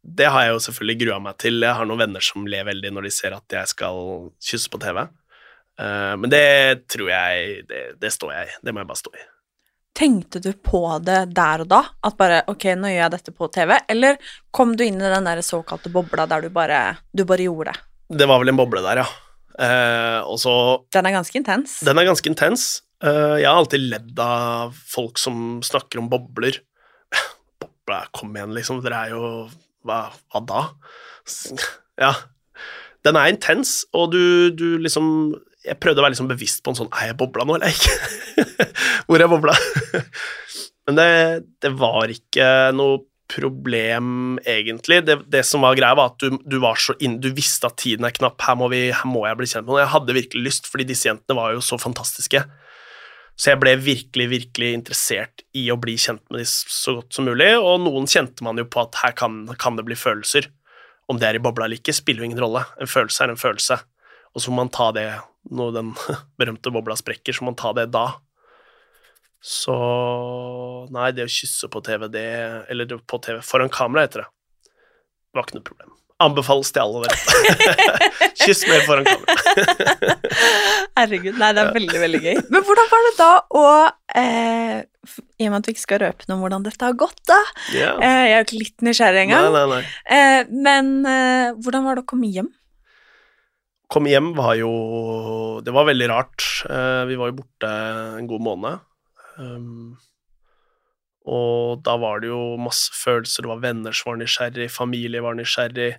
det 0.05 0.29
har 0.33 0.47
jeg 0.47 0.57
jo 0.57 0.65
selvfølgelig 0.69 0.99
grua 1.07 1.21
meg 1.25 1.39
til. 1.41 1.63
Jeg 1.65 1.81
har 1.81 1.89
noen 1.89 2.05
venner 2.05 2.25
som 2.25 2.47
ler 2.49 2.69
veldig 2.69 2.93
når 2.95 3.09
de 3.09 3.15
ser 3.15 3.37
at 3.37 3.59
jeg 3.61 3.73
skal 3.73 4.03
kysse 4.51 4.73
på 4.73 4.81
TV. 4.85 5.07
Eh, 5.79 6.15
men 6.19 6.31
det 6.31 6.87
tror 6.91 7.11
jeg 7.13 7.67
det, 7.69 7.83
det 8.03 8.13
står 8.15 8.35
jeg 8.35 8.49
i. 8.51 8.57
Det 8.63 8.75
må 8.75 8.83
jeg 8.83 8.91
bare 8.91 9.03
stå 9.03 9.13
i. 9.15 9.27
Tenkte 9.99 10.39
du 10.43 10.53
på 10.53 10.83
det 11.03 11.21
der 11.35 11.65
og 11.65 11.71
da? 11.71 11.81
At 12.07 12.19
bare 12.19 12.43
ok, 12.51 12.69
nå 12.79 12.91
gjør 12.93 13.01
jeg 13.03 13.15
dette 13.17 13.35
på 13.35 13.49
TV? 13.55 13.75
Eller 13.91 14.19
kom 14.55 14.77
du 14.79 14.85
inn 14.87 15.01
i 15.01 15.11
den 15.11 15.27
der 15.27 15.43
såkalte 15.43 15.91
bobla 15.91 16.29
der 16.31 16.47
du 16.47 16.53
bare, 16.55 16.83
du 17.11 17.25
bare 17.27 17.49
gjorde 17.49 17.73
det? 17.73 17.87
Det 18.21 18.29
var 18.31 18.41
vel 18.41 18.53
en 18.53 18.61
boble 18.61 18.83
der, 18.85 19.03
ja. 19.03 19.09
Eh, 19.59 20.21
og 20.23 20.39
så 20.39 20.53
Den 20.95 21.09
er 21.09 21.17
ganske 21.19 21.35
intens. 21.41 21.81
Den 21.87 21.99
er 21.99 22.07
ganske 22.07 22.31
intens. 22.31 22.69
Eh, 23.03 23.41
jeg 23.43 23.49
har 23.51 23.59
alltid 23.59 23.89
ledd 23.91 24.23
av 24.23 24.79
folk 24.87 25.19
som 25.19 25.59
snakker 25.67 26.01
om 26.01 26.11
bobler. 26.11 26.61
Bobla, 27.63 28.05
kom 28.15 28.35
igjen, 28.39 28.55
liksom. 28.55 28.81
Dere 28.85 29.03
er 29.07 29.17
jo 29.17 29.33
Hva, 29.87 30.09
hva 30.31 30.43
da? 30.47 30.63
Ja. 31.99 32.13
Den 33.07 33.19
er 33.19 33.31
intens, 33.33 33.83
og 33.95 34.13
du, 34.15 34.51
du 34.55 34.79
liksom 34.83 35.35
Jeg 35.67 35.79
prøvde 35.83 36.01
å 36.01 36.05
være 36.05 36.15
liksom 36.15 36.31
bevisst 36.31 36.63
på 36.63 36.71
en 36.71 36.79
sånn 36.79 36.91
Er 36.95 37.11
jeg 37.11 37.19
bobla 37.19 37.45
nå, 37.45 37.57
eller 37.59 37.75
ikke? 37.75 37.95
Hvor 39.09 39.23
er 39.23 39.31
bobla? 39.31 39.57
Men 40.89 40.99
det, 40.99 41.09
det 41.65 41.73
var 41.77 42.13
ikke 42.13 42.49
noe 42.77 43.03
problem, 43.29 44.39
egentlig. 44.49 45.03
Det, 45.05 45.19
det 45.29 45.43
som 45.45 45.61
var 45.61 45.77
greia, 45.77 45.97
var 45.99 46.15
at 46.15 46.23
du, 46.23 46.39
du 46.49 46.57
var 46.63 46.79
så 46.81 46.95
inn, 47.05 47.19
du 47.21 47.29
visste 47.37 47.69
at 47.69 47.77
tiden 47.81 48.07
er 48.09 48.15
knapp. 48.17 48.41
Her 48.41 48.57
må, 48.57 48.71
vi, 48.73 48.87
her 48.95 49.09
må 49.09 49.27
jeg 49.29 49.37
bli 49.37 49.49
kjent 49.51 49.67
med 49.67 49.75
noen. 49.75 49.83
Jeg 49.83 49.93
hadde 49.93 50.17
virkelig 50.17 50.45
lyst, 50.47 50.71
fordi 50.73 50.87
disse 50.89 51.11
jentene 51.11 51.37
var 51.37 51.53
jo 51.53 51.61
så 51.65 51.77
fantastiske. 51.81 52.41
Så 53.39 53.53
jeg 53.53 53.61
ble 53.63 53.77
virkelig, 53.79 54.27
virkelig 54.33 54.73
interessert 54.75 55.45
i 55.55 55.69
å 55.71 55.77
bli 55.79 55.95
kjent 56.01 56.25
med 56.33 56.41
dem 56.41 56.49
så 56.49 56.97
godt 56.97 57.15
som 57.15 57.29
mulig, 57.29 57.53
og 57.61 57.85
noen 57.85 58.09
kjente 58.11 58.43
man 58.47 58.59
jo 58.59 58.65
på 58.67 58.83
at 58.83 58.99
her 59.05 59.15
kan, 59.19 59.45
kan 59.61 59.77
det 59.79 59.85
bli 59.87 59.99
følelser. 59.99 60.49
Om 61.09 61.21
det 61.21 61.29
er 61.29 61.39
i 61.39 61.45
bobla 61.45 61.69
eller 61.69 61.79
ikke, 61.79 61.95
spiller 61.95 62.25
jo 62.25 62.33
ingen 62.33 62.43
rolle. 62.43 62.65
En 62.81 62.91
følelse 62.91 63.25
er 63.25 63.33
en 63.33 63.41
følelse. 63.41 63.79
Og 64.35 64.43
så 64.43 64.51
må 64.51 64.65
man 64.65 64.73
ta 64.75 64.89
det 64.97 65.07
når 65.51 65.75
den 65.79 65.93
berømte 66.41 66.73
bobla 66.75 66.97
sprekker, 66.99 67.37
så 67.37 67.45
må 67.45 67.53
man 67.53 67.61
ta 67.61 67.73
det 67.77 67.89
da. 67.95 68.07
Så 69.45 69.75
Nei, 70.95 71.11
det 71.15 71.29
å 71.29 71.31
kysse 71.31 71.69
på 71.71 71.79
TV, 71.87 72.09
det 72.11 72.25
Eller 72.73 72.91
på 73.07 73.21
TV 73.23 73.39
foran 73.47 73.71
kamera, 73.71 74.07
heter 74.09 74.25
det. 74.25 74.31
Var 75.37 75.47
ikke 75.47 75.59
noe 75.61 75.67
problem. 75.69 75.95
Anbefales 76.19 76.73
til 76.75 76.83
alle 76.83 77.05
dere. 77.05 77.19
Kyss 78.43 78.65
mer 78.67 78.83
foran 78.89 79.07
kamera. 79.07 79.37
Herregud, 80.99 81.37
nei, 81.39 81.53
det 81.55 81.63
er 81.63 81.71
veldig, 81.77 82.01
veldig 82.03 82.21
gøy. 82.25 82.41
Men 82.51 82.65
hvordan 82.67 82.89
var 82.91 83.05
det 83.07 83.13
da 83.21 83.29
å 83.55 83.65
eh, 84.19 84.81
I 85.39 85.47
og 85.47 85.53
med 85.53 85.61
at 85.61 85.69
vi 85.71 85.77
ikke 85.77 85.85
skal 85.85 86.03
røpe 86.03 86.27
noe 86.27 86.41
om 86.41 86.43
hvordan 86.43 86.67
dette 86.67 86.89
har 86.89 86.97
gått, 86.99 87.21
da. 87.31 87.39
yeah. 87.71 87.95
Eh, 88.03 88.23
jeg 88.27 88.35
er 88.35 88.41
jo 88.43 88.47
ikke 88.49 88.63
litt 88.65 88.87
nysgjerrig 88.89 89.23
Nei, 89.23 89.27
engang. 89.29 89.53
nei, 89.55 89.67
nei. 89.77 89.83
Eh, 90.19 90.51
men 90.67 90.91
eh, 91.07 91.53
hvordan 91.63 91.87
var 91.87 92.01
det 92.01 92.03
å 92.09 92.11
komme 92.11 92.33
hjem? 92.35 92.51
Komme 93.89 94.11
hjem 94.13 94.35
var 94.37 94.55
jo 94.59 94.71
Det 95.65 95.73
var 95.75 95.89
veldig 95.89 96.09
rart. 96.11 96.45
Eh, 96.69 97.05
Vi 97.09 97.17
var 97.17 97.31
jo 97.33 97.39
borte 97.41 97.71
en 98.19 98.29
god 98.29 98.45
måned. 98.45 98.85
Um, 99.39 99.97
og 101.29 101.83
da 101.85 101.95
var 102.01 102.21
det 102.21 102.31
jo 102.31 102.57
masse 102.61 102.91
følelser. 102.97 103.45
Det 103.45 103.51
var 103.53 103.61
venner 103.63 103.95
som 103.95 104.13
var 104.13 104.19
nysgjerrig, 104.23 104.71
familie 104.73 105.23
var 105.23 105.37
nysgjerrig. 105.39 105.93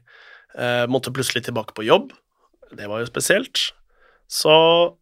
Eh, 0.58 0.86
måtte 0.90 1.14
plutselig 1.14 1.46
tilbake 1.46 1.76
på 1.78 1.86
jobb. 1.86 2.12
Det 2.76 2.88
var 2.90 3.02
jo 3.04 3.10
spesielt. 3.10 3.72
Så 4.30 4.96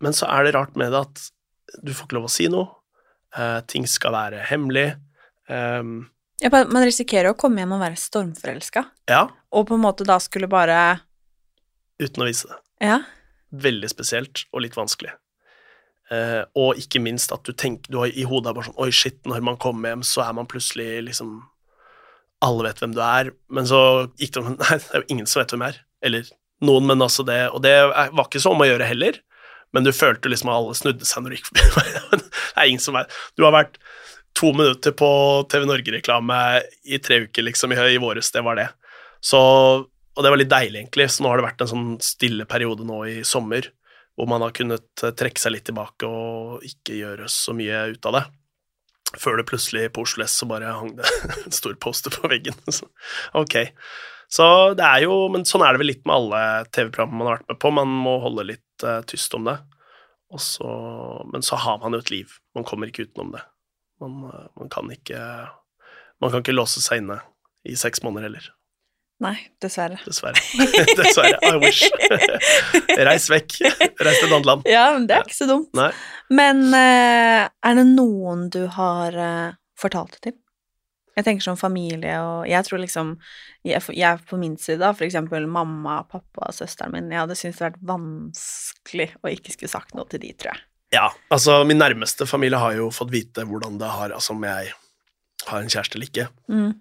Men 0.00 0.12
så 0.12 0.26
er 0.28 0.44
det 0.44 0.54
rart 0.54 0.74
med 0.76 0.92
det 0.92 1.00
at 1.00 1.20
du 1.82 1.92
får 1.92 2.04
ikke 2.06 2.16
lov 2.18 2.26
å 2.28 2.32
si 2.32 2.48
noe. 2.52 2.68
Eh, 3.36 3.60
ting 3.64 3.86
skal 3.88 4.12
være 4.12 4.42
hemmelig. 4.44 4.96
Um, 5.48 6.10
Ja, 6.42 6.50
man 6.52 6.84
risikerer 6.84 7.30
å 7.30 7.38
komme 7.38 7.62
hjem 7.62 7.72
og 7.72 7.80
være 7.80 7.96
stormforelska, 7.96 8.82
ja, 9.08 9.22
og 9.56 9.68
på 9.70 9.74
en 9.78 9.80
måte 9.80 10.04
da 10.04 10.18
skulle 10.20 10.50
bare 10.52 11.00
uten 12.02 12.24
å 12.24 12.28
vise 12.28 12.48
det. 12.50 12.58
Ja. 12.86 12.98
veldig 13.56 13.88
spesielt 13.88 14.44
og 14.52 14.64
litt 14.64 14.76
vanskelig. 14.76 15.14
Eh, 16.12 16.42
og 16.54 16.78
ikke 16.78 17.00
minst 17.02 17.32
at 17.34 17.46
du 17.46 17.54
tenker 17.56 17.90
du 17.90 17.98
har 17.98 18.12
i 18.14 18.26
hodet 18.28 18.52
bare 18.54 18.68
sånn 18.68 18.78
Oi, 18.78 18.92
shit, 18.94 19.16
når 19.26 19.42
man 19.42 19.56
kommer 19.58 19.90
hjem, 19.90 20.04
så 20.06 20.22
er 20.22 20.36
man 20.38 20.46
plutselig 20.46 21.00
liksom 21.02 21.40
Alle 22.46 22.68
vet 22.68 22.82
hvem 22.82 22.92
du 22.94 23.00
er. 23.02 23.32
Men 23.50 23.66
så 23.66 23.80
gikk 24.20 24.36
det 24.36 24.42
om 24.42 24.52
Nei, 24.60 24.78
det 24.78 24.92
er 24.92 25.02
jo 25.02 25.14
ingen 25.16 25.30
som 25.30 25.40
vet 25.42 25.54
hvem 25.54 25.64
jeg 25.66 25.74
er. 25.74 25.80
Eller 26.06 26.28
noen, 26.62 26.86
men 26.86 27.02
altså 27.02 27.26
det 27.26 27.40
Og 27.50 27.62
det 27.64 27.74
var 27.90 28.26
ikke 28.26 28.42
så 28.44 28.54
om 28.54 28.62
å 28.62 28.68
gjøre 28.68 28.86
heller. 28.86 29.18
Men 29.74 29.86
du 29.86 29.90
følte 29.92 30.30
liksom 30.30 30.52
at 30.52 30.60
alle 30.60 30.76
snudde 30.78 31.08
seg 31.08 31.24
når 31.24 31.32
du 31.32 31.38
gikk 31.40 31.50
forbi. 31.50 31.86
det 32.20 32.30
er 32.54 32.70
ingen 32.70 32.84
som 32.86 32.98
er 33.00 33.10
Du 33.34 33.46
har 33.48 33.56
vært 33.56 33.80
to 34.36 34.52
minutter 34.52 34.92
på 34.92 35.08
TV 35.50 35.64
Norge-reklame 35.64 36.38
i 36.84 36.98
tre 37.00 37.22
uker, 37.24 37.46
liksom, 37.46 37.72
i, 37.72 37.78
i 37.94 38.00
våres. 38.00 38.28
Det 38.34 38.42
var 38.44 38.58
det. 38.60 38.66
Så 39.24 39.40
og 40.16 40.24
det 40.24 40.32
var 40.32 40.40
litt 40.40 40.52
deilig, 40.52 40.80
egentlig. 40.80 41.10
Så 41.12 41.22
nå 41.22 41.30
har 41.30 41.40
det 41.40 41.46
vært 41.46 41.62
en 41.62 41.70
sånn 41.70 41.90
stille 42.04 42.46
periode 42.48 42.86
nå 42.88 43.02
i 43.10 43.16
sommer, 43.28 43.68
hvor 44.16 44.28
man 44.30 44.40
har 44.40 44.54
kunnet 44.56 45.04
eh, 45.04 45.12
trekke 45.12 45.42
seg 45.42 45.52
litt 45.52 45.66
tilbake 45.68 46.08
og 46.08 46.64
ikke 46.64 46.96
gjøre 46.96 47.28
så 47.32 47.52
mye 47.56 47.82
ut 47.92 48.08
av 48.08 48.16
det. 48.16 48.24
Før 49.20 49.38
det 49.38 49.46
plutselig 49.48 49.90
på 49.94 50.02
Oslo 50.06 50.24
S 50.24 50.38
så 50.40 50.48
bare 50.50 50.72
hang 50.74 50.96
det 50.98 51.06
en 51.44 51.54
stor 51.54 51.76
poster 51.80 52.14
på 52.14 52.30
veggen. 52.32 52.56
Så, 52.72 52.88
ok. 53.36 53.58
Så 54.32 54.46
det 54.74 54.82
er 54.82 55.04
jo 55.04 55.28
Men 55.30 55.44
sånn 55.46 55.62
er 55.62 55.76
det 55.76 55.78
vel 55.84 55.92
litt 55.92 56.02
med 56.08 56.16
alle 56.16 56.40
TV-programmer 56.74 57.20
man 57.20 57.28
har 57.28 57.36
vært 57.38 57.52
med 57.52 57.60
på. 57.62 57.74
Man 57.76 57.92
må 58.08 58.16
holde 58.24 58.48
litt 58.48 58.86
uh, 58.88 58.98
tyst 59.06 59.36
om 59.38 59.46
det. 59.46 59.60
Så, 60.42 60.66
men 61.30 61.44
så 61.46 61.60
har 61.62 61.78
man 61.84 61.94
jo 61.94 62.02
et 62.02 62.10
liv. 62.10 62.32
Man 62.56 62.66
kommer 62.66 62.90
ikke 62.90 63.06
utenom 63.06 63.30
det. 63.36 63.44
Man, 64.02 64.18
eh, 64.32 64.48
man 64.58 64.68
kan 64.72 64.90
ikke 64.92 65.20
Man 66.20 66.32
kan 66.32 66.42
ikke 66.42 66.56
låse 66.56 66.80
seg 66.80 67.04
inne 67.04 67.20
i 67.68 67.76
seks 67.76 68.02
måneder 68.04 68.26
heller. 68.26 68.48
Nei, 69.24 69.36
dessverre. 69.64 69.96
Dessverre. 70.04 70.40
Dessverre. 70.98 71.38
I 71.40 71.56
wish. 71.62 71.86
Reis 73.08 73.30
vekk. 73.32 73.54
Reis 73.64 74.18
til 74.20 74.28
et 74.28 74.32
annet 74.32 74.48
land. 74.48 74.66
Ja, 74.68 74.90
men 74.92 75.06
det 75.08 75.16
er 75.16 75.24
ikke 75.24 75.38
så 75.38 75.48
dumt. 75.48 75.70
Nei. 75.76 75.88
Men 76.36 76.66
eh, 76.76 77.46
er 77.48 77.78
det 77.78 77.86
noen 77.94 78.50
du 78.52 78.66
har 78.76 79.16
eh, 79.16 79.56
fortalt 79.80 80.18
det 80.18 80.22
til? 80.28 80.36
Jeg 81.16 81.24
tenker 81.24 81.46
som 81.46 81.56
familie, 81.56 82.12
og 82.20 82.44
jeg 82.44 82.66
tror 82.66 82.82
liksom 82.82 83.14
Jeg, 83.64 83.80
jeg 83.96 84.18
på 84.28 84.36
min 84.36 84.58
side, 84.60 84.82
da, 84.82 84.92
for 84.92 85.06
eksempel 85.06 85.46
mamma, 85.48 86.02
pappa 86.10 86.50
søsteren 86.52 86.92
min, 86.92 87.08
jeg 87.08 87.22
hadde 87.22 87.38
syntes 87.40 87.56
det 87.56 87.64
hadde 87.64 87.78
vært 87.78 87.88
vanskelig 87.88 89.06
å 89.24 89.32
ikke 89.32 89.54
skulle 89.54 89.72
sagt 89.72 89.96
noe 89.96 90.04
til 90.12 90.20
de, 90.22 90.34
tror 90.36 90.52
jeg. 90.52 90.66
Ja, 90.94 91.08
altså 91.32 91.62
min 91.66 91.80
nærmeste 91.80 92.28
familie 92.28 92.60
har 92.60 92.76
jo 92.76 92.92
fått 92.94 93.10
vite 93.10 93.42
hvordan 93.48 93.80
det 93.80 93.88
har 93.90 94.12
Altså 94.14 94.36
om 94.36 94.44
jeg 94.46 94.68
har 95.46 95.62
en 95.62 95.72
kjæreste 95.72 95.96
eller 95.96 96.10
ikke. 96.10 96.28
Mm. 96.52 96.76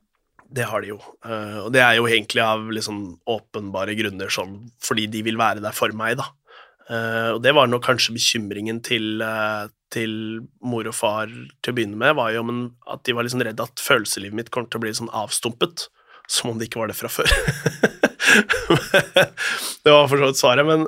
Det 0.49 0.65
har 0.69 0.83
de 0.83 0.93
jo. 0.93 0.99
Eh, 1.25 1.59
og 1.63 1.71
det 1.73 1.81
er 1.83 1.97
jo 1.97 2.07
egentlig 2.09 2.43
av 2.43 2.67
liksom 2.73 3.01
åpenbare 3.29 3.95
grunner, 3.97 4.31
sånn 4.31 4.59
fordi 4.83 5.07
de 5.11 5.23
vil 5.25 5.39
være 5.39 5.63
der 5.63 5.75
for 5.75 5.93
meg, 5.97 6.19
da. 6.21 6.29
Eh, 6.85 7.29
og 7.33 7.41
det 7.41 7.55
var 7.57 7.69
nok 7.69 7.85
kanskje 7.87 8.13
bekymringen 8.15 8.81
til, 8.85 9.21
eh, 9.25 9.65
til 9.93 10.45
mor 10.61 10.85
og 10.85 10.95
far 10.95 11.31
til 11.31 11.73
å 11.73 11.75
begynne 11.75 11.97
med, 11.97 12.15
var 12.19 12.33
jo 12.35 12.43
men 12.45 12.59
at 12.91 13.03
de 13.03 13.15
var 13.17 13.25
liksom 13.25 13.41
redd 13.45 13.63
at 13.63 13.81
følelseslivet 13.81 14.37
mitt 14.37 14.51
kom 14.53 14.67
til 14.69 14.79
å 14.79 14.85
bli 14.85 14.93
sånn 14.93 15.13
avstumpet, 15.13 15.87
som 16.29 16.51
om 16.51 16.59
det 16.59 16.69
ikke 16.69 16.81
var 16.83 16.93
det 16.93 16.99
fra 16.99 17.09
før. 17.09 17.29
det 19.85 19.93
var 19.93 20.07
for 20.09 20.17
så 20.17 20.29
vidt 20.29 20.41
svaret, 20.41 20.65
men 20.65 20.87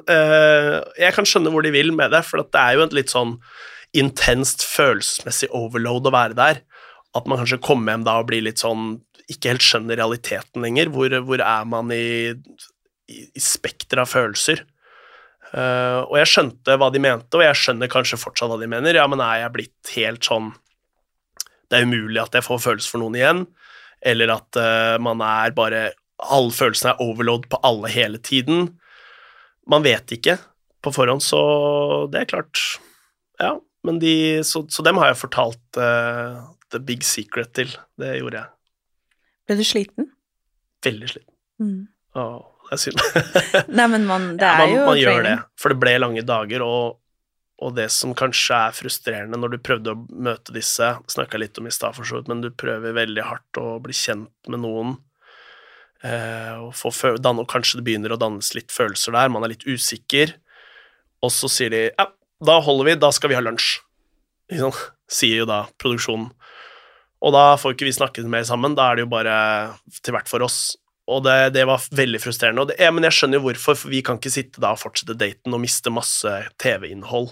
jeg 0.98 1.14
kan 1.14 1.28
skjønne 1.30 1.52
hvor 1.54 1.66
de 1.66 1.74
vil 1.74 1.92
med 1.94 2.14
det, 2.14 2.24
for 2.26 2.42
det 2.42 2.62
er 2.62 2.78
jo 2.78 2.86
et 2.88 2.96
litt 2.98 3.14
sånn 3.14 3.38
intenst 3.98 4.66
følelsesmessig 4.68 5.50
overload 5.56 6.10
å 6.10 6.14
være 6.14 6.38
der. 6.38 6.62
At 7.16 7.28
man 7.30 7.40
kanskje 7.42 7.62
kommer 7.64 7.94
hjem 7.94 8.06
da 8.06 8.18
og 8.22 8.28
blir 8.30 8.44
litt 8.46 8.62
sånn 8.62 8.98
Ikke 9.32 9.52
helt 9.52 9.66
skjønner 9.66 10.00
realiteten 10.00 10.64
lenger. 10.64 10.92
Hvor, 10.94 11.14
hvor 11.28 11.44
er 11.44 11.68
man 11.68 11.92
i, 11.92 12.32
i, 13.12 13.22
i 13.28 13.44
spekteret 13.44 14.06
av 14.06 14.12
følelser? 14.12 14.64
Uh, 15.48 16.04
og 16.10 16.18
jeg 16.20 16.28
skjønte 16.28 16.76
hva 16.76 16.90
de 16.92 17.00
mente, 17.00 17.38
og 17.40 17.46
jeg 17.46 17.56
skjønner 17.56 17.92
kanskje 17.92 18.20
fortsatt 18.20 18.52
hva 18.52 18.58
de 18.60 18.68
mener. 18.72 18.98
Ja, 18.98 19.06
men 19.08 19.24
er 19.24 19.46
jeg 19.46 19.54
blitt 19.56 19.94
helt 19.96 20.28
sånn 20.28 20.52
Det 21.68 21.80
er 21.80 21.88
umulig 21.88 22.20
at 22.20 22.36
jeg 22.36 22.44
får 22.48 22.60
følelser 22.64 22.94
for 22.94 23.04
noen 23.04 23.16
igjen. 23.20 23.46
Eller 24.04 24.34
at 24.36 24.60
uh, 24.60 24.98
man 25.04 25.24
er 25.24 25.56
bare 25.58 25.88
Alle 26.18 26.54
følelsene 26.54 26.94
er 26.94 27.04
overload 27.04 27.48
på 27.52 27.60
alle 27.68 27.92
hele 27.94 28.20
tiden. 28.20 28.76
Man 29.70 29.86
vet 29.86 30.12
ikke 30.16 30.38
på 30.84 30.94
forhånd, 30.96 31.24
så 31.24 31.40
det 32.12 32.22
er 32.22 32.30
klart 32.32 32.62
Ja. 33.42 33.58
men 33.84 34.00
de, 34.00 34.44
så, 34.44 34.64
så 34.70 34.84
dem 34.84 34.98
har 34.98 35.12
jeg 35.12 35.20
fortalt 35.22 35.80
uh, 35.80 36.48
the 36.72 36.80
big 36.80 37.04
secret 37.04 37.54
til. 37.54 37.70
Det 38.00 38.18
gjorde 38.18 38.42
jeg. 38.42 38.57
Ble 39.48 39.58
du 39.60 39.64
sliten? 39.66 40.12
Veldig 40.86 41.10
sliten. 41.10 41.34
Mm. 41.64 41.88
Åh, 42.20 42.38
det 42.68 42.76
er 42.76 42.82
synd. 42.82 43.04
Nei, 43.78 43.88
men 43.94 44.08
man, 44.10 44.30
det 44.40 44.48
ja, 44.48 44.54
er 44.54 44.64
man, 44.64 44.76
jo 44.76 44.86
man 44.90 45.02
gjør 45.02 45.26
det, 45.26 45.36
for 45.60 45.74
det 45.74 45.80
ble 45.82 45.94
lange 46.02 46.24
dager, 46.28 46.66
og, 46.66 47.00
og 47.64 47.76
det 47.78 47.88
som 47.96 48.14
kanskje 48.18 48.60
er 48.68 48.76
frustrerende 48.78 49.40
når 49.40 49.56
du 49.56 49.60
prøvde 49.64 49.94
å 49.94 50.02
møte 50.12 50.56
disse, 50.56 50.92
snakka 51.14 51.42
litt 51.42 51.58
om 51.62 51.70
i 51.70 51.74
stad 51.74 51.96
for 51.98 52.08
så 52.08 52.20
vidt, 52.20 52.32
men 52.32 52.44
du 52.44 52.52
prøver 52.52 52.98
veldig 52.98 53.28
hardt 53.30 53.62
å 53.62 53.78
bli 53.84 53.96
kjent 53.96 54.52
med 54.52 54.64
noen, 54.66 54.98
eh, 56.04 56.54
og, 56.60 56.74
få 56.76 57.16
danne, 57.18 57.46
og 57.46 57.52
kanskje 57.52 57.80
det 57.80 57.88
begynner 57.88 58.16
å 58.16 58.20
dannes 58.22 58.52
litt 58.58 58.76
følelser 58.76 59.16
der, 59.16 59.32
man 59.34 59.48
er 59.48 59.56
litt 59.56 59.68
usikker, 59.68 60.36
og 61.24 61.34
så 61.34 61.50
sier 61.50 61.74
de 61.74 61.84
ja, 61.88 62.12
da 62.44 62.60
holder 62.62 62.92
vi, 62.92 63.00
da 63.02 63.10
skal 63.16 63.32
vi 63.32 63.38
ha 63.38 63.42
lunsj. 63.42 63.80
Sier 65.08 65.42
jo 65.42 65.48
da 65.50 65.64
produksjonen. 65.82 66.30
Og 67.26 67.34
da 67.34 67.46
får 67.58 67.74
ikke 67.74 67.88
vi 67.88 67.96
snakket 67.96 68.30
mer 68.30 68.46
sammen, 68.48 68.76
da 68.78 68.92
er 68.92 69.00
det 69.00 69.08
jo 69.08 69.14
bare 69.14 69.38
til 70.04 70.14
hvert 70.14 70.30
for 70.30 70.46
oss. 70.46 70.76
Og 71.08 71.24
det, 71.24 71.54
det 71.56 71.64
var 71.70 71.84
veldig 71.96 72.20
frustrerende. 72.20 72.66
Og 72.66 72.70
det, 72.70 72.78
ja, 72.84 72.92
men 72.94 73.08
jeg 73.08 73.16
skjønner 73.16 73.40
jo 73.40 73.46
hvorfor, 73.48 73.78
for 73.80 73.94
vi 73.94 74.04
kan 74.06 74.20
ikke 74.20 74.34
sitte 74.34 74.62
da 74.64 74.74
og 74.76 74.82
fortsette 74.82 75.16
daten 75.18 75.56
og 75.56 75.62
miste 75.64 75.94
masse 75.94 76.34
TV-innhold 76.62 77.30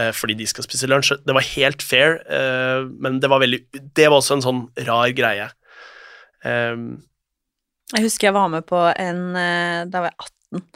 eh, 0.00 0.10
fordi 0.16 0.36
de 0.40 0.48
skal 0.50 0.66
spise 0.66 0.90
lunsj. 0.90 1.14
Det 1.22 1.36
var 1.36 1.46
helt 1.54 1.84
fair, 1.86 2.18
eh, 2.26 2.82
men 3.02 3.20
det 3.22 3.30
var 3.32 3.44
veldig 3.44 3.62
Det 3.94 4.08
var 4.08 4.18
også 4.18 4.40
en 4.40 4.46
sånn 4.48 4.64
rar 4.88 5.14
greie. 5.16 5.48
Um, 6.44 7.04
Jeg 7.94 8.04
husker 8.04 8.28
jeg 8.28 8.36
var 8.36 8.50
med 8.52 8.66
på 8.68 8.78
en 8.78 9.22
eh, 9.40 9.86
Da 9.90 10.02
var 10.04 10.12
jeg 10.12 10.18
18. 10.56 10.66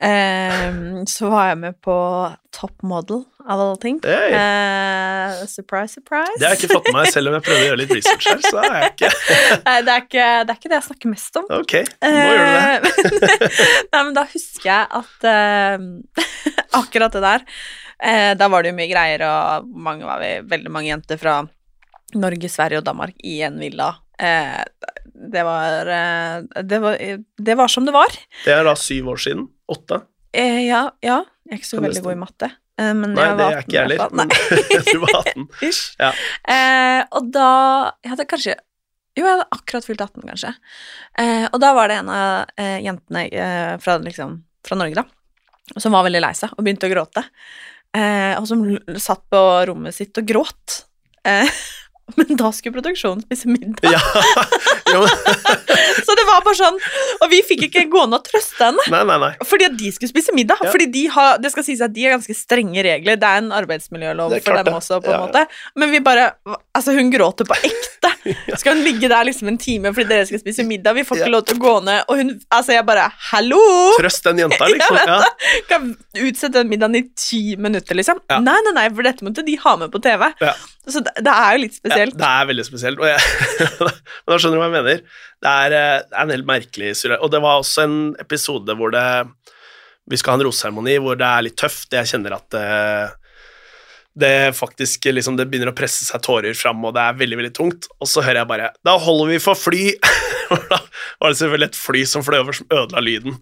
Eh, 0.00 1.04
så 1.06 1.28
var 1.28 1.50
jeg 1.50 1.58
med 1.60 1.76
på 1.84 1.94
Top 2.56 2.82
Model, 2.82 3.26
av 3.44 3.60
alle 3.60 3.76
ting. 3.82 3.98
Hey. 4.04 4.32
Eh, 4.32 5.42
surprise, 5.48 5.98
surprise. 5.98 6.38
det 6.38 6.46
har 6.46 6.54
jeg 6.54 6.62
ikke 6.62 6.78
fått 6.78 6.88
med 6.88 6.96
meg, 6.96 7.10
selv 7.12 7.30
om 7.30 7.36
jeg 7.36 7.44
prøver 7.44 7.60
å 7.60 7.66
gjøre 7.68 7.80
litt 7.82 7.92
research 7.98 8.28
her. 8.30 8.40
så 8.46 8.62
er 8.62 8.78
jeg 8.78 8.90
ikke 8.94 9.10
Nei, 9.66 9.76
det, 9.84 9.92
er 9.92 10.06
ikke, 10.06 10.26
det 10.46 10.54
er 10.54 10.60
ikke 10.60 10.72
det 10.72 10.78
jeg 10.78 10.86
snakker 10.88 11.12
mest 11.12 11.38
om. 11.40 11.46
Ok, 11.58 11.76
nå 12.00 12.14
gjør 12.16 12.40
du 12.40 12.46
det. 12.56 12.96
Eh, 13.20 13.62
Nei, 13.92 14.02
men 14.02 14.16
da 14.16 14.26
husker 14.32 14.72
jeg 14.72 14.90
at 15.02 15.30
eh, 15.34 15.86
akkurat 16.80 17.16
det 17.16 17.24
der 17.26 17.46
eh, 18.00 18.32
Da 18.40 18.48
var 18.52 18.64
det 18.64 18.72
jo 18.72 18.78
mye 18.80 18.90
greier, 18.92 19.26
og 19.28 19.72
mange 19.88 20.08
var 20.08 20.24
vi, 20.24 20.34
veldig 20.48 20.72
mange 20.72 20.94
jenter 20.94 21.20
fra 21.20 21.42
Norge, 22.16 22.48
Sverige 22.50 22.80
og 22.80 22.88
Danmark 22.88 23.20
i 23.22 23.42
en 23.46 23.60
villa. 23.60 23.92
Eh, 24.20 24.62
det 25.32 25.42
var, 25.46 25.88
eh, 25.88 26.62
det 26.62 26.78
var 26.82 26.96
Det 27.40 27.54
var 27.56 27.68
som 27.72 27.84
det 27.88 27.92
var. 27.96 28.08
Det 28.44 28.52
er 28.54 28.64
da 28.68 28.74
syv 28.76 29.08
år 29.14 29.20
siden. 29.24 29.46
Åtte. 29.70 30.02
Eh, 30.36 30.66
ja, 30.68 30.90
ja. 31.04 31.22
Jeg 31.48 31.56
er 31.56 31.60
ikke 31.60 31.68
så 31.70 31.78
Kan 31.80 31.86
veldig 31.88 32.02
god 32.04 32.12
i 32.12 32.20
matte. 32.20 32.48
eh, 32.78 32.92
men 32.94 33.14
Nei, 33.16 33.28
det 33.36 33.46
er 33.46 33.56
18 33.58 33.62
ikke 33.64 33.76
jeg 33.76 33.88
heller. 33.88 34.10
men 34.14 34.28
Du 34.92 34.98
var 35.02 35.14
18. 35.22 35.48
Ja. 36.04 36.10
Eh, 36.54 37.00
og 37.18 37.30
da 37.34 37.48
Jeg 38.04 38.12
hadde 38.14 38.28
kanskje 38.30 38.54
Jo, 39.18 39.24
jeg 39.24 39.32
hadde 39.32 39.48
akkurat 39.56 39.84
fylt 39.88 40.00
18, 40.04 40.22
kanskje. 40.30 40.52
Eh, 41.18 41.46
og 41.52 41.58
da 41.60 41.72
var 41.74 41.88
det 41.90 41.96
en 42.00 42.08
av 42.14 42.60
jentene 42.80 43.24
fra, 43.82 43.96
liksom, 43.98 44.36
fra 44.64 44.76
Norge, 44.78 44.94
da, 45.02 45.80
som 45.82 45.92
var 45.92 46.04
veldig 46.06 46.20
lei 46.22 46.30
seg 46.38 46.54
og 46.54 46.62
begynte 46.64 46.86
å 46.86 46.92
gråte. 46.92 47.24
Eh, 47.96 48.38
og 48.38 48.46
som 48.46 48.62
satt 49.02 49.24
på 49.34 49.40
rommet 49.66 49.96
sitt 49.98 50.16
og 50.22 50.28
gråt. 50.30 50.84
Eh, 51.26 51.50
men 52.20 52.36
da 52.36 52.52
skulle 52.52 52.72
produksjonen 52.78 53.22
spise 53.22 53.48
middag. 53.48 53.92
Ja. 53.92 54.00
Jo. 54.94 55.04
Var 56.30 56.44
bare 56.46 56.58
sånn 56.58 56.78
Og 57.20 57.26
vi 57.32 57.40
fikk 57.46 57.64
ikke 57.68 57.82
gående 57.92 58.18
og 58.20 58.24
trøste 58.28 58.62
henne. 58.68 58.84
Nei, 58.92 59.02
nei, 59.08 59.16
nei. 59.24 59.30
Fordi 59.46 59.66
at 59.70 59.76
de 59.80 59.90
skulle 59.94 60.12
spise 60.12 60.34
middag. 60.36 60.60
Ja. 60.64 60.70
Fordi 60.72 60.86
de 60.94 61.04
har, 61.14 61.38
det 61.42 61.50
skal 61.54 61.66
sies 61.66 61.80
at 61.84 61.92
de 61.96 62.04
har 62.06 62.14
ganske 62.16 62.36
strenge 62.38 62.84
regler. 62.86 63.18
Det 63.20 63.28
er 63.30 63.42
en 63.42 63.50
arbeidsmiljølov 63.56 64.36
er 64.38 64.44
for 64.44 64.60
dem 64.60 64.70
det. 64.70 64.74
også, 64.78 65.00
på 65.04 65.10
en 65.12 65.16
Ja, 65.18 65.22
måte. 65.26 65.44
Men 65.80 65.90
vi 65.94 66.00
bare 66.04 66.30
Altså, 66.76 66.94
hun 66.96 67.10
gråter 67.12 67.48
på 67.48 67.56
ekte. 67.66 68.12
Skal 68.60 68.76
hun 68.76 68.84
ligge 68.84 69.08
der 69.10 69.24
liksom 69.28 69.48
en 69.50 69.58
time 69.60 69.90
fordi 69.96 70.08
dere 70.12 70.26
skal 70.28 70.40
spise 70.42 70.64
middag? 70.68 70.94
Vi 70.96 71.04
får 71.08 71.20
ikke 71.22 71.32
lov 71.34 71.44
til 71.48 71.58
å 71.58 71.64
gå 71.66 71.74
ned. 71.88 72.04
Og 72.08 72.20
hun 72.22 72.32
Altså, 72.52 72.74
jeg 72.76 72.86
bare 72.88 73.08
Hallo! 73.30 73.60
Trøst 73.98 74.24
den 74.28 74.42
jenta, 74.44 74.68
liksom. 74.74 74.96
Jeg 74.96 75.06
vet 75.06 75.14
Ja. 75.14 75.20
det. 75.24 75.64
Kan 75.70 75.90
utsette 76.26 76.56
den 76.60 76.70
middagen 76.72 76.96
i 77.00 77.04
ti 77.18 77.42
minutter, 77.60 77.96
liksom. 77.98 78.20
Nei, 78.30 78.58
nei, 78.66 78.74
nei, 78.76 78.86
for 78.94 79.06
dette 79.06 79.24
måtte 79.26 79.44
de 79.46 79.56
ha 79.64 79.74
med 79.80 79.90
på 79.92 80.00
TV. 80.04 80.28
Så 80.90 81.02
det, 81.04 81.12
det 81.22 81.30
er 81.32 81.54
jo 81.56 81.60
litt 81.64 81.76
spesielt. 81.76 82.16
Det 82.18 82.26
er 82.26 82.46
veldig 82.48 82.64
spesielt. 82.66 83.00
Og 83.02 83.06
jeg, 83.06 83.20
men 83.84 84.32
da 84.32 84.38
skjønner 84.40 84.56
du 84.56 84.60
hva 84.62 84.68
jeg 84.70 84.74
mener. 84.76 85.02
Det 85.40 85.52
er, 85.64 85.74
eh, 85.76 85.98
det 86.08 86.19
en 86.24 86.34
helt 86.34 86.48
merkelig. 86.48 86.92
Og 87.18 87.30
det 87.32 87.40
var 87.42 87.60
også 87.60 87.86
en 87.86 87.96
episode 88.22 88.76
hvor 88.78 88.92
det 88.94 89.06
Vi 90.10 90.18
skal 90.18 90.34
ha 90.34 90.40
en 90.40 90.46
roseseremoni 90.48 90.98
hvor 90.98 91.18
det 91.18 91.26
er 91.26 91.46
litt 91.46 91.58
tøft. 91.60 91.92
Jeg 91.94 92.08
kjenner 92.10 92.36
at 92.38 92.46
det, 92.54 92.66
det 94.20 94.34
faktisk 94.58 95.06
liksom 95.12 95.36
Det 95.38 95.46
begynner 95.50 95.72
å 95.72 95.76
presse 95.76 96.06
seg 96.06 96.22
tårer 96.24 96.56
fram, 96.58 96.82
og 96.84 96.94
det 96.96 97.04
er 97.04 97.18
veldig, 97.20 97.40
veldig 97.42 97.56
tungt. 97.56 97.90
Og 98.00 98.10
så 98.10 98.24
hører 98.24 98.42
jeg 98.42 98.50
bare 98.52 98.72
Da 98.86 98.96
holder 98.98 99.34
vi 99.34 99.42
for 99.42 99.58
fly! 99.58 99.84
Da 100.50 100.80
var 101.20 101.30
det 101.30 101.38
selvfølgelig 101.38 101.68
et 101.68 101.76
fly 101.78 102.00
som 102.08 102.22
fløy 102.26 102.40
over, 102.40 102.56
som 102.56 102.66
ødela 102.74 103.02
lyden. 103.04 103.36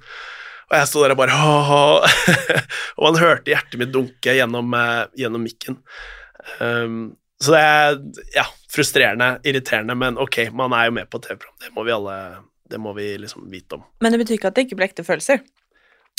Og 0.68 0.74
jeg 0.76 0.88
sto 0.90 1.04
der 1.04 1.14
og 1.14 1.20
bare. 1.22 1.36
Og 2.98 3.06
man 3.06 3.20
hørte 3.22 3.52
hjertet 3.52 3.78
mitt 3.80 3.92
dunke 3.94 4.34
gjennom, 4.36 4.74
eh, 4.76 5.04
gjennom 5.16 5.44
mikken. 5.46 5.78
Um, 6.60 6.98
så 7.40 7.54
det 7.54 7.62
er 7.62 7.98
ja, 8.34 8.44
frustrerende, 8.72 9.36
irriterende, 9.46 9.94
men 9.98 10.18
ok, 10.18 10.48
man 10.58 10.74
er 10.74 10.88
jo 10.88 10.96
med 10.98 11.08
på 11.10 11.20
TV-program. 11.22 11.56
Det 11.62 11.72
må 11.76 11.86
vi 11.86 11.94
alle 11.94 12.16
det 12.70 12.80
må 12.82 12.92
vi 12.96 13.10
liksom 13.20 13.46
vite 13.50 13.78
om. 13.78 13.86
Men 14.04 14.14
det 14.14 14.22
betyr 14.22 14.38
ikke 14.38 14.52
at 14.52 14.58
det 14.58 14.66
ikke 14.68 14.78
ble 14.78 14.88
ekte 14.90 15.06
følelser. 15.06 15.42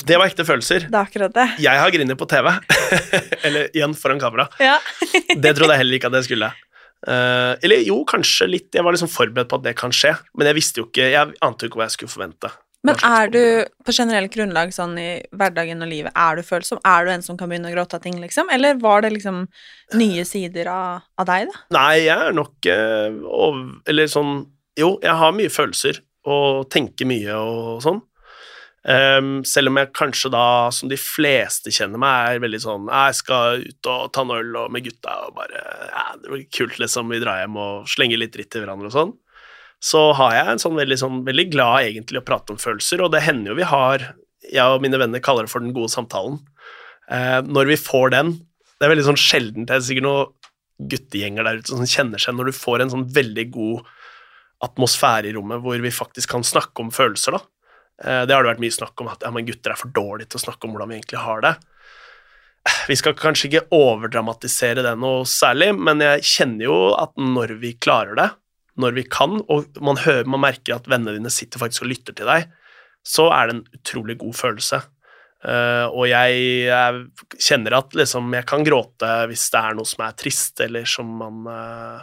Det 0.00 0.16
var 0.16 0.30
ekte 0.30 0.46
følelser. 0.48 0.86
Det 0.88 0.96
er 0.96 1.04
akkurat 1.04 1.34
det. 1.36 1.46
Jeg 1.60 1.82
har 1.82 1.92
grinet 1.92 2.18
på 2.18 2.28
TV. 2.28 2.48
eller 3.46 3.68
igjen 3.76 3.94
foran 3.98 4.20
kamera. 4.22 4.48
Ja. 4.62 4.78
Det 5.42 5.52
trodde 5.56 5.74
jeg 5.74 5.82
heller 5.82 5.98
ikke 5.98 6.08
at 6.08 6.16
jeg 6.20 6.30
skulle. 6.30 6.48
Uh, 7.00 7.56
eller 7.64 7.84
jo, 7.84 8.00
kanskje 8.08 8.48
litt. 8.48 8.72
Jeg 8.76 8.84
var 8.84 8.96
liksom 8.96 9.12
forberedt 9.12 9.50
på 9.50 9.60
at 9.60 9.68
det 9.68 9.76
kan 9.78 9.92
skje, 9.94 10.14
men 10.36 10.50
jeg 10.50 10.56
visste 10.58 10.82
jo 10.82 10.88
ikke 10.88 11.06
Jeg 11.08 11.32
ante 11.44 11.64
jo 11.64 11.70
ikke 11.70 11.80
hva 11.80 11.88
jeg 11.88 11.96
skulle 11.96 12.12
forvente. 12.12 12.50
Men 12.86 12.96
er 13.04 13.28
du 13.28 13.42
på 13.84 13.92
generelt 13.92 14.32
grunnlag 14.32 14.70
sånn 14.72 14.94
i 14.96 15.08
hverdagen 15.36 15.84
og 15.84 15.90
livet, 15.90 16.14
er 16.16 16.38
du 16.38 16.44
følsom? 16.44 16.80
Er 16.88 17.04
du 17.04 17.10
en 17.12 17.24
som 17.24 17.36
kan 17.36 17.50
begynne 17.50 17.68
å 17.68 17.74
gråte 17.74 17.98
av 17.98 18.04
ting, 18.04 18.16
liksom? 18.22 18.48
Eller 18.52 18.78
var 18.80 19.04
det 19.04 19.12
liksom 19.18 19.42
nye 20.00 20.24
sider 20.24 20.70
av, 20.72 21.04
av 21.20 21.28
deg, 21.28 21.50
da? 21.50 21.60
Nei, 21.76 22.06
jeg 22.06 22.16
er 22.16 22.36
nok 22.36 22.70
uh, 22.72 23.20
over, 23.28 23.66
Eller 23.90 24.08
sånn 24.08 24.46
Jo, 24.80 24.94
jeg 25.04 25.12
har 25.20 25.36
mye 25.36 25.52
følelser 25.52 26.00
og 26.28 26.68
tenker 26.72 27.08
mye 27.08 27.36
og 27.36 27.82
sånn. 27.84 28.00
Um, 28.80 29.42
selv 29.44 29.68
om 29.68 29.76
jeg 29.76 29.90
kanskje 29.92 30.30
da, 30.32 30.70
som 30.72 30.88
de 30.88 30.96
fleste 30.96 31.72
kjenner 31.74 32.00
meg, 32.00 32.30
er 32.30 32.38
veldig 32.40 32.60
sånn 32.62 32.86
Jeg 32.88 33.16
skal 33.18 33.60
ut 33.60 33.88
og 33.92 34.06
ta 34.16 34.22
en 34.24 34.32
øl 34.32 34.54
med 34.72 34.86
gutta 34.86 35.18
og 35.26 35.34
bare 35.36 35.60
Ja, 35.90 36.04
det 36.16 36.30
blir 36.30 36.46
kult, 36.48 36.78
liksom. 36.80 37.12
Vi 37.12 37.20
drar 37.20 37.42
hjem 37.42 37.58
og 37.60 37.90
slenger 37.92 38.22
litt 38.22 38.32
dritt 38.32 38.48
til 38.54 38.64
hverandre 38.64 38.88
og 38.88 38.94
sånn. 38.94 39.12
Så 39.84 40.00
har 40.16 40.32
jeg 40.32 40.54
en 40.54 40.64
sånn 40.64 40.80
veldig, 40.80 40.96
sånn 41.02 41.20
veldig 41.28 41.46
glad 41.52 41.90
egentlig 41.90 42.22
å 42.22 42.24
prate 42.24 42.54
om 42.54 42.60
følelser, 42.60 43.04
og 43.04 43.12
det 43.12 43.24
hender 43.26 43.52
jo 43.52 43.60
vi 43.60 43.68
har 43.68 44.10
Jeg 44.50 44.64
og 44.64 44.80
mine 44.80 44.96
venner 44.96 45.20
kaller 45.20 45.44
det 45.44 45.52
for 45.52 45.60
den 45.60 45.76
gode 45.76 45.92
samtalen. 45.92 46.40
Uh, 47.12 47.44
når 47.44 47.74
vi 47.74 47.76
får 47.76 48.16
den 48.16 48.32
Det 48.32 48.88
er 48.88 48.94
veldig 48.94 49.08
sånn 49.10 49.20
sjeldent. 49.20 49.68
Det 49.68 49.76
er 49.76 49.84
sikkert 49.84 50.08
noen 50.08 50.88
guttegjenger 50.88 51.44
der 51.44 51.60
ute 51.60 51.74
som 51.74 51.84
kjenner 51.84 52.22
seg 52.22 52.32
når 52.32 52.48
du 52.48 52.56
får 52.56 52.80
en 52.80 52.92
sånn 52.94 53.08
veldig 53.12 53.50
god 53.52 53.88
atmosfære 54.64 55.30
i 55.30 55.34
rommet 55.36 55.62
hvor 55.64 55.80
vi 55.80 55.92
faktisk 55.94 56.34
kan 56.34 56.44
snakke 56.46 56.84
om 56.84 56.92
følelser, 56.94 57.38
da. 57.38 57.42
Eh, 58.04 58.22
Det 58.26 58.34
har 58.34 58.44
det 58.44 58.52
vært 58.54 58.64
mye 58.64 58.78
snakk 58.78 59.00
om, 59.00 59.10
at 59.12 59.24
ja, 59.24 59.30
gutter 59.30 59.74
er 59.74 59.80
for 59.80 59.92
dårlige 59.96 60.32
til 60.32 60.40
å 60.40 60.46
snakke 60.46 60.66
om 60.66 60.74
hvordan 60.74 60.92
vi 60.92 61.00
egentlig 61.00 61.24
har 61.24 61.44
det. 61.46 61.54
Vi 62.90 62.96
skal 62.98 63.16
kanskje 63.16 63.48
ikke 63.48 63.66
overdramatisere 63.72 64.84
det 64.84 64.92
noe 65.00 65.24
særlig, 65.28 65.72
men 65.78 66.02
jeg 66.04 66.26
kjenner 66.28 66.66
jo 66.66 66.78
at 67.00 67.14
når 67.16 67.56
vi 67.62 67.72
klarer 67.80 68.18
det, 68.18 68.28
når 68.80 68.96
vi 68.96 69.04
kan, 69.08 69.40
og 69.48 69.80
man, 69.80 70.00
hører, 70.04 70.28
man 70.28 70.42
merker 70.44 70.76
at 70.76 70.88
vennene 70.88 71.16
dine 71.16 71.32
sitter 71.32 71.60
faktisk 71.62 71.86
og 71.86 71.92
lytter 71.92 72.16
til 72.16 72.28
deg, 72.28 72.50
så 73.06 73.30
er 73.32 73.48
det 73.48 73.54
en 73.56 73.66
utrolig 73.80 74.18
god 74.20 74.36
følelse. 74.36 74.82
Uh, 75.40 75.88
og 75.88 76.04
jeg, 76.10 76.40
jeg 76.68 77.38
kjenner 77.40 77.78
at 77.78 77.94
liksom, 77.96 78.28
jeg 78.36 78.44
kan 78.48 78.64
gråte 78.64 79.08
hvis 79.30 79.46
det 79.54 79.60
er 79.62 79.76
noe 79.78 79.88
som 79.88 80.04
er 80.04 80.16
trist, 80.20 80.60
eller 80.60 80.88
som 80.88 81.14
man 81.22 81.46
eh, 81.48 82.02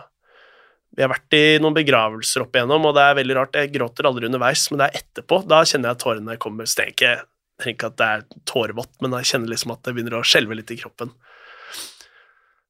Vi 0.98 1.06
har 1.06 1.12
vært 1.12 1.36
i 1.38 1.60
noen 1.62 1.76
begravelser 1.78 2.42
opp 2.42 2.56
igjennom, 2.58 2.88
og 2.90 2.96
det 2.98 3.04
er 3.06 3.18
veldig 3.20 3.36
rart. 3.38 3.58
Jeg 3.60 3.70
gråter 3.76 4.08
aldri 4.10 4.26
underveis, 4.26 4.64
men 4.72 4.82
det 4.82 4.88
er 4.88 5.04
etterpå. 5.04 5.44
Da 5.46 5.60
kjenner 5.62 5.92
jeg 5.92 5.98
at 6.00 6.02
tårene 6.02 6.38
kommer. 6.42 6.66
Så 6.66 6.80
det 6.80 6.88
ikke, 6.96 7.12
jeg 7.62 7.76
ikke 7.76 7.92
at 7.92 7.98
det 8.02 8.08
er 8.08 8.24
tårevått, 8.50 8.96
men 9.06 9.14
jeg 9.20 9.30
kjenner 9.30 9.54
liksom 9.54 9.76
at 9.76 9.84
det 9.86 9.94
begynner 9.94 10.18
å 10.18 10.24
skjelve 10.26 10.58
litt 10.58 10.74
i 10.74 10.80
kroppen. 10.82 11.14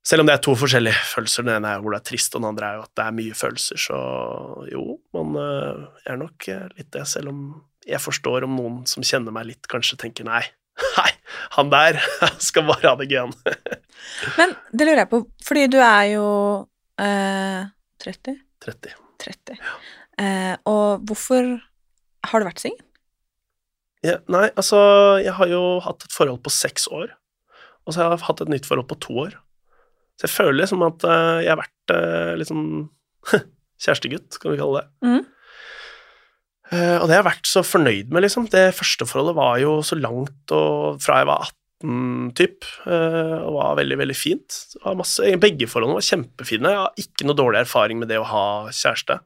Selv 0.07 0.23
om 0.23 0.27
det 0.27 0.35
er 0.35 0.43
to 0.43 0.57
forskjellige 0.59 1.05
følelser. 1.13 1.47
Den 1.47 1.55
ene 1.55 1.71
er 1.71 1.81
hvor 1.83 1.95
det 1.95 2.01
er 2.01 2.09
trist, 2.09 2.35
og 2.35 2.43
den 2.43 2.49
andre 2.49 2.67
er 2.67 2.81
jo 2.81 2.83
at 2.85 2.91
det 2.99 3.05
er 3.05 3.15
mye 3.21 3.37
følelser. 3.39 3.79
Så 3.85 4.01
jo, 4.73 4.83
man 5.15 5.39
øh, 5.45 5.81
er 6.07 6.19
nok 6.19 6.49
øh, 6.51 6.67
litt 6.75 6.91
det, 6.95 7.05
selv 7.07 7.31
om 7.31 7.41
jeg 7.87 8.03
forstår 8.03 8.43
om 8.47 8.59
noen 8.59 8.77
som 8.91 9.07
kjenner 9.07 9.35
meg 9.35 9.47
litt, 9.53 9.71
kanskje 9.71 9.99
tenker 10.03 10.27
nei, 10.27 10.43
nei, 10.99 11.09
han 11.55 11.71
der 11.71 11.99
skal 12.49 12.67
bare 12.67 12.91
ha 12.91 12.95
det 12.99 13.07
gøy, 13.07 13.23
han. 13.23 13.81
Men 14.39 14.55
det 14.71 14.87
lurer 14.87 15.03
jeg 15.05 15.11
på, 15.15 15.23
fordi 15.47 15.65
du 15.71 15.79
er 15.79 16.05
jo 16.11 16.27
eh, 16.99 17.71
30? 18.03 18.37
30. 18.65 18.97
30. 19.21 19.61
Eh, 20.21 20.55
og 20.69 21.05
hvorfor 21.07 21.57
har 22.27 22.41
du 22.41 22.47
vært 22.47 22.61
singel? 22.63 22.83
Ja, 24.05 24.19
nei, 24.29 24.47
altså, 24.53 24.79
jeg 25.23 25.33
har 25.39 25.49
jo 25.49 25.61
hatt 25.83 26.05
et 26.05 26.13
forhold 26.13 26.39
på 26.45 26.53
seks 26.53 26.85
år, 26.93 27.11
og 27.85 27.93
så 27.93 28.03
har 28.03 28.13
jeg 28.13 28.27
hatt 28.27 28.43
et 28.43 28.51
nytt 28.53 28.67
forhold 28.69 28.89
på 28.91 28.99
to 29.03 29.15
år. 29.25 29.37
Så 30.17 30.27
jeg 30.27 30.33
føler 30.33 30.61
liksom 30.61 30.83
at 30.85 31.05
uh, 31.05 31.39
jeg 31.43 31.51
har 31.51 31.59
vært 31.59 31.93
uh, 31.93 32.33
litt 32.37 32.49
sånn 32.49 32.87
kjærestegutt, 33.83 34.37
kan 34.41 34.53
vi 34.53 34.61
kalle 34.61 34.81
det. 34.81 34.87
Mm. 35.05 35.25
Uh, 36.67 36.97
og 36.99 37.05
det 37.07 37.15
har 37.15 37.21
jeg 37.21 37.29
vært 37.29 37.49
så 37.49 37.63
fornøyd 37.65 38.13
med, 38.13 38.25
liksom. 38.25 38.47
Det 38.53 38.65
første 38.77 39.07
forholdet 39.09 39.37
var 39.37 39.57
jo 39.61 39.77
så 39.85 39.97
langt 39.99 40.53
og 40.55 41.01
fra 41.03 41.21
jeg 41.21 41.29
var 41.29 41.49
18, 41.49 41.57
typ, 41.77 42.65
eh, 42.89 43.35
og 43.37 43.59
var 43.59 43.75
veldig, 43.77 43.97
veldig 43.99 44.15
fint. 44.17 44.55
Masse, 44.97 45.35
begge 45.41 45.67
forholdene 45.69 45.99
var 45.99 46.07
kjempefine. 46.07 46.71
Jeg 46.73 46.81
har 46.81 47.03
ikke 47.03 47.27
noe 47.27 47.37
dårlig 47.37 47.61
erfaring 47.61 48.01
med 48.01 48.09
det 48.09 48.17
å 48.17 48.25
ha 48.25 48.45
kjæreste. 48.73 49.19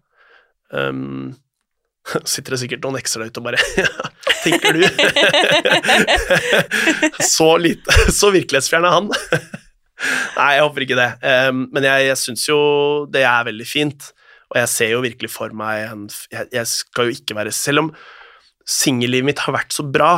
Um, 0.71 1.31
sitter 2.31 2.55
det 2.55 2.61
sikkert 2.63 2.83
noen 2.85 2.99
ekstra 2.99 3.27
ute 3.27 3.41
og 3.41 3.49
bare 3.49 3.59
Tenker 4.45 4.73
du? 4.73 4.85
så 7.35 7.49
lite 7.61 7.93
Så 8.09 8.31
virkelighetsfjern 8.33 8.87
er 8.87 8.95
han. 8.95 9.09
Nei, 9.11 10.47
jeg 10.55 10.63
håper 10.65 10.85
ikke 10.87 10.97
det. 10.97 11.09
Um, 11.21 11.67
men 11.75 11.85
jeg, 11.85 12.07
jeg 12.09 12.19
syns 12.23 12.47
jo 12.49 12.61
det 13.13 13.25
er 13.27 13.47
veldig 13.47 13.67
fint, 13.69 14.07
og 14.51 14.59
jeg 14.63 14.71
ser 14.73 14.95
jo 14.95 15.03
virkelig 15.05 15.29
for 15.31 15.53
meg 15.55 15.85
en 15.91 16.07
Jeg, 16.31 16.49
jeg 16.51 16.71
skal 16.71 17.07
jo 17.07 17.15
ikke 17.15 17.37
være 17.37 17.53
Selv 17.55 17.85
om 17.85 17.91
singellivet 18.67 19.27
mitt 19.27 19.41
har 19.45 19.55
vært 19.55 19.73
så 19.75 19.83
bra, 19.87 20.13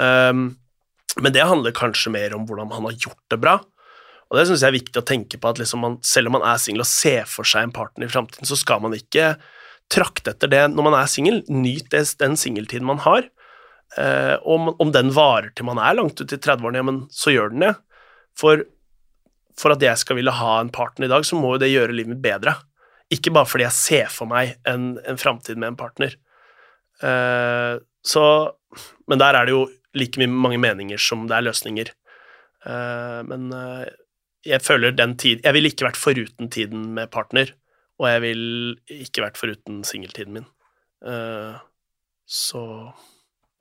um, 0.00 0.48
men 1.22 1.32
det 1.32 1.46
handler 1.48 1.76
kanskje 1.76 2.12
mer 2.12 2.34
om 2.36 2.44
hvordan 2.48 2.72
han 2.74 2.86
har 2.88 2.98
gjort 3.06 3.22
det 3.32 3.40
bra. 3.40 3.56
Og 4.26 4.38
det 4.38 4.46
syns 4.48 4.64
jeg 4.64 4.72
er 4.72 4.78
viktig 4.80 5.00
å 5.00 5.06
tenke 5.06 5.38
på, 5.38 5.50
at 5.50 5.60
liksom 5.60 5.84
man, 5.84 5.98
selv 6.04 6.30
om 6.30 6.36
man 6.38 6.46
er 6.50 6.58
singel 6.60 6.82
og 6.82 6.90
ser 6.90 7.28
for 7.30 7.46
seg 7.46 7.68
en 7.68 7.74
partner 7.74 8.08
i 8.08 8.12
framtiden, 8.12 8.48
så 8.48 8.58
skal 8.58 8.82
man 8.82 8.96
ikke 8.96 9.36
trakte 9.92 10.32
etter 10.34 10.50
det 10.50 10.64
når 10.72 10.88
man 10.88 10.96
er 10.98 11.10
singel. 11.10 11.42
Nyt 11.52 11.88
det, 11.94 12.02
den 12.20 12.34
singeltiden 12.40 12.88
man 12.88 13.02
har. 13.06 13.28
Eh, 13.96 14.34
om, 14.42 14.72
om 14.82 14.90
den 14.92 15.12
varer 15.14 15.52
til 15.54 15.68
man 15.68 15.78
er 15.78 15.94
langt 15.96 16.18
ut 16.18 16.32
i 16.34 16.40
30-årene, 16.40 16.82
ja, 16.82 16.86
men 16.88 17.04
så 17.14 17.32
gjør 17.34 17.54
den 17.54 17.68
det. 17.68 17.72
For, 18.36 18.66
for 19.56 19.76
at 19.76 19.84
jeg 19.86 20.02
skal 20.02 20.18
ville 20.18 20.34
ha 20.34 20.58
en 20.60 20.74
partner 20.74 21.06
i 21.06 21.12
dag, 21.14 21.24
så 21.24 21.38
må 21.38 21.54
jo 21.54 21.62
det 21.62 21.70
gjøre 21.70 21.94
livet 21.94 22.16
mitt 22.16 22.24
bedre. 22.24 22.58
Ikke 23.14 23.30
bare 23.32 23.46
fordi 23.46 23.68
jeg 23.68 23.78
ser 23.78 24.10
for 24.10 24.28
meg 24.28 24.56
en, 24.66 24.96
en 25.06 25.20
framtid 25.20 25.54
med 25.54 25.72
en 25.72 25.78
partner. 25.78 26.18
Eh, 27.04 27.74
så 28.06 28.24
Men 29.06 29.18
der 29.18 29.34
er 29.34 29.46
det 29.46 29.54
jo 29.54 29.66
like 29.96 30.28
mange 30.30 30.58
meninger 30.62 31.00
som 31.00 31.26
det 31.30 31.36
er 31.36 31.46
løsninger. 31.46 31.92
Eh, 32.66 33.20
men 33.28 33.48
eh, 33.54 33.86
jeg 34.46 34.62
føler 34.62 34.94
den 34.94 35.16
tid 35.18 35.44
Jeg 35.44 35.54
ville 35.56 35.70
ikke 35.70 35.88
vært 35.88 36.00
foruten 36.00 36.50
tiden 36.52 36.88
med 36.96 37.10
partner, 37.14 37.52
og 38.00 38.08
jeg 38.10 38.22
ville 38.24 39.00
ikke 39.06 39.24
vært 39.24 39.40
foruten 39.40 39.82
singeltiden 39.86 40.38
min. 40.38 40.48
Eh, 41.06 41.58
så 42.26 42.62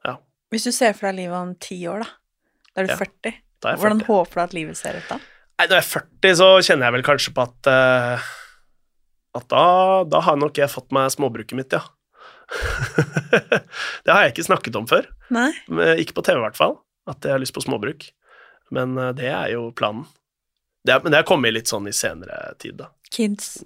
ja. 0.06 0.18
Hvis 0.54 0.68
du 0.68 0.74
ser 0.76 0.96
for 0.98 1.10
deg 1.10 1.24
livet 1.24 1.38
om 1.38 1.54
ti 1.62 1.80
år, 1.90 2.06
da. 2.06 2.10
Da 2.76 2.84
er 2.84 2.90
du 2.90 2.96
Ja, 2.96 3.02
40. 3.04 3.36
Da 3.62 3.70
er 3.70 3.76
jeg 3.76 3.84
Hvordan 3.84 4.06
håper 4.10 4.40
du 4.40 4.44
at 4.46 4.56
livet 4.58 4.80
ser 4.80 4.98
ut 5.00 5.12
da? 5.12 5.20
Nei, 5.56 5.68
når 5.70 5.78
jeg 5.78 5.84
er 5.86 5.92
40, 5.94 6.40
så 6.42 6.48
kjenner 6.68 6.90
jeg 6.90 6.96
vel 6.98 7.06
kanskje 7.08 7.36
på 7.36 7.46
at 7.46 7.70
At 9.36 9.46
da, 9.52 9.68
da 10.08 10.20
har 10.24 10.36
nok 10.40 10.58
jeg 10.60 10.72
fått 10.72 10.92
meg 10.96 11.08
småbruket 11.14 11.56
mitt, 11.60 11.76
ja. 11.76 11.86
det 14.06 14.12
har 14.12 14.26
jeg 14.26 14.34
ikke 14.36 14.48
snakket 14.50 14.78
om 14.80 14.88
før. 14.90 15.08
Nei? 15.34 15.50
Ikke 16.02 16.16
på 16.18 16.24
TV, 16.26 16.40
i 16.40 16.46
hvert 16.46 16.60
fall. 16.60 16.78
At 17.10 17.26
jeg 17.26 17.36
har 17.36 17.42
lyst 17.44 17.56
på 17.56 17.64
småbruk. 17.66 18.08
Men 18.76 18.98
eh, 18.98 19.12
det 19.18 19.30
er 19.32 19.52
jo 19.56 19.68
planen. 19.78 20.06
Det 20.86 20.94
er, 20.94 21.02
men 21.02 21.14
det 21.14 21.22
har 21.24 21.28
kommet 21.30 21.54
litt 21.56 21.70
sånn 21.72 21.88
i 21.90 21.94
senere 21.96 22.54
tid, 22.62 22.78
da. 22.78 22.92
Kids, 23.14 23.64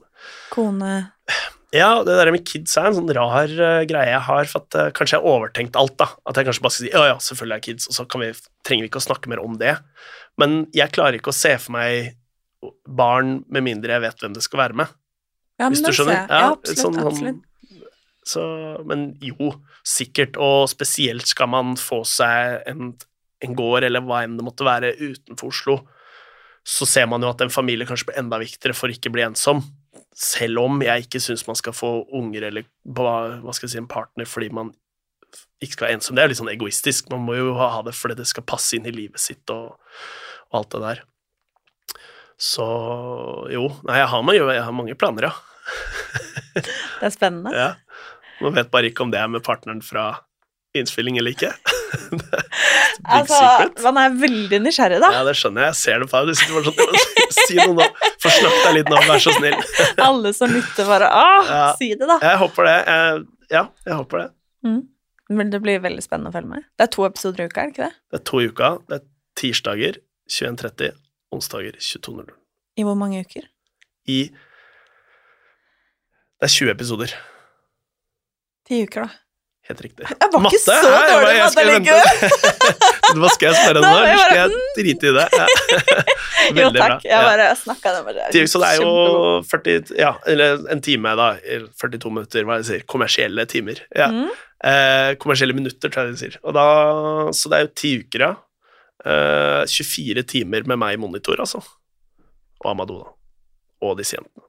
kone 0.54 0.92
Ja, 1.76 2.00
det 2.08 2.16
der 2.18 2.30
med 2.32 2.46
kids 2.48 2.74
er 2.80 2.88
en 2.90 2.96
sånn 2.98 3.12
rar 3.16 3.52
eh, 3.52 3.82
greie 3.90 4.14
jeg 4.14 4.24
har, 4.28 4.48
for 4.52 4.64
at 4.64 4.78
eh, 4.80 4.92
kanskje 4.96 5.18
jeg 5.18 5.24
har 5.26 5.36
overtenkt 5.36 5.76
alt, 5.80 5.98
da. 6.00 6.08
At 6.28 6.40
jeg 6.40 6.48
kanskje 6.48 6.64
bare 6.66 6.76
skal 6.78 6.88
si 6.88 6.94
ja, 6.94 7.04
ja, 7.12 7.18
selvfølgelig 7.24 7.58
er 7.60 7.66
kids, 7.68 7.90
og 7.92 7.98
så 8.00 8.08
kan 8.10 8.24
vi, 8.24 8.32
trenger 8.68 8.88
vi 8.88 8.92
ikke 8.92 9.02
å 9.04 9.08
snakke 9.10 9.32
mer 9.34 9.44
om 9.44 9.60
det. 9.60 9.76
Men 10.40 10.62
jeg 10.76 10.96
klarer 10.96 11.20
ikke 11.20 11.34
å 11.34 11.36
se 11.40 11.52
for 11.60 11.76
meg 11.76 12.16
barn 12.88 13.42
med 13.52 13.64
mindre 13.68 13.94
jeg 13.96 14.04
vet 14.04 14.24
hvem 14.24 14.34
det 14.36 14.44
skal 14.44 14.64
være 14.66 14.80
med. 14.82 14.96
Ja, 15.60 15.68
men 15.68 15.76
hvis 15.76 15.84
du 15.84 15.92
skjønner? 15.96 16.24
Ja. 16.24 16.40
Ja, 16.40 16.50
absolutt. 16.56 16.80
sånn- 16.80 16.98
sånn- 16.98 17.12
absolutt. 17.12 17.46
Så, 18.30 18.42
men 18.86 19.14
jo, 19.24 19.54
sikkert, 19.88 20.38
og 20.38 20.68
spesielt 20.72 21.30
skal 21.30 21.50
man 21.52 21.78
få 21.80 22.04
seg 22.08 22.60
en, 22.70 22.92
en 23.46 23.56
gård, 23.58 23.88
eller 23.88 24.04
hva 24.06 24.24
enn 24.26 24.38
det 24.38 24.46
måtte 24.46 24.68
være, 24.68 24.94
utenfor 25.00 25.54
Oslo, 25.54 25.78
så 26.68 26.86
ser 26.86 27.08
man 27.10 27.24
jo 27.24 27.32
at 27.32 27.42
en 27.42 27.54
familie 27.54 27.88
kanskje 27.88 28.12
blir 28.12 28.20
enda 28.22 28.38
viktigere 28.42 28.78
for 28.78 28.92
ikke 28.94 29.10
å 29.10 29.16
bli 29.16 29.26
ensom. 29.26 29.64
Selv 30.20 30.62
om 30.62 30.82
jeg 30.84 31.08
ikke 31.08 31.22
syns 31.24 31.48
man 31.48 31.58
skal 31.58 31.74
få 31.74 31.94
unger 32.20 32.50
eller 32.50 32.68
hva 32.84 33.56
skal 33.56 33.70
jeg 33.70 33.74
si, 33.74 33.82
en 33.82 33.90
partner 33.90 34.30
fordi 34.30 34.52
man 34.54 34.74
ikke 35.64 35.76
skal 35.76 35.88
være 35.88 35.98
ensom. 35.98 36.16
Det 36.16 36.22
er 36.22 36.28
jo 36.28 36.34
litt 36.34 36.42
sånn 36.42 36.52
egoistisk. 36.52 37.10
Man 37.14 37.26
må 37.26 37.38
jo 37.40 37.54
ha 37.58 37.80
det 37.86 37.96
fordi 37.98 38.20
det 38.20 38.28
skal 38.30 38.46
passe 38.48 38.78
inn 38.78 38.88
i 38.90 38.94
livet 38.96 39.22
sitt 39.24 39.50
og, 39.54 39.80
og 40.52 40.60
alt 40.62 40.76
det 40.76 40.84
der. 40.84 41.02
Så 42.40 42.66
jo, 43.52 43.66
nei, 43.88 43.98
jeg 44.00 44.12
har, 44.14 44.34
jeg 44.38 44.66
har 44.68 44.76
mange 44.76 44.96
planer, 45.00 45.30
ja. 45.30 45.34
Det 46.60 47.06
er 47.06 47.14
spennende. 47.14 47.52
Ja. 47.54 47.70
Man 48.42 48.56
vet 48.56 48.70
bare 48.72 48.90
ikke 48.92 49.04
om 49.06 49.12
det 49.14 49.20
er 49.20 49.28
med 49.32 49.44
partneren 49.46 49.82
fra 49.84 50.08
innspilling 50.78 51.18
eller 51.18 51.34
ikke. 51.34 51.50
Big 52.14 52.22
Altså, 53.10 53.38
secret. 53.40 53.80
man 53.84 53.98
er 53.98 54.14
veldig 54.22 54.60
nysgjerrig, 54.62 55.00
da. 55.02 55.10
Ja, 55.16 55.24
det 55.26 55.34
skjønner 55.40 55.66
jeg. 55.66 55.74
Jeg 55.74 55.80
ser 55.82 56.04
det 56.04 56.10
på 56.12 56.20
deg. 56.20 56.28
Du 56.30 56.36
sitter 56.38 56.54
bare 56.60 56.70
sånn 56.70 57.36
Si 57.50 57.56
noe 57.58 57.74
nå. 57.80 57.88
Forsnakk 58.22 58.58
deg 58.66 58.76
litt 58.78 58.92
nå, 58.94 59.00
vær 59.10 59.24
så 59.24 59.34
snill. 59.36 59.58
Alle 60.10 60.32
som 60.38 60.52
lytter, 60.54 60.86
bare 60.90 61.10
Åh, 61.10 61.50
Ja. 61.50 61.64
si 61.80 61.90
det, 61.96 62.06
da. 62.10 62.20
Jeg 62.24 62.38
håper 62.44 62.70
det. 62.70 62.76
Jeg, 62.92 63.24
ja, 63.56 63.64
jeg 63.88 63.98
håper 64.04 64.22
det. 64.24 64.28
Mm. 64.68 64.80
Men 65.40 65.52
det 65.54 65.60
blir 65.66 65.82
veldig 65.84 66.04
spennende 66.06 66.32
å 66.32 66.36
følge 66.38 66.52
med. 66.56 66.68
Det 66.78 66.86
er 66.88 66.92
to 66.96 67.06
episoder 67.08 67.44
i 67.46 67.50
uka, 67.50 67.62
er 67.62 67.70
det 67.70 67.76
ikke 67.76 67.88
det? 67.90 67.98
Det 68.14 68.20
er 68.20 68.24
to 68.32 68.42
i 68.44 68.48
uka. 68.50 68.70
Det 68.90 69.00
er 69.00 69.04
tirsdager 69.42 70.00
21.30, 70.30 70.96
onsdager 71.36 71.78
22.00. 71.82 72.32
I 72.82 72.86
hvor 72.88 72.98
mange 72.98 73.22
uker? 73.26 73.46
I 74.10 74.20
Det 76.40 76.48
er 76.48 76.54
20 76.56 76.72
episoder. 76.78 77.14
Ti 78.70 78.84
uker, 78.86 79.08
da. 79.08 79.26
Helt 79.70 79.82
riktig. 79.86 80.06
Jeg 80.10 80.30
var 80.34 80.46
ikke 80.50 80.60
så? 80.64 80.76
Dårlig 80.82 81.34
i 81.36 81.42
matte 81.44 81.64
likevel. 81.68 82.08
Hva 83.22 83.30
skal 83.36 83.46
jeg 83.52 83.58
spørre 83.60 83.82
nå? 83.84 83.90
Jeg 84.02 84.16
Eller 84.16 84.22
skal 84.24 84.40
jeg 84.40 84.62
drite 84.80 85.10
i 85.12 85.14
det? 85.18 85.26
Ja. 85.38 85.48
Jo, 86.50 86.54
Veldig 86.56 86.80
bra. 86.80 86.86
takk. 86.88 87.04
Jeg 87.06 87.12
Ja. 87.12 87.20
bare 87.28 87.46
snakka 87.60 87.92
det 87.94 88.00
med 88.08 88.16
deg. 88.18 88.48
Så 88.50 88.62
det 88.64 88.68
er 88.72 88.78
jo 88.80 88.94
40 89.46 89.92
Ja, 90.00 90.12
eller 90.32 90.64
en 90.74 90.82
time, 90.82 91.12
da. 91.20 91.28
42 91.78 92.10
minutter, 92.16 92.46
hva 92.48 92.56
jeg 92.62 92.66
sier. 92.70 92.86
Kommersielle 92.90 93.46
timer. 93.52 93.82
Ja. 93.94 94.08
Mm. 94.10 94.30
Eh, 94.72 95.10
kommersielle 95.22 95.54
minutter, 95.58 95.92
tror 95.94 96.08
jeg 96.08 96.16
de 96.16 96.22
sier. 96.24 96.40
Da, 96.56 96.66
så 97.36 97.52
det 97.52 97.60
er 97.60 97.66
jo 97.68 97.72
ti 97.84 97.92
uker, 98.02 98.24
ja. 98.26 98.32
Eh, 99.06 99.66
24 99.70 100.24
timer 100.32 100.66
med 100.72 100.80
meg 100.82 100.96
i 100.98 101.02
monitor, 101.04 101.38
altså. 101.44 101.62
Og 102.64 102.72
Amadou, 102.72 103.04
da. 103.04 103.14
Og 103.86 104.00
disse 104.02 104.18
jentene. 104.18 104.48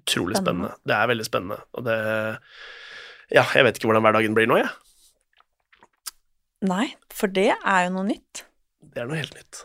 Utrolig 0.00 0.38
Spennende. 0.40 0.70
spennende. 0.72 0.74
Det 0.86 0.96
er 1.02 1.12
veldig 1.12 1.28
spennende. 1.28 1.60
Og 1.76 1.84
det 1.90 1.98
Ja, 3.32 3.42
jeg 3.56 3.66
vet 3.66 3.78
ikke 3.78 3.90
hvordan 3.90 4.04
hverdagen 4.06 4.36
blir 4.36 4.48
nå, 4.50 4.60
jeg. 4.60 4.70
Nei, 6.66 6.90
for 7.14 7.30
det 7.32 7.50
er 7.54 7.86
jo 7.86 7.94
noe 7.96 8.06
nytt. 8.08 8.44
Det 8.80 9.02
er 9.02 9.08
noe 9.10 9.18
helt 9.18 9.34
nytt. 9.36 9.64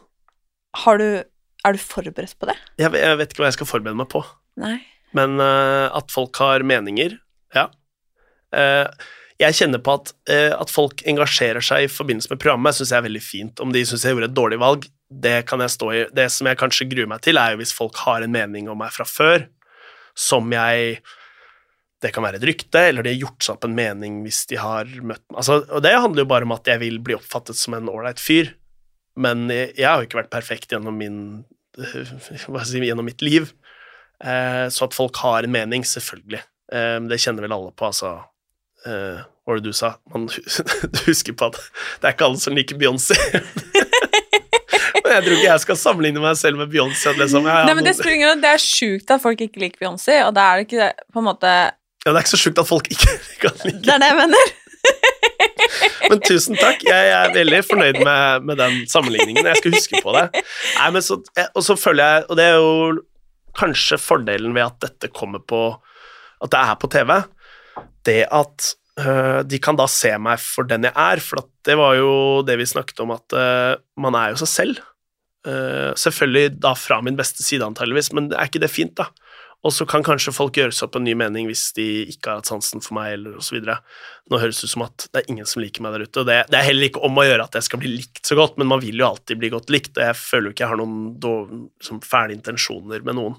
Har 0.86 1.02
du 1.02 1.24
Er 1.62 1.76
du 1.76 1.78
forberedt 1.78 2.40
på 2.42 2.48
det? 2.50 2.56
Jeg, 2.82 2.90
jeg 2.98 3.18
vet 3.20 3.34
ikke 3.34 3.44
hva 3.44 3.50
jeg 3.52 3.60
skal 3.60 3.68
forberede 3.70 4.00
meg 4.00 4.08
på. 4.10 4.24
Nei. 4.58 4.80
Men 5.14 5.36
uh, 5.38 5.94
at 5.94 6.10
folk 6.10 6.40
har 6.42 6.64
meninger, 6.66 7.20
ja. 7.54 7.68
Uh, 8.50 8.90
jeg 9.38 9.58
kjenner 9.60 9.82
på 9.86 9.94
at, 10.00 10.10
uh, 10.32 10.56
at 10.58 10.74
folk 10.74 11.04
engasjerer 11.06 11.62
seg 11.62 11.86
i 11.86 11.92
forbindelse 11.92 12.32
med 12.32 12.42
programmet, 12.42 12.74
syns 12.74 12.96
jeg 12.96 12.98
er 12.98 13.06
veldig 13.06 13.22
fint. 13.22 13.62
Om 13.62 13.76
de 13.76 13.84
syns 13.86 14.08
jeg 14.08 14.16
gjorde 14.16 14.32
et 14.32 14.38
dårlig 14.40 14.58
valg, 14.64 14.90
det 15.12 15.36
kan 15.52 15.62
jeg 15.62 15.76
stå 15.76 15.92
i. 15.94 16.02
Det 16.18 16.26
som 16.34 16.50
jeg 16.50 16.60
kanskje 16.64 16.90
gruer 16.90 17.10
meg 17.14 17.22
til, 17.28 17.38
er 17.38 17.54
jo 17.54 17.62
hvis 17.62 17.76
folk 17.78 18.02
har 18.08 18.26
en 18.26 18.34
mening 18.34 18.72
om 18.72 18.82
meg 18.82 18.96
fra 18.96 19.06
før, 19.06 19.46
som 20.18 20.50
jeg 20.56 20.98
Det 22.02 22.10
kan 22.16 22.26
være 22.26 22.40
et 22.40 22.48
rykte, 22.50 22.82
eller 22.90 23.06
de 23.06 23.14
har 23.14 23.22
gjort 23.28 23.46
seg 23.46 23.58
opp 23.58 23.68
en 23.68 23.78
mening 23.78 24.22
hvis 24.26 24.44
de 24.50 24.58
har 24.58 24.90
møtt 25.02 25.22
meg. 25.28 25.38
Altså, 25.38 25.62
og 25.70 25.84
det 25.86 25.94
handler 25.94 26.26
jo 26.26 26.32
bare 26.32 26.48
om 26.48 26.56
at 26.56 26.70
jeg 26.72 26.82
vil 26.82 26.98
bli 27.04 27.18
oppfattet 27.18 27.60
som 27.60 27.78
en 27.78 27.92
ålreit 27.92 28.22
fyr. 28.22 28.56
Men 29.22 29.46
jeg, 29.52 29.74
jeg 29.78 29.88
har 29.88 30.02
jo 30.02 30.10
ikke 30.10 30.22
vært 30.24 30.34
perfekt 30.34 30.74
gjennom 30.74 30.98
min 30.98 31.20
jeg 31.82 32.68
si, 32.68 32.82
gjennom 32.84 33.08
mitt 33.08 33.22
liv. 33.24 33.52
Eh, 34.24 34.68
så 34.70 34.88
at 34.88 34.98
folk 34.98 35.18
har 35.24 35.46
en 35.46 35.54
mening, 35.54 35.86
selvfølgelig. 35.88 36.42
Eh, 36.74 36.98
det 37.10 37.22
kjenner 37.22 37.48
vel 37.48 37.56
alle 37.56 37.74
på, 37.76 37.92
altså. 37.92 38.18
Eh, 38.86 39.22
hva 39.22 39.54
var 39.54 39.62
det 39.62 39.72
du 39.72 39.76
sa? 39.76 39.96
Man, 40.14 40.28
du 40.94 41.02
husker 41.08 41.38
på 41.38 41.50
at 41.52 41.60
det 42.02 42.10
er 42.10 42.16
ikke 42.16 42.30
alle 42.30 42.42
som 42.42 42.58
liker 42.58 42.80
Beyoncé. 42.82 43.18
men 45.02 45.14
jeg 45.16 45.24
tror 45.26 45.36
ikke 45.36 45.48
jeg 45.48 45.64
skal 45.66 45.80
sammenligne 45.80 46.24
meg 46.24 46.38
selv 46.40 46.62
med 46.62 46.72
Beyoncé. 46.74 47.14
Liksom, 47.18 47.48
Nei, 47.48 47.74
men 47.74 47.88
det 47.88 47.98
rolle. 48.06 48.36
Det 48.42 48.56
er 48.56 48.64
sjukt 48.64 49.14
at 49.14 49.24
folk 49.24 49.42
ikke 49.44 49.64
liker 49.66 49.86
Beyoncé, 49.86 50.22
og 50.28 50.36
da 50.38 50.50
er 50.50 50.62
det 50.62 50.70
ikke 50.70 50.92
på 51.14 51.24
en 51.24 51.30
måte 51.32 51.54
ja, 52.02 52.10
det 52.10 52.16
er 52.16 52.24
ikke 52.24 52.34
så 52.34 52.42
sjukt 52.42 52.62
at 52.62 52.70
folk 52.70 52.90
ikke 52.92 53.14
kan 53.44 53.64
like 53.66 53.84
Det 53.86 53.94
er 53.94 54.02
det 54.02 54.10
jeg 54.10 54.20
mener. 54.20 54.58
Men 56.10 56.22
tusen 56.26 56.58
takk. 56.60 56.82
Jeg 56.88 57.14
er 57.14 57.34
veldig 57.36 57.62
fornøyd 57.68 58.02
med, 58.02 58.48
med 58.50 58.60
den 58.60 58.82
sammenligningen. 58.90 59.46
Jeg 59.46 59.62
skal 59.62 59.76
huske 59.78 60.02
på 60.04 60.16
det. 60.18 60.26
Nei, 60.80 60.90
men 60.92 61.06
så, 61.06 61.20
og 61.54 61.64
så 61.64 61.78
føler 61.80 62.04
jeg, 62.04 62.26
og 62.28 62.40
det 62.40 62.48
er 62.50 62.58
jo 62.58 62.74
kanskje 63.58 64.00
fordelen 64.02 64.56
ved 64.58 64.66
at 64.66 64.80
dette 64.84 65.12
kommer 65.14 65.44
på 65.44 65.62
At 66.42 66.52
det 66.52 66.60
er 66.60 66.78
på 66.82 66.90
TV, 66.90 67.12
det 68.08 68.22
at 68.34 68.72
øh, 69.00 69.42
de 69.46 69.60
kan 69.62 69.78
da 69.78 69.86
se 69.92 70.10
meg 70.18 70.42
for 70.42 70.66
den 70.66 70.88
jeg 70.90 70.96
er. 70.98 71.22
For 71.22 71.44
at 71.44 71.50
det 71.70 71.78
var 71.78 71.94
jo 72.00 72.14
det 72.48 72.58
vi 72.58 72.66
snakket 72.66 73.04
om, 73.06 73.14
at 73.14 73.38
øh, 73.38 73.76
man 74.02 74.18
er 74.18 74.34
jo 74.34 74.42
seg 74.42 74.52
selv. 74.52 74.82
Uh, 75.42 75.90
selvfølgelig 75.98 76.52
da 76.62 76.76
fra 76.78 77.00
min 77.02 77.16
beste 77.18 77.42
side, 77.42 77.66
antageligvis, 77.66 78.12
men 78.14 78.28
er 78.30 78.46
ikke 78.46 78.60
det 78.62 78.70
fint, 78.70 78.92
da? 79.00 79.08
Og 79.62 79.74
så 79.76 79.86
kan 79.86 80.02
kanskje 80.02 80.34
folk 80.34 80.58
gjøre 80.58 80.74
seg 80.74 80.88
opp 80.88 80.96
en 80.98 81.04
ny 81.06 81.14
mening 81.18 81.46
hvis 81.46 81.68
de 81.78 81.86
ikke 82.10 82.32
har 82.32 82.40
hatt 82.40 82.50
sansen 82.50 82.82
for 82.82 82.98
meg, 82.98 83.14
eller 83.18 83.38
osv. 83.38 83.60
Nå 83.62 84.40
høres 84.42 84.62
det 84.62 84.70
ut 84.70 84.74
som 84.74 84.86
at 84.88 85.06
det 85.12 85.22
er 85.22 85.30
ingen 85.30 85.50
som 85.50 85.62
liker 85.62 85.86
meg 85.86 85.94
der 85.94 86.08
ute, 86.08 86.24
og 86.24 86.30
det, 86.30 86.38
det, 86.50 86.58
er 86.58 86.66
heller 86.66 86.90
ikke 86.90 87.04
om 87.06 87.22
å 87.22 87.26
gjøre 87.28 87.46
at 87.46 87.58
jeg 87.60 87.68
skal 87.68 87.82
bli 87.84 87.92
likt 87.94 88.26
så 88.26 88.38
godt, 88.40 88.58
men 88.58 88.72
man 88.72 88.82
vil 88.82 88.98
jo 88.98 89.10
alltid 89.12 89.42
bli 89.42 89.52
godt 89.54 89.70
likt, 89.74 89.94
og 90.00 90.08
jeg 90.08 90.18
føler 90.18 90.50
jo 90.50 90.56
ikke 90.56 90.66
jeg 90.66 90.74
har 90.74 90.82
noen 90.82 92.02
fæle 92.08 92.38
intensjoner 92.38 93.06
med 93.06 93.20
noen. 93.20 93.38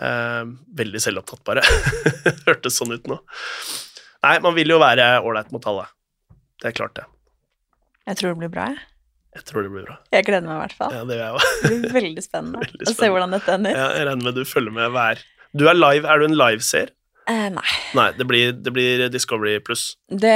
Eh, 0.00 0.42
veldig 0.82 1.02
selvopptatt, 1.06 1.44
bare. 1.48 1.64
Hørtes 2.48 2.76
sånn 2.76 2.92
ut 2.92 3.08
nå. 3.08 3.20
Nei, 4.26 4.36
man 4.44 4.56
vil 4.56 4.76
jo 4.76 4.80
være 4.82 5.14
ålreit 5.24 5.52
mot 5.56 5.72
alle. 5.72 5.88
Det 6.60 6.68
er 6.68 6.76
klart, 6.76 7.00
det. 7.00 7.08
Jeg 8.10 8.20
tror 8.20 8.34
det 8.34 8.42
blir 8.44 8.52
bra, 8.52 8.68
jeg. 8.74 8.89
Jeg 9.36 9.44
tror 9.46 9.62
det 9.62 9.70
blir 9.70 9.84
bra. 9.86 9.96
Jeg 10.10 10.24
gleder 10.26 10.46
meg 10.48 10.56
i 10.56 10.60
hvert 10.64 10.72
fall. 10.78 10.94
Ja, 10.96 11.02
det 11.06 11.18
gjør 11.20 11.36
jeg. 11.36 11.50
Det 11.62 11.68
blir 11.82 11.92
veldig 12.00 12.22
spennende, 12.24 12.62
Veldig 12.66 12.88
å 12.90 12.94
se 12.98 13.10
hvordan 13.14 13.36
dette 13.36 13.52
ender. 13.54 13.76
Ja, 13.78 13.90
jeg 13.98 14.08
regner 14.08 14.26
med 14.30 14.34
du 14.40 14.44
følger 14.48 14.74
med 14.74 14.90
hver 14.96 15.20
Du 15.54 15.68
er 15.70 15.78
live, 15.78 16.08
er 16.10 16.18
du 16.18 16.24
en 16.26 16.34
liveseer? 16.40 16.90
Eh, 17.30 17.46
nei. 17.54 17.62
Nei, 17.94 18.08
det 18.18 18.24
blir, 18.26 18.50
det 18.58 18.72
blir 18.74 19.04
Discovery 19.12 19.60
pluss. 19.62 19.92
Det 20.10 20.32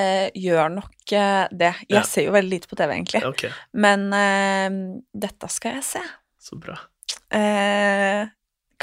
eh, 0.00 0.30
gjør 0.38 0.70
nok 0.78 1.12
eh, 1.12 1.42
det. 1.52 1.74
Jeg 1.90 1.98
Ja. 1.98 2.02
ser 2.08 2.24
jo 2.30 2.32
veldig 2.32 2.54
lite 2.54 2.70
på 2.70 2.78
TV, 2.80 2.94
egentlig. 2.94 3.20
Ok, 3.28 3.42
Men 3.76 4.06
eh, 4.16 4.78
dette 5.26 5.50
skal 5.52 5.76
jeg 5.76 5.84
se. 5.90 6.04
så 6.40 6.56
bra. 6.62 6.78
Eh, 7.36 8.24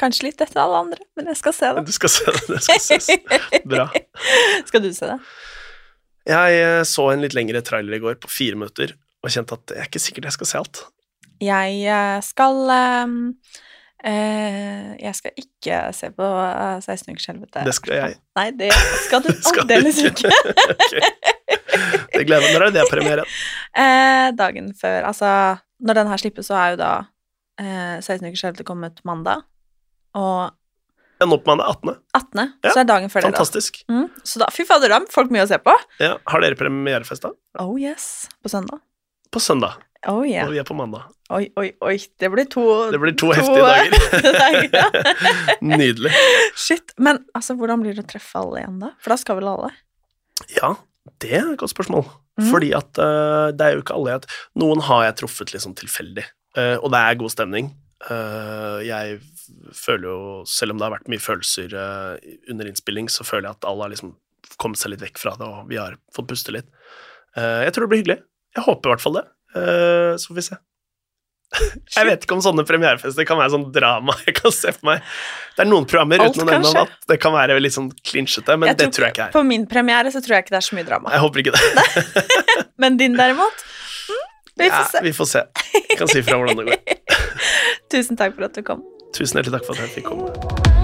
kanskje 0.00 0.28
litt 0.28 0.40
etter 0.46 0.62
alle 0.62 0.78
andre, 0.84 1.02
men 1.18 1.26
jeg 1.32 1.40
skal 1.42 1.56
se 1.58 1.72
det. 1.74 1.84
Du 1.90 1.92
skal 1.96 2.12
se 2.14 2.30
det. 2.38 2.44
Det 2.54 2.62
skal 2.68 2.80
ses. 2.86 3.10
Bra. 3.66 3.88
Skal 4.70 4.82
du 4.86 4.92
se 4.94 5.10
det? 5.10 5.18
Jeg 6.30 6.60
eh, 6.62 6.82
så 6.86 7.08
en 7.12 7.22
litt 7.24 7.34
lengre 7.34 7.62
trailer 7.66 7.98
i 7.98 8.02
går, 8.02 8.18
på 8.22 8.30
fire 8.30 8.58
minutter, 8.60 8.94
og 9.20 9.32
kjente 9.34 9.56
at 9.58 9.66
det 9.70 9.76
er 9.80 9.88
ikke 9.90 10.02
sikkert 10.02 10.30
jeg 10.30 10.36
skal 10.38 10.50
se 10.50 10.60
alt. 10.62 10.82
Jeg 11.40 11.76
eh, 11.88 12.18
skal 12.24 12.58
um, 12.68 13.14
uh, 14.04 14.88
Jeg 15.00 15.14
skal 15.16 15.32
ikke 15.40 15.78
se 15.96 16.10
på 16.16 16.26
eh, 16.26 16.80
16 16.84 17.14
ukers 17.14 17.28
helvete. 17.30 17.64
Det 17.64 17.74
skal 17.76 17.94
jeg. 17.96 18.18
Nei, 18.36 18.46
det 18.60 18.70
skal 19.06 19.24
du 19.24 19.30
aldeles 19.62 20.00
ikke. 20.04 20.32
okay. 20.74 21.02
Det 22.14 22.26
gleder 22.28 22.44
meg. 22.44 22.54
Når 22.56 22.66
er 22.68 22.74
det 22.76 22.84
premiere? 22.90 23.24
Eh, 23.72 24.28
dagen 24.36 24.72
før 24.76 25.08
Altså, 25.10 25.32
når 25.80 26.00
den 26.02 26.12
her 26.12 26.20
slippes, 26.20 26.48
så 26.50 26.58
er 26.60 26.74
jo 26.74 26.80
da 26.82 26.92
uh, 27.60 27.98
16 28.00 28.24
ukers 28.28 28.44
helvete 28.48 28.68
kommet 28.68 29.00
mandag. 29.08 29.46
Og 30.18 30.50
Ja, 31.20 31.26
nå 31.28 31.36
på 31.40 31.52
mandag 31.52 31.68
18. 31.72 31.96
18., 32.16 32.52
Ja, 32.64 32.70
så 32.72 32.78
er 32.80 32.86
dagen 32.88 33.10
før 33.12 33.20
det. 33.24 33.32
da. 33.32 33.36
Fantastisk. 33.40 33.82
Mm, 33.92 34.06
så 34.24 34.40
da, 34.40 34.46
fy 34.52 34.64
fader, 34.68 34.92
da 34.92 35.00
folk 35.12 35.32
mye 35.32 35.44
å 35.44 35.50
se 35.50 35.58
på. 35.60 35.74
Ja, 36.00 36.14
har 36.32 36.44
dere 36.44 36.56
premierefest 36.56 37.24
da? 37.26 37.32
Oh 37.60 37.74
yes. 37.80 38.28
På 38.40 38.48
søndag. 38.52 38.80
På 39.30 39.40
søndag. 39.42 39.78
Oh 40.08 40.22
yeah. 40.24 40.46
Og 40.48 40.54
vi 40.54 40.60
er 40.62 40.64
på 40.64 40.74
mandag. 40.76 41.10
Oi, 41.30 41.44
oi, 41.60 41.68
oi. 41.84 41.96
Det 42.18 42.30
blir 42.32 42.48
to 42.50 42.62
Det 42.90 42.98
blir 43.02 43.12
to 43.20 43.28
heftige 43.36 43.62
dager. 44.40 44.94
Nydelig. 45.76 46.12
Shit. 46.58 46.94
Men 46.98 47.20
altså, 47.36 47.54
hvordan 47.58 47.84
blir 47.84 47.94
det 47.94 48.06
å 48.06 48.10
treffe 48.10 48.40
alle 48.40 48.62
igjen, 48.62 48.80
da? 48.82 48.94
For 49.02 49.14
da 49.14 49.18
skal 49.20 49.38
vel 49.38 49.50
alle? 49.52 49.70
Ja, 50.56 50.72
det 51.22 51.34
er 51.36 51.52
et 51.52 51.60
godt 51.60 51.74
spørsmål. 51.74 52.08
Mm. 52.40 52.48
Fordi 52.48 52.70
at 52.76 53.02
uh, 53.02 53.50
det 53.52 53.66
er 53.66 53.76
jo 53.76 53.84
ikke 53.84 53.98
alle 53.98 54.14
jeg 54.14 54.32
Noen 54.62 54.80
har 54.86 55.04
jeg 55.04 55.18
truffet 55.20 55.52
liksom 55.52 55.76
tilfeldig, 55.76 56.24
uh, 56.56 56.76
og 56.80 56.88
det 56.94 57.02
er 57.04 57.20
god 57.20 57.34
stemning. 57.34 57.70
Uh, 58.08 58.80
jeg 58.86 59.20
føler 59.76 60.08
jo, 60.08 60.18
selv 60.48 60.72
om 60.72 60.80
det 60.80 60.86
har 60.86 60.94
vært 60.94 61.10
mye 61.12 61.20
følelser 61.20 61.74
under 62.48 62.70
innspilling, 62.70 63.10
så 63.12 63.26
føler 63.26 63.50
jeg 63.50 63.58
at 63.58 63.68
alle 63.68 63.84
har 63.84 63.92
liksom 63.92 64.14
kommet 64.62 64.80
seg 64.80 64.94
litt 64.94 65.04
vekk 65.04 65.20
fra 65.20 65.34
det, 65.36 65.46
og 65.46 65.68
vi 65.68 65.76
har 65.78 65.98
fått 66.14 66.30
puste 66.30 66.54
litt. 66.54 66.70
Jeg 67.36 67.70
tror 67.74 67.84
det 67.84 67.90
blir 67.92 68.00
hyggelig. 68.00 68.16
Jeg 68.56 68.66
håper 68.66 68.90
i 68.90 68.94
hvert 68.94 69.04
fall 69.04 69.16
det. 69.20 69.26
Uh, 69.54 70.16
så 70.18 70.30
får 70.30 70.38
vi 70.40 70.44
se. 70.48 70.58
Jeg 71.96 72.06
vet 72.06 72.24
ikke 72.24 72.36
om 72.36 72.42
sånne 72.44 72.62
premierefester 72.66 73.26
kan 73.26 73.38
være 73.40 73.52
sånn 73.56 73.66
drama. 73.74 74.14
Jeg 74.28 74.36
kan 74.38 74.54
se 74.54 74.70
for 74.76 74.86
meg 74.92 75.00
Det 75.56 75.64
er 75.64 75.70
noen 75.70 75.86
programmer 75.90 76.22
Alt 76.22 76.36
uten 76.38 76.46
å 76.46 76.50
nevne 76.52 76.84
at 76.86 77.08
det 77.10 77.18
kan 77.22 77.34
være 77.34 77.58
litt 77.62 77.74
sånn 77.74 77.88
klinsjete, 78.06 78.54
men 78.60 78.70
det 78.78 78.90
tror 78.94 79.08
jeg 79.08 79.16
ikke 79.16 79.26
er. 79.28 79.34
På 79.34 79.42
min 79.46 79.66
premiere 79.70 80.12
så 80.14 80.22
tror 80.22 80.38
jeg 80.38 80.46
ikke 80.46 80.54
det 80.54 80.60
er 80.62 80.68
så 80.68 80.78
mye 80.78 80.86
drama. 80.86 81.10
Jeg 81.16 81.24
håper 81.26 81.42
ikke 81.42 81.56
det. 81.56 82.04
Men 82.80 82.96
din 83.00 83.18
derimot? 83.18 83.64
Mm, 84.08 84.22
vi 84.62 84.70
får 84.70 84.78
Ja, 84.78 84.86
se. 84.94 85.02
vi 85.04 85.12
får 85.18 85.30
se. 85.34 85.44
Jeg 85.74 85.98
kan 86.00 86.12
si 86.14 86.22
fra 86.24 86.38
hvordan 86.40 86.62
det 86.62 86.70
går. 86.70 87.00
Tusen 87.92 88.20
takk 88.20 88.38
for 88.38 88.46
at 88.46 88.54
du 88.56 88.62
kom. 88.66 88.86
Tusen 89.16 89.40
hjertelig 89.40 89.58
takk 89.58 89.66
for 89.66 89.74
at 89.76 89.88
jeg 89.88 89.98
fikk 89.98 90.12
komme. 90.14 90.79